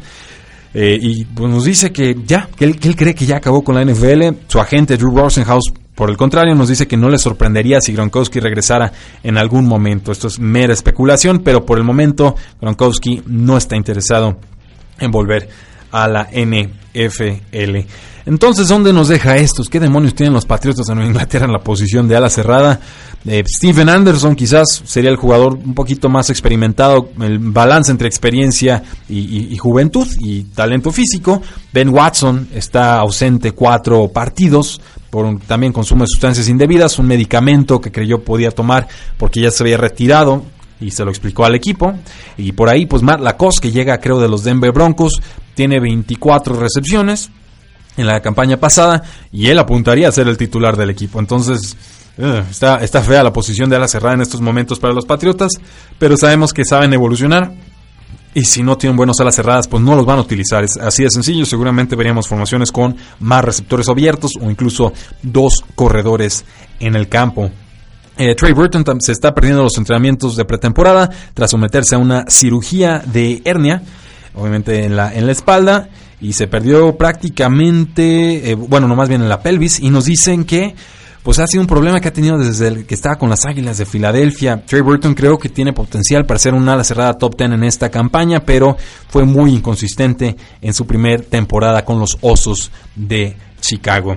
Eh, 0.73 0.99
y 1.01 1.25
pues 1.27 1.51
nos 1.53 1.65
dice 1.65 1.93
que 1.93 2.17
ya, 2.25 2.49
que 2.57 2.65
él, 2.65 2.79
cree 2.79 3.15
que 3.15 3.27
ya 3.27 3.37
acabó 3.37 3.63
con 3.63 3.75
la 3.75 3.85
NFL. 3.85 4.37
Su 4.47 4.59
agente 4.59 4.97
Drew 4.97 5.15
Rosenhaus, 5.15 5.73
por 5.95 6.09
el 6.09 6.17
contrario, 6.17 6.55
nos 6.55 6.71
dice 6.71 6.89
que 6.89 6.97
no 6.97 7.11
le 7.11 7.19
sorprendería 7.19 7.81
si 7.83 7.93
Gronkowski 7.93 8.41
regresara 8.41 8.91
en 9.23 9.37
algún 9.37 9.67
momento. 9.67 10.13
Esto 10.13 10.29
es 10.29 10.39
mera 10.39 10.73
especulación, 10.73 11.41
pero 11.41 11.67
por 11.67 11.77
el 11.77 11.85
momento 11.85 12.37
Gronkowski 12.59 13.23
no 13.27 13.59
está 13.59 13.77
interesado 13.77 14.39
en 14.99 15.11
volver 15.11 15.70
a 15.91 16.09
la 16.09 16.29
NFL. 16.33 17.79
Entonces, 18.27 18.69
¿dónde 18.69 18.93
nos 18.93 19.09
deja 19.09 19.37
estos? 19.37 19.69
¿Qué 19.69 19.81
demonios 19.81 20.15
tienen 20.15 20.35
los 20.35 20.45
Patriotas 20.45 20.87
de 20.87 20.95
Nueva 20.95 21.09
Inglaterra 21.09 21.47
en 21.47 21.53
la 21.53 21.61
posición 21.61 22.07
de 22.07 22.17
ala 22.17 22.29
cerrada? 22.29 22.79
Eh, 23.27 23.43
Steven 23.47 23.89
Anderson 23.89 24.35
quizás 24.35 24.83
sería 24.85 25.11
el 25.11 25.17
jugador 25.17 25.55
un 25.55 25.75
poquito 25.75 26.09
más 26.09 26.31
experimentado, 26.31 27.11
el 27.21 27.39
balance 27.39 27.91
entre 27.91 28.09
experiencia 28.09 28.83
y, 29.09 29.57
juventud 29.57 30.07
y 30.21 30.45
talento 30.45 30.93
físico. 30.93 31.43
Ben 31.73 31.89
Watson 31.89 32.49
está 32.55 32.99
ausente 32.99 33.53
cuatro 33.53 34.09
partidos, 34.09 34.81
por 35.11 35.41
también 35.41 35.73
consumo 35.73 36.05
de 36.05 36.09
sustancias 36.09 36.49
indebidas, 36.49 36.99
un 36.99 37.07
medicamento 37.07 37.81
que 37.81 37.91
creyó 37.91 38.23
podía 38.23 38.51
tomar 38.51 38.87
porque 39.19 39.41
ya 39.41 39.51
se 39.51 39.65
había 39.65 39.77
retirado 39.77 40.45
y 40.81 40.91
se 40.93 41.05
lo 41.05 41.11
explicó 41.11 41.45
al 41.45 41.55
equipo. 41.55 41.95
Y 42.37 42.53
por 42.53 42.69
ahí, 42.69 42.87
pues 42.87 43.03
Matt 43.03 43.21
Lacoste, 43.21 43.69
que 43.69 43.73
llega 43.73 43.99
creo 43.99 44.19
de 44.19 44.29
los 44.29 44.45
Denver 44.45 44.73
Broncos, 44.73 45.21
tiene 45.55 45.81
24 45.81 46.59
recepciones 46.59 47.31
en 47.97 48.07
la 48.07 48.21
campaña 48.21 48.59
pasada 48.59 49.03
y 49.33 49.49
él 49.49 49.59
apuntaría 49.59 50.09
a 50.09 50.13
ser 50.13 50.29
el 50.29 50.37
titular 50.37 50.77
del 50.77 50.91
equipo. 50.91 51.19
Entonces, 51.21 51.77
eh, 52.19 52.45
está, 52.51 52.77
está 52.77 53.03
fea 53.03 53.23
la 53.23 53.33
posición 53.33 53.71
de 53.71 53.77
ala 53.77 53.89
cerrada 53.89 54.15
en 54.15 54.23
estos 54.23 54.41
momentos 54.41 54.79
para 54.79 54.95
los 54.95 55.07
Patriotas, 55.07 55.53
pero 55.99 56.17
sabemos 56.17 56.53
que 56.53 56.65
saben 56.65 56.93
evolucionar. 56.93 57.53
Y 58.33 58.45
si 58.45 58.63
no 58.63 58.79
tienen 58.79 58.97
buenos 58.97 59.19
alas 59.19 59.35
cerradas, 59.35 59.67
pues 59.67 59.83
no 59.83 59.97
los 59.97 60.07
van 60.07 60.19
a 60.19 60.21
utilizar. 60.21 60.63
Es 60.63 60.77
así 60.77 61.03
de 61.03 61.11
sencillo. 61.11 61.45
Seguramente 61.45 61.97
veríamos 61.97 62.29
formaciones 62.29 62.71
con 62.71 62.97
más 63.19 63.45
receptores 63.45 63.89
abiertos 63.89 64.33
o 64.41 64.49
incluso 64.49 64.93
dos 65.21 65.65
corredores 65.75 66.45
en 66.79 66.95
el 66.95 67.09
campo. 67.09 67.51
Eh, 68.17 68.35
Trey 68.37 68.53
Burton 68.53 68.85
se 69.01 69.13
está 69.13 69.35
perdiendo 69.35 69.63
los 69.63 69.79
entrenamientos 69.79 70.37
de 70.37 70.45
pretemporada 70.45 71.11
tras 71.35 71.51
someterse 71.51 71.95
a 71.95 71.99
una 71.99 72.25
cirugía 72.29 73.03
de 73.05 73.43
hernia, 73.45 73.83
obviamente 74.35 74.85
en 74.85 74.97
la, 74.97 75.15
en 75.15 75.27
la 75.27 75.33
espalda, 75.33 75.89
y 76.21 76.33
se 76.35 76.47
perdió 76.47 76.97
prácticamente, 76.97 78.51
eh, 78.51 78.55
bueno, 78.55 78.87
no 78.87 78.97
más 78.97 79.09
bien 79.09 79.23
en 79.23 79.29
la 79.29 79.41
pelvis, 79.41 79.81
y 79.81 79.91
nos 79.91 80.05
dicen 80.05 80.45
que 80.45 80.75
pues 81.23 81.39
ha 81.39 81.47
sido 81.47 81.61
un 81.61 81.67
problema 81.67 82.01
que 82.01 82.09
ha 82.09 82.13
tenido 82.13 82.39
desde 82.39 82.69
el 82.69 82.87
que 82.87 82.95
estaba 82.95 83.17
con 83.17 83.29
las 83.29 83.45
Águilas 83.45 83.77
de 83.77 83.85
Filadelfia. 83.85 84.65
Trey 84.65 84.81
Burton 84.81 85.15
creo 85.15 85.39
que 85.39 85.51
tiene 85.51 85.73
potencial 85.73 86.25
para 86.25 86.39
ser 86.39 86.55
una 86.55 86.73
ala 86.73 86.85
cerrada 86.85 87.13
top 87.15 87.37
10 87.37 87.53
en 87.53 87.65
esta 87.65 87.91
campaña, 87.91 88.41
pero 88.41 88.77
fue 89.09 89.25
muy 89.25 89.53
inconsistente 89.53 90.37
en 90.63 90.73
su 90.73 90.87
primer 90.87 91.27
temporada 91.27 91.85
con 91.85 91.99
los 91.99 92.17
Osos 92.23 92.71
de 92.97 93.37
Chicago. 93.61 94.17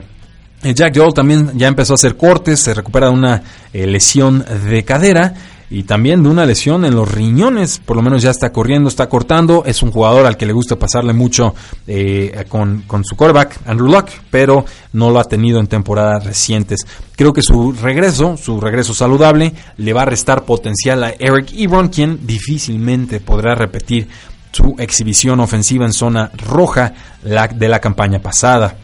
Eh, 0.64 0.74
Jack 0.74 0.98
Joel 0.98 1.14
también 1.14 1.52
ya 1.58 1.68
empezó 1.68 1.94
a 1.94 1.96
hacer 1.96 2.16
cortes, 2.16 2.62
se 2.62 2.74
recupera 2.74 3.08
de 3.08 3.14
una 3.14 3.44
eh, 3.74 3.86
lesión 3.86 4.46
de 4.70 4.86
cadera 4.86 5.34
y 5.70 5.84
también 5.84 6.24
de 6.24 6.30
una 6.30 6.46
lesión 6.46 6.86
en 6.86 6.96
los 6.96 7.12
riñones, 7.12 7.80
por 7.80 7.98
lo 7.98 8.04
menos 8.04 8.22
ya 8.22 8.32
está 8.32 8.52
corriendo, 8.52 8.90
está 8.90 9.10
cortando, 9.10 9.64
es 9.66 9.82
un 9.84 9.92
jugador 9.92 10.26
al 10.26 10.38
que 10.38 10.46
le 10.46 10.54
gusta 10.54 10.78
pasarle 10.78 11.14
mucho 11.14 11.56
eh, 11.88 12.46
con, 12.48 12.84
su 13.04 13.16
quarterback, 13.16 13.60
Andrew 13.66 13.90
Luck, 13.90 14.10
pero 14.30 14.66
no 14.94 15.10
lo 15.10 15.20
ha 15.20 15.24
tenido 15.24 15.60
en 15.60 15.68
temporadas 15.68 16.26
recientes. 16.26 16.86
Creo 17.16 17.34
que 17.34 17.42
su 17.42 17.74
regreso, 17.74 18.38
su 18.38 18.60
regreso 18.60 18.94
saludable, 18.94 19.54
le 19.78 19.94
va 19.94 20.04
a 20.04 20.06
restar 20.06 20.46
potencial 20.46 21.04
a 21.04 21.10
Eric 21.12 21.54
Ebron, 21.56 21.90
quien 21.90 22.26
difícilmente 22.26 23.20
podrá 23.20 23.56
repetir 23.56 24.08
su 24.52 24.76
exhibición 24.78 25.40
ofensiva 25.40 25.86
en 25.86 25.94
zona 25.94 26.32
roja 26.38 26.94
de 27.24 27.68
la 27.68 27.80
campaña 27.80 28.20
pasada 28.20 28.78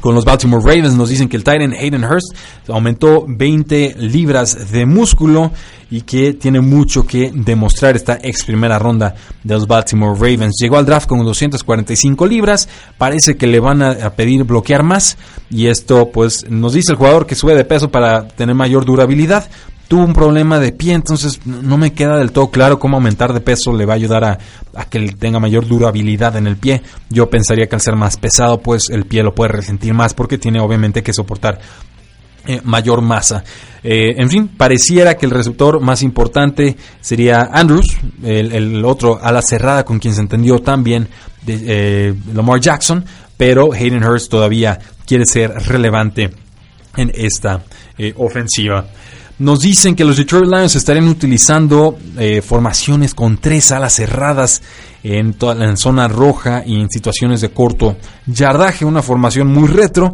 con 0.00 0.14
los 0.14 0.24
Baltimore 0.24 0.62
Ravens. 0.64 0.94
Nos 0.94 1.08
dicen 1.08 1.28
que 1.28 1.36
el 1.36 1.44
Titan 1.44 1.72
Hayden 1.72 2.04
Hurst 2.04 2.34
aumentó 2.68 3.24
20 3.28 3.96
libras 3.98 4.70
de 4.72 4.86
músculo 4.86 5.52
y 5.90 6.02
que 6.02 6.34
tiene 6.34 6.60
mucho 6.60 7.06
que 7.06 7.32
demostrar 7.34 7.96
esta 7.96 8.18
ex 8.22 8.44
primera 8.44 8.78
ronda 8.78 9.14
de 9.42 9.54
los 9.54 9.66
Baltimore 9.66 10.14
Ravens. 10.14 10.56
Llegó 10.60 10.78
al 10.78 10.86
draft 10.86 11.08
con 11.08 11.24
245 11.24 12.26
libras, 12.26 12.68
parece 12.96 13.36
que 13.36 13.46
le 13.46 13.60
van 13.60 13.82
a, 13.82 14.10
pedir 14.10 14.44
bloquear 14.44 14.82
más 14.82 15.18
y 15.50 15.66
esto 15.66 16.10
pues 16.10 16.48
nos 16.48 16.72
dice 16.74 16.92
el 16.92 16.98
jugador 16.98 17.26
que 17.26 17.34
sube 17.34 17.54
de 17.54 17.64
peso 17.64 17.90
para 17.90 18.28
tener 18.28 18.54
mayor 18.54 18.84
durabilidad, 18.84 19.48
tuvo 19.90 20.04
un 20.04 20.12
problema 20.12 20.60
de 20.60 20.70
pie, 20.70 20.92
entonces 20.92 21.44
no 21.44 21.76
me 21.76 21.92
queda 21.92 22.16
del 22.16 22.30
todo 22.30 22.52
claro 22.52 22.78
cómo 22.78 22.98
aumentar 22.98 23.32
de 23.32 23.40
peso 23.40 23.72
le 23.72 23.86
va 23.86 23.94
a 23.94 23.96
ayudar 23.96 24.22
a, 24.22 24.38
que 24.84 25.00
tenga 25.18 25.40
mayor 25.40 25.66
durabilidad 25.66 26.36
en 26.36 26.46
el 26.46 26.56
pie. 26.56 26.80
Yo 27.08 27.28
pensaría 27.28 27.66
que 27.66 27.74
al 27.74 27.80
ser 27.80 27.96
más 27.96 28.16
pesado, 28.16 28.60
pues 28.60 28.88
el 28.88 29.06
pie 29.06 29.24
lo 29.24 29.34
puede 29.34 29.50
resentir 29.50 29.92
más 29.92 30.14
porque 30.14 30.38
tiene 30.38 30.60
obviamente 30.60 31.02
que 31.02 31.12
soportar 31.12 31.58
eh, 32.46 32.60
mayor 32.62 33.02
masa. 33.02 33.42
Eh, 33.82 34.14
en 34.16 34.30
fin, 34.30 34.46
pareciera 34.56 35.16
que 35.16 35.26
el 35.26 35.32
receptor 35.32 35.80
más 35.80 36.02
importante 36.04 36.76
sería 37.00 37.50
Andrews, 37.52 37.96
el, 38.22 38.84
otro 38.84 39.18
a 39.20 39.32
la 39.32 39.42
cerrada 39.42 39.84
con 39.84 39.98
quien 39.98 40.14
se 40.14 40.20
entendió 40.20 40.60
también 40.60 41.08
de 41.44 41.64
eh, 41.66 42.14
Lamar 42.32 42.60
Jackson, 42.60 43.04
pero 43.36 43.72
Hayden 43.72 44.04
Hurst 44.04 44.30
todavía 44.30 44.78
quiere 45.04 45.26
ser 45.26 45.50
relevante 45.50 46.30
en 46.96 47.10
esta 47.12 47.64
ofensiva. 48.16 48.86
Nos 49.40 49.60
dicen 49.60 49.96
que 49.96 50.04
los 50.04 50.18
Detroit 50.18 50.44
Lions 50.44 50.76
estarían 50.76 51.08
utilizando 51.08 51.96
eh, 52.18 52.42
formaciones 52.42 53.14
con 53.14 53.38
tres 53.38 53.72
alas 53.72 53.94
cerradas 53.94 54.60
en, 55.02 55.32
toda, 55.32 55.64
en 55.64 55.78
zona 55.78 56.08
roja 56.08 56.62
y 56.66 56.78
en 56.78 56.90
situaciones 56.90 57.40
de 57.40 57.48
corto 57.48 57.96
yardaje, 58.26 58.84
una 58.84 59.00
formación 59.00 59.48
muy 59.48 59.66
retro, 59.66 60.12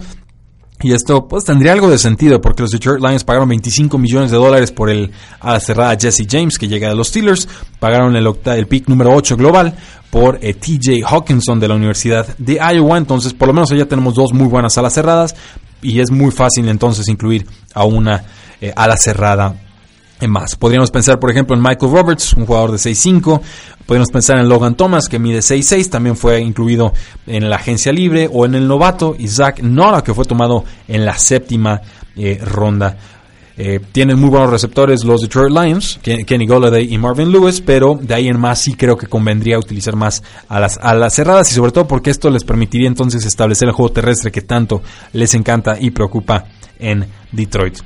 y 0.81 0.93
esto 0.93 1.27
pues 1.27 1.45
tendría 1.45 1.73
algo 1.73 1.91
de 1.91 1.99
sentido 1.99 2.41
porque 2.41 2.63
los 2.63 2.71
Detroit 2.71 3.03
Lions 3.03 3.25
pagaron 3.25 3.49
25 3.49 3.99
millones 3.99 4.31
de 4.31 4.37
dólares 4.37 4.71
por 4.71 4.91
el 4.91 5.11
ala 5.41 5.59
cerrada 5.59 5.97
Jesse 5.99 6.25
James 6.31 6.57
que 6.57 6.69
llega 6.69 6.89
de 6.89 6.95
los 6.95 7.09
Steelers, 7.09 7.49
pagaron 7.81 8.15
el, 8.15 8.67
pick 8.67 8.87
número 8.87 9.13
8 9.13 9.37
global 9.37 9.75
por 10.11 10.39
eh, 10.41 10.55
TJ 10.55 11.03
Hawkinson 11.05 11.59
de 11.59 11.67
la 11.67 11.75
Universidad 11.75 12.29
de 12.39 12.61
Iowa, 12.75 12.99
entonces 12.99 13.33
por 13.33 13.49
lo 13.49 13.55
menos 13.55 13.73
allá 13.73 13.89
tenemos 13.89 14.15
dos 14.15 14.33
muy 14.33 14.47
buenas 14.47 14.79
alas 14.79 14.93
cerradas 14.93 15.35
y 15.83 16.01
es 16.01 16.11
muy 16.11 16.31
fácil 16.31 16.69
entonces 16.69 17.09
incluir 17.09 17.47
a 17.75 17.85
una 17.85 18.25
eh, 18.61 18.73
a 18.75 18.89
la 18.89 18.97
cerrada 18.97 19.55
en 20.21 20.31
más. 20.31 20.57
Podríamos 20.57 20.91
pensar, 20.91 21.19
por 21.19 21.31
ejemplo, 21.31 21.55
en 21.55 21.63
Michael 21.63 21.93
Roberts, 21.93 22.33
un 22.33 22.47
jugador 22.47 22.73
de 22.73 22.79
6'5. 22.79 23.41
Podríamos 23.85 24.11
pensar 24.11 24.39
en 24.39 24.49
Logan 24.49 24.75
Thomas, 24.75 25.09
que 25.09 25.19
mide 25.19 25.41
6'6, 25.41 25.91
también 25.91 26.17
fue 26.17 26.41
incluido 26.41 26.93
en 27.27 27.51
la 27.51 27.57
agencia 27.57 27.93
libre. 27.93 28.29
O 28.33 28.47
en 28.47 28.55
el 28.55 28.67
novato 28.67 29.15
Isaac 29.19 29.61
Nora, 29.61 30.03
que 30.03 30.15
fue 30.15 30.25
tomado 30.25 30.65
en 30.89 31.05
la 31.05 31.19
séptima 31.19 31.83
eh, 32.17 32.41
ronda. 32.43 32.97
Eh, 33.59 33.81
tienen 33.93 34.19
muy 34.19 34.29
buenos 34.29 34.51
receptores 34.51 35.03
los 35.05 35.23
Detroit 35.23 35.51
Lions, 35.51 35.99
Kenny 36.03 36.47
Golladay 36.47 36.93
y 36.93 36.99
Marvin 36.99 37.33
Lewis, 37.33 37.63
pero 37.63 37.99
de 38.01 38.15
ahí 38.15 38.29
en 38.29 38.39
más 38.39 38.61
sí 38.61 38.75
creo 38.75 38.99
que 38.99 39.07
convendría 39.07 39.59
utilizar 39.59 39.97
más 39.97 40.23
a 40.49 40.61
las, 40.61 40.77
a 40.77 40.95
las 40.95 41.15
cerradas 41.15 41.51
y 41.51 41.55
sobre 41.55 41.73
todo 41.73 41.89
porque 41.89 42.11
esto 42.11 42.29
les 42.31 42.45
permitiría 42.45 42.87
entonces 42.87 43.25
establecer 43.25 43.69
el 43.69 43.75
juego 43.75 43.93
terrestre 43.93 44.31
que 44.31 44.43
tanto 44.43 44.83
les 45.15 45.33
encanta 45.35 45.79
y 45.81 45.91
preocupa 45.91 46.45
en 46.79 47.07
Detroit 47.33 47.79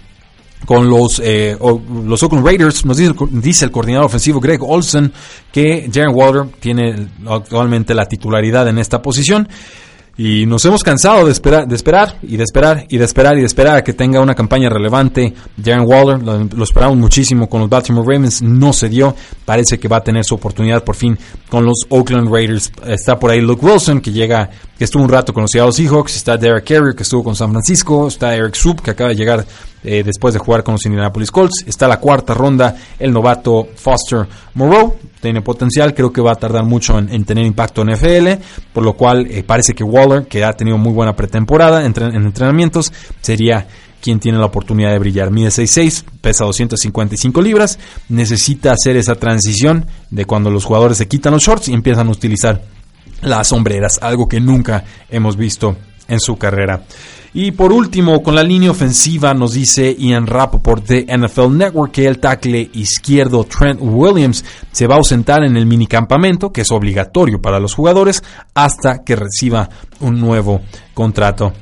con 0.66 0.89
los, 0.89 1.21
eh, 1.25 1.57
los 2.05 2.23
Oakland 2.23 2.45
Raiders. 2.45 2.85
Nos 2.85 2.97
dice, 2.97 3.14
dice, 3.31 3.64
el 3.64 3.71
coordinador 3.71 4.07
ofensivo 4.07 4.41
Greg 4.41 4.61
Olsen 4.62 5.12
que 5.53 5.89
Jaren 5.93 6.14
Waller 6.14 6.47
tiene 6.61 7.09
actualmente 7.27 7.95
la 7.95 8.07
titularidad 8.07 8.68
en 8.68 8.79
esta 8.79 9.01
posición. 9.01 9.49
Y 10.23 10.45
nos 10.45 10.62
hemos 10.66 10.83
cansado 10.83 11.25
de 11.25 11.33
esperar, 11.33 11.66
de 11.66 11.75
esperar 11.75 12.18
y 12.21 12.37
de 12.37 12.45
esperar 12.45 12.85
y 12.91 12.99
de 12.99 13.05
esperar 13.07 13.39
y 13.39 13.41
de 13.41 13.47
esperar 13.47 13.77
a 13.79 13.83
que 13.83 13.95
tenga 13.95 14.21
una 14.21 14.35
campaña 14.35 14.68
relevante. 14.68 15.33
Jaren 15.57 15.87
Waller, 15.87 16.23
lo, 16.23 16.62
esperamos 16.62 16.99
muchísimo 16.99 17.49
con 17.49 17.62
los 17.62 17.71
Baltimore 17.71 18.07
Ravens, 18.07 18.43
no 18.43 18.75
se 18.75 18.91
dio. 18.91 19.16
Parece 19.47 19.79
que 19.79 19.89
va 19.89 19.97
a 19.97 20.03
tener 20.03 20.23
su 20.23 20.35
oportunidad 20.35 20.85
por 20.85 20.95
fin 20.95 21.18
con 21.49 21.64
los 21.64 21.87
Oakland 21.89 22.31
Raiders. 22.31 22.71
Está 22.87 23.18
por 23.18 23.31
ahí 23.31 23.41
Luke 23.41 23.64
Wilson, 23.64 24.03
que 24.03 24.12
llega, 24.12 24.51
que 24.77 24.85
estuvo 24.85 25.03
un 25.03 25.09
rato 25.09 25.33
con 25.33 25.45
los 25.45 25.53
Seattle 25.53 25.73
Seahawks. 25.73 26.14
Está 26.14 26.37
Derek 26.37 26.68
Carrier, 26.68 26.95
que 26.95 27.05
estuvo 27.05 27.25
con 27.25 27.35
San 27.35 27.51
Francisco. 27.53 28.09
Está 28.09 28.35
Eric 28.35 28.57
Soup, 28.57 28.83
que 28.83 28.91
acaba 28.91 29.09
de 29.09 29.16
llegar 29.16 29.47
eh, 29.83 30.03
después 30.05 30.35
de 30.35 30.41
jugar 30.41 30.62
con 30.62 30.72
los 30.72 30.85
Indianapolis 30.85 31.31
Colts. 31.31 31.64
Está 31.66 31.89
la 31.89 31.99
cuarta 31.99 32.35
ronda, 32.35 32.76
el 32.99 33.12
novato 33.12 33.68
Foster 33.74 34.26
Moreau. 34.55 34.97
Tiene 35.20 35.43
potencial, 35.43 35.95
creo 35.95 36.12
que 36.12 36.20
va 36.20 36.33
a 36.33 36.37
tardar 36.37 36.64
mucho 36.64 36.99
en, 36.99 37.24
tener 37.24 37.45
impacto 37.45 37.83
en 37.83 37.91
FL, 37.91 38.43
por 38.72 38.85
lo 38.85 38.95
cual 38.95 39.26
eh, 39.31 39.43
parece 39.43 39.74
que 39.74 39.85
Waller, 39.85 40.26
que 40.26 40.45
ha 40.45 40.53
tenido 40.53 40.78
muy 40.78 40.93
buena 40.93 41.14
pretemporada 41.14 41.85
en, 41.85 41.93
en 41.97 42.24
entrenamientos, 42.24 42.93
sería 43.20 43.66
quien 44.01 44.18
tiene 44.18 44.39
la 44.39 44.47
oportunidad 44.47 44.93
de 44.93 44.99
brillar. 44.99 45.31
Mide 45.31 45.49
6'6, 45.49 46.05
pesa 46.20 46.45
255 46.45 47.43
libras, 47.43 47.78
necesita 48.09 48.72
hacer 48.72 48.97
esa 48.97 49.14
transición 49.14 49.87
de 50.11 50.24
cuando 50.24 50.51
los 50.51 50.64
jugadores 50.64 50.99
se 50.99 51.09
quitan 51.09 51.35
los 51.35 51.43
shorts 51.43 51.68
y 51.68 51.74
empiezan 51.74 52.09
a 52.09 52.12
utilizar 52.12 52.62
las 53.22 53.49
sombreras, 53.49 53.99
algo 54.03 54.26
que 54.26 54.41
nunca 54.41 54.85
hemos 55.11 55.37
visto 55.37 55.76
en 56.11 56.20
su 56.20 56.36
carrera. 56.36 56.82
Y 57.32 57.52
por 57.52 57.72
último, 57.72 58.22
con 58.22 58.34
la 58.34 58.42
línea 58.42 58.72
ofensiva 58.72 59.32
nos 59.34 59.52
dice 59.52 59.94
Ian 59.96 60.26
Rappaport 60.26 60.84
de 60.84 61.06
NFL 61.16 61.56
Network 61.56 61.92
que 61.92 62.06
el 62.06 62.18
tackle 62.18 62.70
izquierdo 62.74 63.44
Trent 63.44 63.78
Williams 63.80 64.44
se 64.72 64.88
va 64.88 64.96
a 64.96 64.98
ausentar 64.98 65.44
en 65.44 65.56
el 65.56 65.64
minicampamento, 65.64 66.52
que 66.52 66.62
es 66.62 66.72
obligatorio 66.72 67.40
para 67.40 67.61
los 67.61 67.74
jugadores, 67.74 68.24
hasta 68.52 69.04
que 69.04 69.14
reciba 69.14 69.70
un 70.00 70.20
nuevo 70.20 70.61
contrato. 70.92 71.52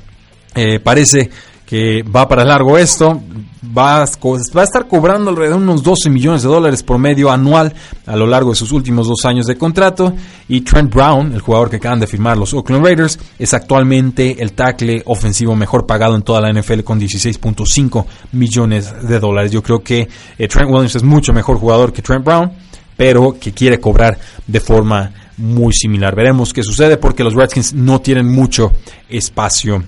Eh, 0.55 0.79
parece 0.79 1.29
que 1.67 2.01
va 2.01 2.27
para 2.27 2.43
largo 2.43 2.75
esto, 2.75 3.21
va 3.63 4.03
a, 4.03 4.05
va 4.05 4.61
a 4.61 4.63
estar 4.63 4.87
cobrando 4.87 5.29
alrededor 5.29 5.57
de 5.57 5.63
unos 5.63 5.83
12 5.83 6.09
millones 6.09 6.43
de 6.43 6.49
dólares 6.49 6.83
por 6.83 6.97
medio 6.97 7.29
anual 7.29 7.73
a 8.05 8.15
lo 8.15 8.25
largo 8.25 8.51
de 8.51 8.55
sus 8.55 8.71
últimos 8.71 9.07
dos 9.07 9.25
años 9.25 9.45
de 9.47 9.57
contrato. 9.57 10.13
Y 10.47 10.61
Trent 10.61 10.93
Brown, 10.93 11.33
el 11.33 11.41
jugador 11.41 11.69
que 11.69 11.77
acaban 11.77 11.99
de 11.99 12.07
firmar 12.07 12.37
los 12.37 12.53
Oakland 12.53 12.85
Raiders, 12.85 13.19
es 13.37 13.53
actualmente 13.53 14.41
el 14.41 14.53
tackle 14.53 15.03
ofensivo 15.05 15.55
mejor 15.55 15.85
pagado 15.85 16.15
en 16.15 16.21
toda 16.21 16.41
la 16.41 16.51
NFL 16.51 16.81
con 16.81 16.99
16.5 16.99 18.05
millones 18.31 19.07
de 19.07 19.19
dólares. 19.19 19.51
Yo 19.51 19.61
creo 19.61 19.83
que 19.83 20.07
eh, 20.37 20.47
Trent 20.47 20.69
Williams 20.69 20.95
es 20.95 21.03
mucho 21.03 21.33
mejor 21.33 21.57
jugador 21.57 21.91
que 21.91 22.01
Trent 22.01 22.25
Brown, 22.25 22.51
pero 22.95 23.37
que 23.39 23.51
quiere 23.51 23.79
cobrar 23.79 24.17
de 24.47 24.59
forma 24.59 25.11
muy 25.37 25.73
similar. 25.73 26.15
Veremos 26.15 26.53
qué 26.53 26.63
sucede 26.63 26.97
porque 26.97 27.23
los 27.23 27.33
Redskins 27.33 27.73
no 27.73 28.01
tienen 28.01 28.27
mucho 28.27 28.71
espacio 29.09 29.83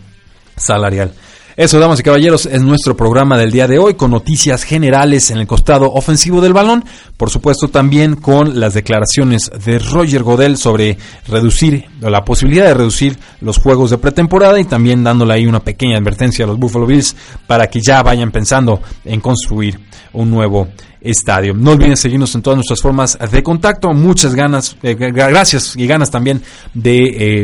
salarial. 0.56 1.14
Eso, 1.58 1.80
damas 1.80 1.99
y 1.99 2.04
caballeros, 2.04 2.45
es 2.45 2.62
nuestro 2.62 2.95
programa 2.95 3.38
del 3.38 3.52
día 3.52 3.68
de 3.68 3.78
hoy 3.78 3.95
con 3.95 4.12
noticias 4.12 4.64
generales 4.64 5.32
en 5.32 5.38
el 5.38 5.47
costado 5.47 5.91
ofensivo 5.91 6.39
del 6.39 6.54
balón. 6.54 6.86
Por 7.18 7.30
supuesto, 7.30 7.68
también 7.68 8.16
con 8.16 8.60
las 8.60 8.74
declaraciones 8.74 9.52
de 9.66 9.78
Roger 9.80 10.24
Godel 10.24 10.56
sobre 10.56 10.97
reducir, 11.28 11.86
la 11.99 12.24
posibilidad 12.24 12.66
de 12.66 12.74
reducir 12.74 13.20
los 13.41 13.58
juegos 13.58 13.89
de 13.89 13.97
pretemporada 13.97 14.60
y 14.62 14.66
también 14.66 15.04
dándole 15.04 15.34
ahí 15.34 15.45
una 15.45 15.60
pequeña 15.60 15.97
advertencia 15.97 16.45
a 16.45 16.47
los 16.47 16.58
Buffalo 16.58 16.86
Bills 16.86 17.16
para 17.47 17.68
que 17.68 17.82
ya 17.82 18.02
vayan 18.02 18.32
pensando 18.32 18.82
en 19.04 19.20
construir 19.20 19.78
un 20.14 20.32
nuevo 20.32 20.70
estadio. 21.02 21.54
No 21.54 21.72
olviden 21.72 21.97
seguirnos 21.97 22.34
en 22.36 22.43
todas 22.43 22.56
nuestras 22.56 22.80
formas 22.80 23.18
de 23.20 23.43
contacto. 23.43 23.89
Muchas 23.89 24.36
ganas, 24.36 24.78
eh, 24.84 24.95
gracias 24.95 25.76
y 25.76 25.86
ganas 25.86 26.10
también 26.10 26.41
de. 26.74 26.95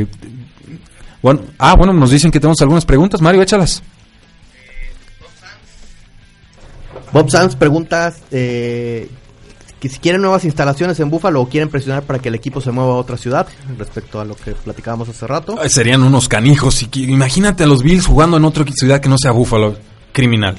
Eh, 0.01 0.07
bueno, 1.21 1.41
ah, 1.57 1.75
bueno, 1.75 1.91
nos 1.91 2.11
dicen 2.11 2.31
que 2.31 2.39
tenemos 2.39 2.61
algunas 2.61 2.85
preguntas. 2.85 3.21
Mario, 3.21 3.41
échalas. 3.41 3.83
Bob 7.11 7.29
Sanz 7.29 7.55
pregunta 7.55 8.13
eh, 8.31 9.09
que 9.79 9.89
si 9.89 9.99
quieren 9.99 10.21
nuevas 10.21 10.45
instalaciones 10.45 10.99
en 10.99 11.09
Búfalo 11.09 11.41
o 11.41 11.49
quieren 11.49 11.69
presionar 11.69 12.03
para 12.03 12.19
que 12.19 12.29
el 12.29 12.35
equipo 12.35 12.61
se 12.61 12.71
mueva 12.71 12.93
a 12.93 12.95
otra 12.95 13.17
ciudad, 13.17 13.47
respecto 13.77 14.19
a 14.19 14.25
lo 14.25 14.35
que 14.35 14.51
platicábamos 14.51 15.09
hace 15.09 15.27
rato. 15.27 15.57
serían 15.69 16.03
unos 16.03 16.27
canijos. 16.27 16.85
Imagínate 16.95 17.63
a 17.63 17.67
los 17.67 17.83
Bills 17.83 18.05
jugando 18.05 18.37
en 18.37 18.45
otra 18.45 18.65
ciudad 18.73 18.99
que 18.99 19.09
no 19.09 19.17
sea 19.17 19.31
Búfalo. 19.31 19.75
Criminal. 20.11 20.57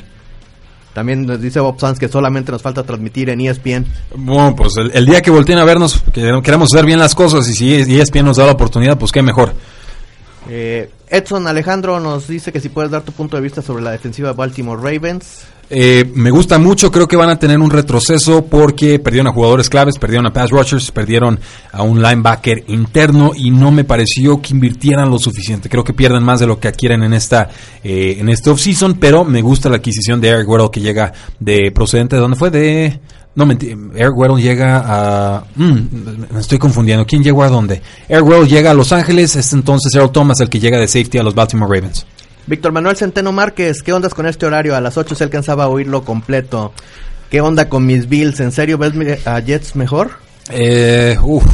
También 0.94 1.26
nos 1.26 1.40
dice 1.40 1.60
Bob 1.60 1.78
Sanz 1.78 1.98
que 1.98 2.08
solamente 2.08 2.50
nos 2.50 2.62
falta 2.62 2.82
transmitir 2.82 3.30
en 3.30 3.40
ESPN. 3.40 3.86
Bueno, 4.16 4.54
pues 4.56 4.72
el, 4.76 5.06
día 5.06 5.20
que 5.20 5.30
volteen 5.30 5.58
a 5.58 5.64
vernos, 5.64 6.02
que 6.12 6.40
queremos 6.42 6.72
hacer 6.72 6.86
bien 6.86 6.98
las 6.98 7.14
cosas 7.14 7.48
y 7.48 7.54
si 7.54 8.00
ESPN 8.00 8.24
nos 8.24 8.36
da 8.36 8.46
la 8.46 8.52
oportunidad, 8.52 8.98
pues 8.98 9.12
qué 9.12 9.22
mejor. 9.22 9.52
Eh, 10.48 10.90
Edson 11.10 11.46
Alejandro 11.46 12.00
nos 12.00 12.26
dice 12.26 12.52
que 12.52 12.60
si 12.60 12.68
puedes 12.68 12.90
dar 12.90 13.02
tu 13.02 13.12
punto 13.12 13.36
de 13.36 13.42
vista 13.42 13.62
sobre 13.62 13.82
la 13.82 13.90
defensiva 13.90 14.30
de 14.30 14.34
Baltimore 14.34 14.80
Ravens. 14.80 15.44
Eh, 15.70 16.10
me 16.14 16.30
gusta 16.30 16.58
mucho, 16.58 16.90
creo 16.90 17.06
que 17.06 17.16
van 17.16 17.28
a 17.28 17.38
tener 17.38 17.58
un 17.58 17.70
retroceso 17.70 18.46
porque 18.46 18.98
perdieron 18.98 19.26
a 19.26 19.32
jugadores 19.32 19.68
claves, 19.68 19.98
perdieron 19.98 20.26
a 20.26 20.32
pass 20.32 20.50
rushers, 20.50 20.90
perdieron 20.90 21.38
a 21.72 21.82
un 21.82 22.00
linebacker 22.00 22.64
interno 22.68 23.32
y 23.36 23.50
no 23.50 23.70
me 23.70 23.84
pareció 23.84 24.40
que 24.40 24.54
invirtieran 24.54 25.10
lo 25.10 25.18
suficiente. 25.18 25.68
Creo 25.68 25.84
que 25.84 25.92
pierden 25.92 26.22
más 26.22 26.40
de 26.40 26.46
lo 26.46 26.58
que 26.58 26.68
adquieren 26.68 27.02
en 27.02 27.12
esta 27.12 27.50
eh, 27.84 28.16
en 28.18 28.30
este 28.30 28.48
offseason, 28.48 28.94
pero 28.94 29.24
me 29.24 29.42
gusta 29.42 29.68
la 29.68 29.76
adquisición 29.76 30.22
de 30.22 30.28
Eric 30.28 30.48
Weddle 30.48 30.70
que 30.72 30.80
llega 30.80 31.12
de 31.38 31.70
procedente 31.70 32.16
de 32.16 32.22
dónde 32.22 32.38
fue 32.38 32.50
de 32.50 33.00
no, 33.38 33.52
Eric 33.94 34.16
Weddle 34.16 34.42
llega 34.42 34.82
a... 34.84 35.44
Mm, 35.54 36.32
me 36.32 36.40
estoy 36.40 36.58
confundiendo. 36.58 37.06
¿Quién 37.06 37.22
llegó 37.22 37.44
a 37.44 37.48
dónde? 37.48 37.80
Eric 38.08 38.26
Weddle 38.26 38.48
llega 38.48 38.72
a 38.72 38.74
Los 38.74 38.92
Ángeles, 38.92 39.36
es 39.36 39.52
entonces 39.52 39.94
Earl 39.94 40.10
Thomas 40.10 40.40
el 40.40 40.48
que 40.48 40.58
llega 40.58 40.76
de 40.76 40.88
safety 40.88 41.18
a 41.18 41.22
los 41.22 41.36
Baltimore 41.36 41.72
Ravens. 41.72 42.04
Víctor 42.48 42.72
Manuel 42.72 42.96
Centeno 42.96 43.30
Márquez, 43.30 43.82
¿qué 43.84 43.92
ondas 43.92 44.12
con 44.12 44.26
este 44.26 44.44
horario? 44.44 44.74
A 44.74 44.80
las 44.80 44.96
8 44.96 45.14
se 45.14 45.22
alcanzaba 45.22 45.64
a 45.64 45.68
oírlo 45.68 46.02
completo. 46.02 46.72
¿Qué 47.30 47.40
onda 47.40 47.68
con 47.68 47.86
mis 47.86 48.08
Bills? 48.08 48.40
¿En 48.40 48.50
serio 48.50 48.76
ves 48.76 48.92
a 49.24 49.38
Jets 49.38 49.76
mejor? 49.76 50.10
Eh, 50.50 51.16
uf. 51.22 51.44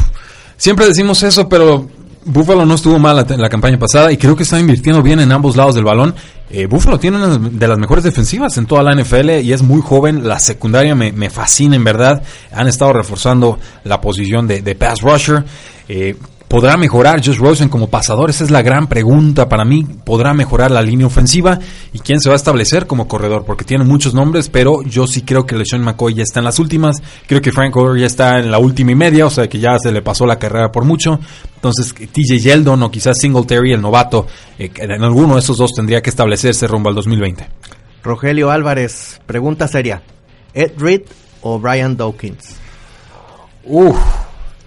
Siempre 0.57 0.87
decimos 0.87 1.23
eso, 1.23 1.49
pero 1.51 1.87
Buffalo 2.25 2.65
no 2.65 2.77
estuvo 2.77 2.99
mal 2.99 3.27
en 3.29 3.41
la 3.43 3.51
campaña 3.51 3.79
pasada 3.79 4.11
y 4.11 4.17
creo 4.17 4.35
que 4.35 4.45
está 4.45 4.59
invirtiendo 4.59 5.03
bien 5.03 5.21
en 5.21 5.33
ambos 5.33 5.55
lados 5.55 5.75
del 5.75 5.85
balón. 5.85 6.15
Eh, 6.51 6.67
Buffalo 6.67 6.99
tiene 6.99 7.17
una 7.17 7.39
de 7.39 7.67
las 7.67 7.79
mejores 7.79 8.05
defensivas 8.05 8.57
en 8.59 8.67
toda 8.67 8.83
la 8.83 8.95
NFL 8.95 9.41
y 9.43 9.53
es 9.53 9.63
muy 9.63 9.81
joven. 9.81 10.29
La 10.29 10.39
secundaria 10.39 10.95
me, 10.95 11.31
fascina 11.31 11.77
en 11.77 11.85
verdad. 11.85 12.23
Han 12.53 12.69
estado 12.69 12.93
reforzando 12.93 13.59
la 13.85 14.01
posición 14.01 14.47
de, 14.47 14.63
de 14.63 14.75
pass 14.75 15.01
rusher. 15.01 15.45
Eh, 15.89 16.17
¿Podrá 16.55 16.77
mejorar 16.77 17.21
Josh 17.21 17.39
Rosen 17.39 17.69
como 17.69 17.89
pasador? 17.89 18.31
Esa 18.31 18.45
es 18.45 18.53
la 18.53 18.63
gran 18.63 18.87
pregunta 18.87 19.49
para 19.49 19.65
mí. 19.65 19.83
¿Podrá 19.83 20.35
mejorar 20.35 20.71
la 20.71 20.83
línea 20.83 21.05
ofensiva? 21.05 21.59
¿Y 21.93 21.99
quién 21.99 22.21
se 22.21 22.29
va 22.29 22.35
a 22.35 22.37
establecer 22.37 22.87
como 22.87 23.09
corredor? 23.09 23.45
Porque 23.45 23.65
tiene 23.65 23.83
muchos 23.83 24.15
nombres, 24.15 24.51
pero 24.51 24.81
yo 24.83 25.09
sí 25.09 25.23
creo 25.23 25.47
que 25.47 25.57
LeSean 25.57 25.83
McCoy 25.83 26.15
ya 26.15 26.23
está 26.23 26.39
en 26.39 26.45
las 26.45 26.61
últimas. 26.61 27.03
Creo 27.27 27.43
que 27.43 27.51
Frank 27.51 27.75
Gore 27.75 28.01
ya 28.01 28.07
está 28.07 28.39
en 28.39 28.53
la 28.53 28.59
última 28.59 28.93
y 28.93 28.95
media, 28.95 29.27
o 29.27 29.31
sea 29.31 29.49
que 29.49 29.59
ya 29.59 29.77
se 29.81 29.91
le 29.91 30.01
pasó 30.01 30.27
la 30.27 30.39
carrera 30.39 30.71
por 30.71 30.85
mucho. 30.85 31.19
Entonces, 31.57 31.93
TJ 31.93 32.39
Yeldon 32.39 32.85
o 32.85 32.89
quizás 32.89 33.17
Singletary, 33.19 33.73
el 33.73 33.81
novato, 33.81 34.29
eh, 34.57 34.71
en 34.77 35.03
alguno 35.03 35.35
de 35.35 35.41
esos 35.41 35.57
dos 35.57 35.73
tendría 35.73 36.03
que 36.03 36.11
establecerse 36.11 36.69
rumbo 36.69 36.89
al 36.89 36.95
2020. 36.95 37.49
Rogelio 38.05 38.53
Álvarez, 38.53 39.21
pregunta 39.27 39.67
seria. 39.67 40.03
¿Ed 40.53 40.71
Reed 40.79 41.03
o 41.43 41.59
Brian 41.59 41.97
Dawkins? 41.97 42.55
Uf. 43.65 43.97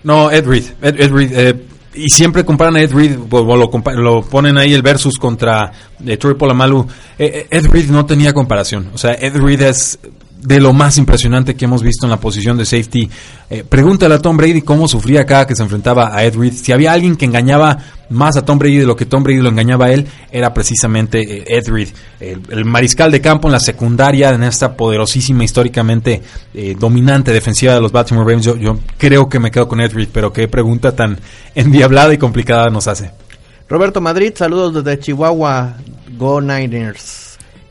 No, 0.03 0.29
Ed 0.29 0.45
Reed. 0.45 0.65
Ed, 0.81 1.11
Reed 1.11 1.31
eh, 1.33 1.67
y 1.97 2.09
siempre 2.09 2.45
comparan 2.45 2.75
a 2.75 2.81
Ed 2.81 2.93
Reed, 2.93 3.17
lo, 3.17 4.21
ponen 4.21 4.57
ahí 4.57 4.73
el 4.73 4.81
versus 4.81 5.17
contra 5.17 5.71
eh, 6.05 6.17
Troy 6.17 6.35
Polamalu. 6.35 6.87
Eh, 7.17 7.47
Ed 7.49 7.65
Reed 7.67 7.89
no 7.89 8.05
tenía 8.05 8.33
comparación. 8.33 8.91
O 8.93 8.97
sea, 8.97 9.13
Ed 9.13 9.35
Reed 9.35 9.61
es 9.61 9.99
de 10.41 10.59
lo 10.59 10.73
más 10.73 10.97
impresionante 10.97 11.55
que 11.55 11.65
hemos 11.65 11.81
visto 11.83 12.05
en 12.05 12.11
la 12.11 12.19
posición 12.19 12.57
de 12.57 12.65
safety. 12.65 13.09
Eh, 13.49 13.63
pregúntale 13.67 14.15
a 14.15 14.19
Tom 14.19 14.37
Brady 14.37 14.61
cómo 14.61 14.87
sufría 14.87 15.25
cada 15.25 15.47
que 15.47 15.55
se 15.55 15.63
enfrentaba 15.63 16.15
a 16.15 16.23
Ed 16.23 16.35
Reed. 16.35 16.53
Si 16.53 16.71
había 16.71 16.93
alguien 16.93 17.15
que 17.15 17.25
engañaba 17.25 17.77
más 18.09 18.37
a 18.37 18.45
Tom 18.45 18.59
Brady 18.59 18.79
de 18.79 18.85
lo 18.85 18.95
que 18.95 19.05
Tom 19.05 19.23
Brady 19.23 19.41
lo 19.41 19.49
engañaba 19.49 19.85
a 19.85 19.91
él, 19.91 20.07
era 20.31 20.53
precisamente 20.53 21.21
eh, 21.21 21.43
Ed 21.47 21.69
Reed, 21.69 21.89
el, 22.19 22.65
mariscal 22.65 23.11
de 23.11 23.21
campo 23.21 23.47
en 23.47 23.53
la 23.53 23.59
secundaria, 23.59 24.29
en 24.29 24.43
esta 24.43 24.75
poderosísima, 24.75 25.43
históricamente 25.43 26.21
eh, 26.53 26.75
dominante 26.79 27.31
defensiva 27.31 27.73
de 27.73 27.81
los 27.81 27.91
Baltimore 27.91 28.25
Ravens. 28.25 28.45
Yo, 28.45 28.55
yo 28.57 28.79
creo 28.97 29.27
que 29.27 29.39
me 29.39 29.51
quedo 29.51 29.67
con 29.67 29.81
Ed 29.81 29.93
Reed, 29.93 30.09
pero 30.11 30.31
qué 30.31 30.47
pregunta 30.47 30.95
tan 30.95 31.19
endiablada 31.55 32.13
y 32.13 32.17
complicada 32.17 32.69
nos 32.69 32.87
hace. 32.87 33.11
Roberto 33.67 33.99
Madrid, 33.99 34.31
saludos 34.35 34.75
desde 34.75 34.99
Chihuahua, 34.99 35.75
Go 36.17 36.39
Niners. 36.39 37.26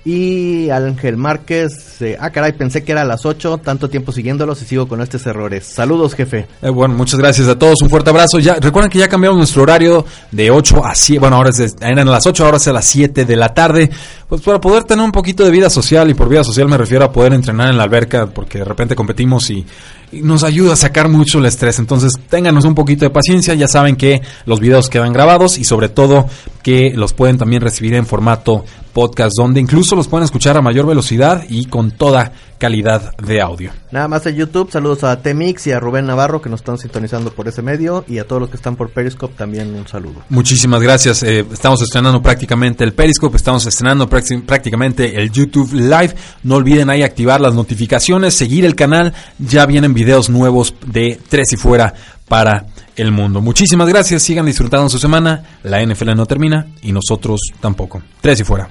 Y 0.08 0.70
Ángel 0.70 1.16
Márquez, 1.16 2.00
eh, 2.00 2.16
ah 2.20 2.30
caray, 2.30 2.52
pensé 2.52 2.84
que 2.84 2.92
era 2.92 3.02
a 3.02 3.04
las 3.04 3.26
8, 3.26 3.58
tanto 3.58 3.90
tiempo 3.90 4.12
siguiéndolos 4.12 4.62
y 4.62 4.64
sigo 4.64 4.86
con 4.86 5.00
estos 5.00 5.26
errores. 5.26 5.64
Saludos, 5.64 6.14
jefe. 6.14 6.46
Eh, 6.62 6.70
bueno, 6.70 6.94
muchas 6.94 7.18
gracias 7.18 7.48
a 7.48 7.58
todos, 7.58 7.82
un 7.82 7.90
fuerte 7.90 8.10
abrazo. 8.10 8.38
Ya 8.38 8.54
Recuerden 8.54 8.88
que 8.88 9.00
ya 9.00 9.08
cambiamos 9.08 9.36
nuestro 9.36 9.62
horario 9.62 10.06
de 10.30 10.48
8 10.48 10.84
a 10.84 10.94
7, 10.94 11.18
bueno, 11.18 11.34
ahora 11.34 11.50
es 11.50 11.74
eran 11.80 12.08
las 12.08 12.24
8, 12.24 12.44
ahora 12.44 12.58
es 12.58 12.68
a 12.68 12.72
las 12.72 12.86
7 12.86 13.24
de 13.24 13.34
la 13.34 13.52
tarde, 13.52 13.90
pues 14.28 14.42
para 14.42 14.60
poder 14.60 14.84
tener 14.84 15.04
un 15.04 15.10
poquito 15.10 15.44
de 15.44 15.50
vida 15.50 15.68
social, 15.68 16.08
y 16.08 16.14
por 16.14 16.28
vida 16.28 16.44
social 16.44 16.68
me 16.68 16.78
refiero 16.78 17.04
a 17.04 17.10
poder 17.10 17.32
entrenar 17.32 17.70
en 17.70 17.76
la 17.76 17.82
alberca, 17.82 18.28
porque 18.28 18.58
de 18.58 18.64
repente 18.64 18.94
competimos 18.94 19.50
y 19.50 19.66
nos 20.12 20.44
ayuda 20.44 20.74
a 20.74 20.76
sacar 20.76 21.08
mucho 21.08 21.38
el 21.38 21.46
estrés. 21.46 21.78
Entonces, 21.78 22.12
ténganos 22.28 22.64
un 22.64 22.74
poquito 22.74 23.04
de 23.04 23.10
paciencia. 23.10 23.54
Ya 23.54 23.68
saben 23.68 23.96
que 23.96 24.22
los 24.44 24.60
videos 24.60 24.88
quedan 24.88 25.12
grabados 25.12 25.58
y 25.58 25.64
sobre 25.64 25.88
todo 25.88 26.28
que 26.62 26.92
los 26.94 27.12
pueden 27.12 27.38
también 27.38 27.62
recibir 27.62 27.94
en 27.94 28.06
formato 28.06 28.64
podcast, 28.96 29.36
donde 29.36 29.60
incluso 29.60 29.94
los 29.94 30.08
pueden 30.08 30.24
escuchar 30.24 30.56
a 30.56 30.62
mayor 30.62 30.86
velocidad 30.86 31.44
y 31.50 31.66
con 31.66 31.90
toda 31.90 32.32
calidad 32.56 33.14
de 33.18 33.42
audio. 33.42 33.70
Nada 33.90 34.08
más 34.08 34.24
en 34.24 34.36
YouTube, 34.36 34.70
saludos 34.70 35.04
a 35.04 35.20
Temix 35.20 35.66
y 35.66 35.72
a 35.72 35.78
Rubén 35.78 36.06
Navarro 36.06 36.40
que 36.40 36.48
nos 36.48 36.60
están 36.60 36.78
sintonizando 36.78 37.30
por 37.30 37.46
ese 37.46 37.60
medio 37.60 38.06
y 38.08 38.20
a 38.20 38.26
todos 38.26 38.40
los 38.40 38.48
que 38.48 38.56
están 38.56 38.74
por 38.74 38.88
Periscope 38.88 39.34
también 39.36 39.74
un 39.74 39.86
saludo. 39.86 40.22
Muchísimas 40.30 40.80
gracias. 40.80 41.22
Eh, 41.24 41.44
estamos 41.52 41.82
estrenando 41.82 42.22
prácticamente 42.22 42.84
el 42.84 42.94
Periscope, 42.94 43.36
estamos 43.36 43.66
estrenando 43.66 44.08
prácticamente 44.08 45.20
el 45.20 45.30
YouTube 45.30 45.74
Live. 45.74 46.14
No 46.42 46.54
olviden 46.54 46.88
ahí 46.88 47.02
activar 47.02 47.38
las 47.42 47.54
notificaciones, 47.54 48.32
seguir 48.32 48.64
el 48.64 48.76
canal. 48.76 49.12
Ya 49.38 49.66
vienen 49.66 49.92
videos 49.92 50.30
nuevos 50.30 50.74
de 50.86 51.20
Tres 51.28 51.52
y 51.52 51.58
Fuera 51.58 51.92
para 52.28 52.64
el 52.96 53.12
mundo. 53.12 53.42
Muchísimas 53.42 53.88
gracias, 53.88 54.22
sigan 54.22 54.46
disfrutando 54.46 54.88
su 54.88 54.98
semana. 54.98 55.44
La 55.64 55.84
NFL 55.84 56.14
no 56.16 56.24
termina 56.24 56.66
y 56.80 56.92
nosotros 56.92 57.40
tampoco. 57.60 58.00
Tres 58.22 58.40
y 58.40 58.44
Fuera. 58.44 58.70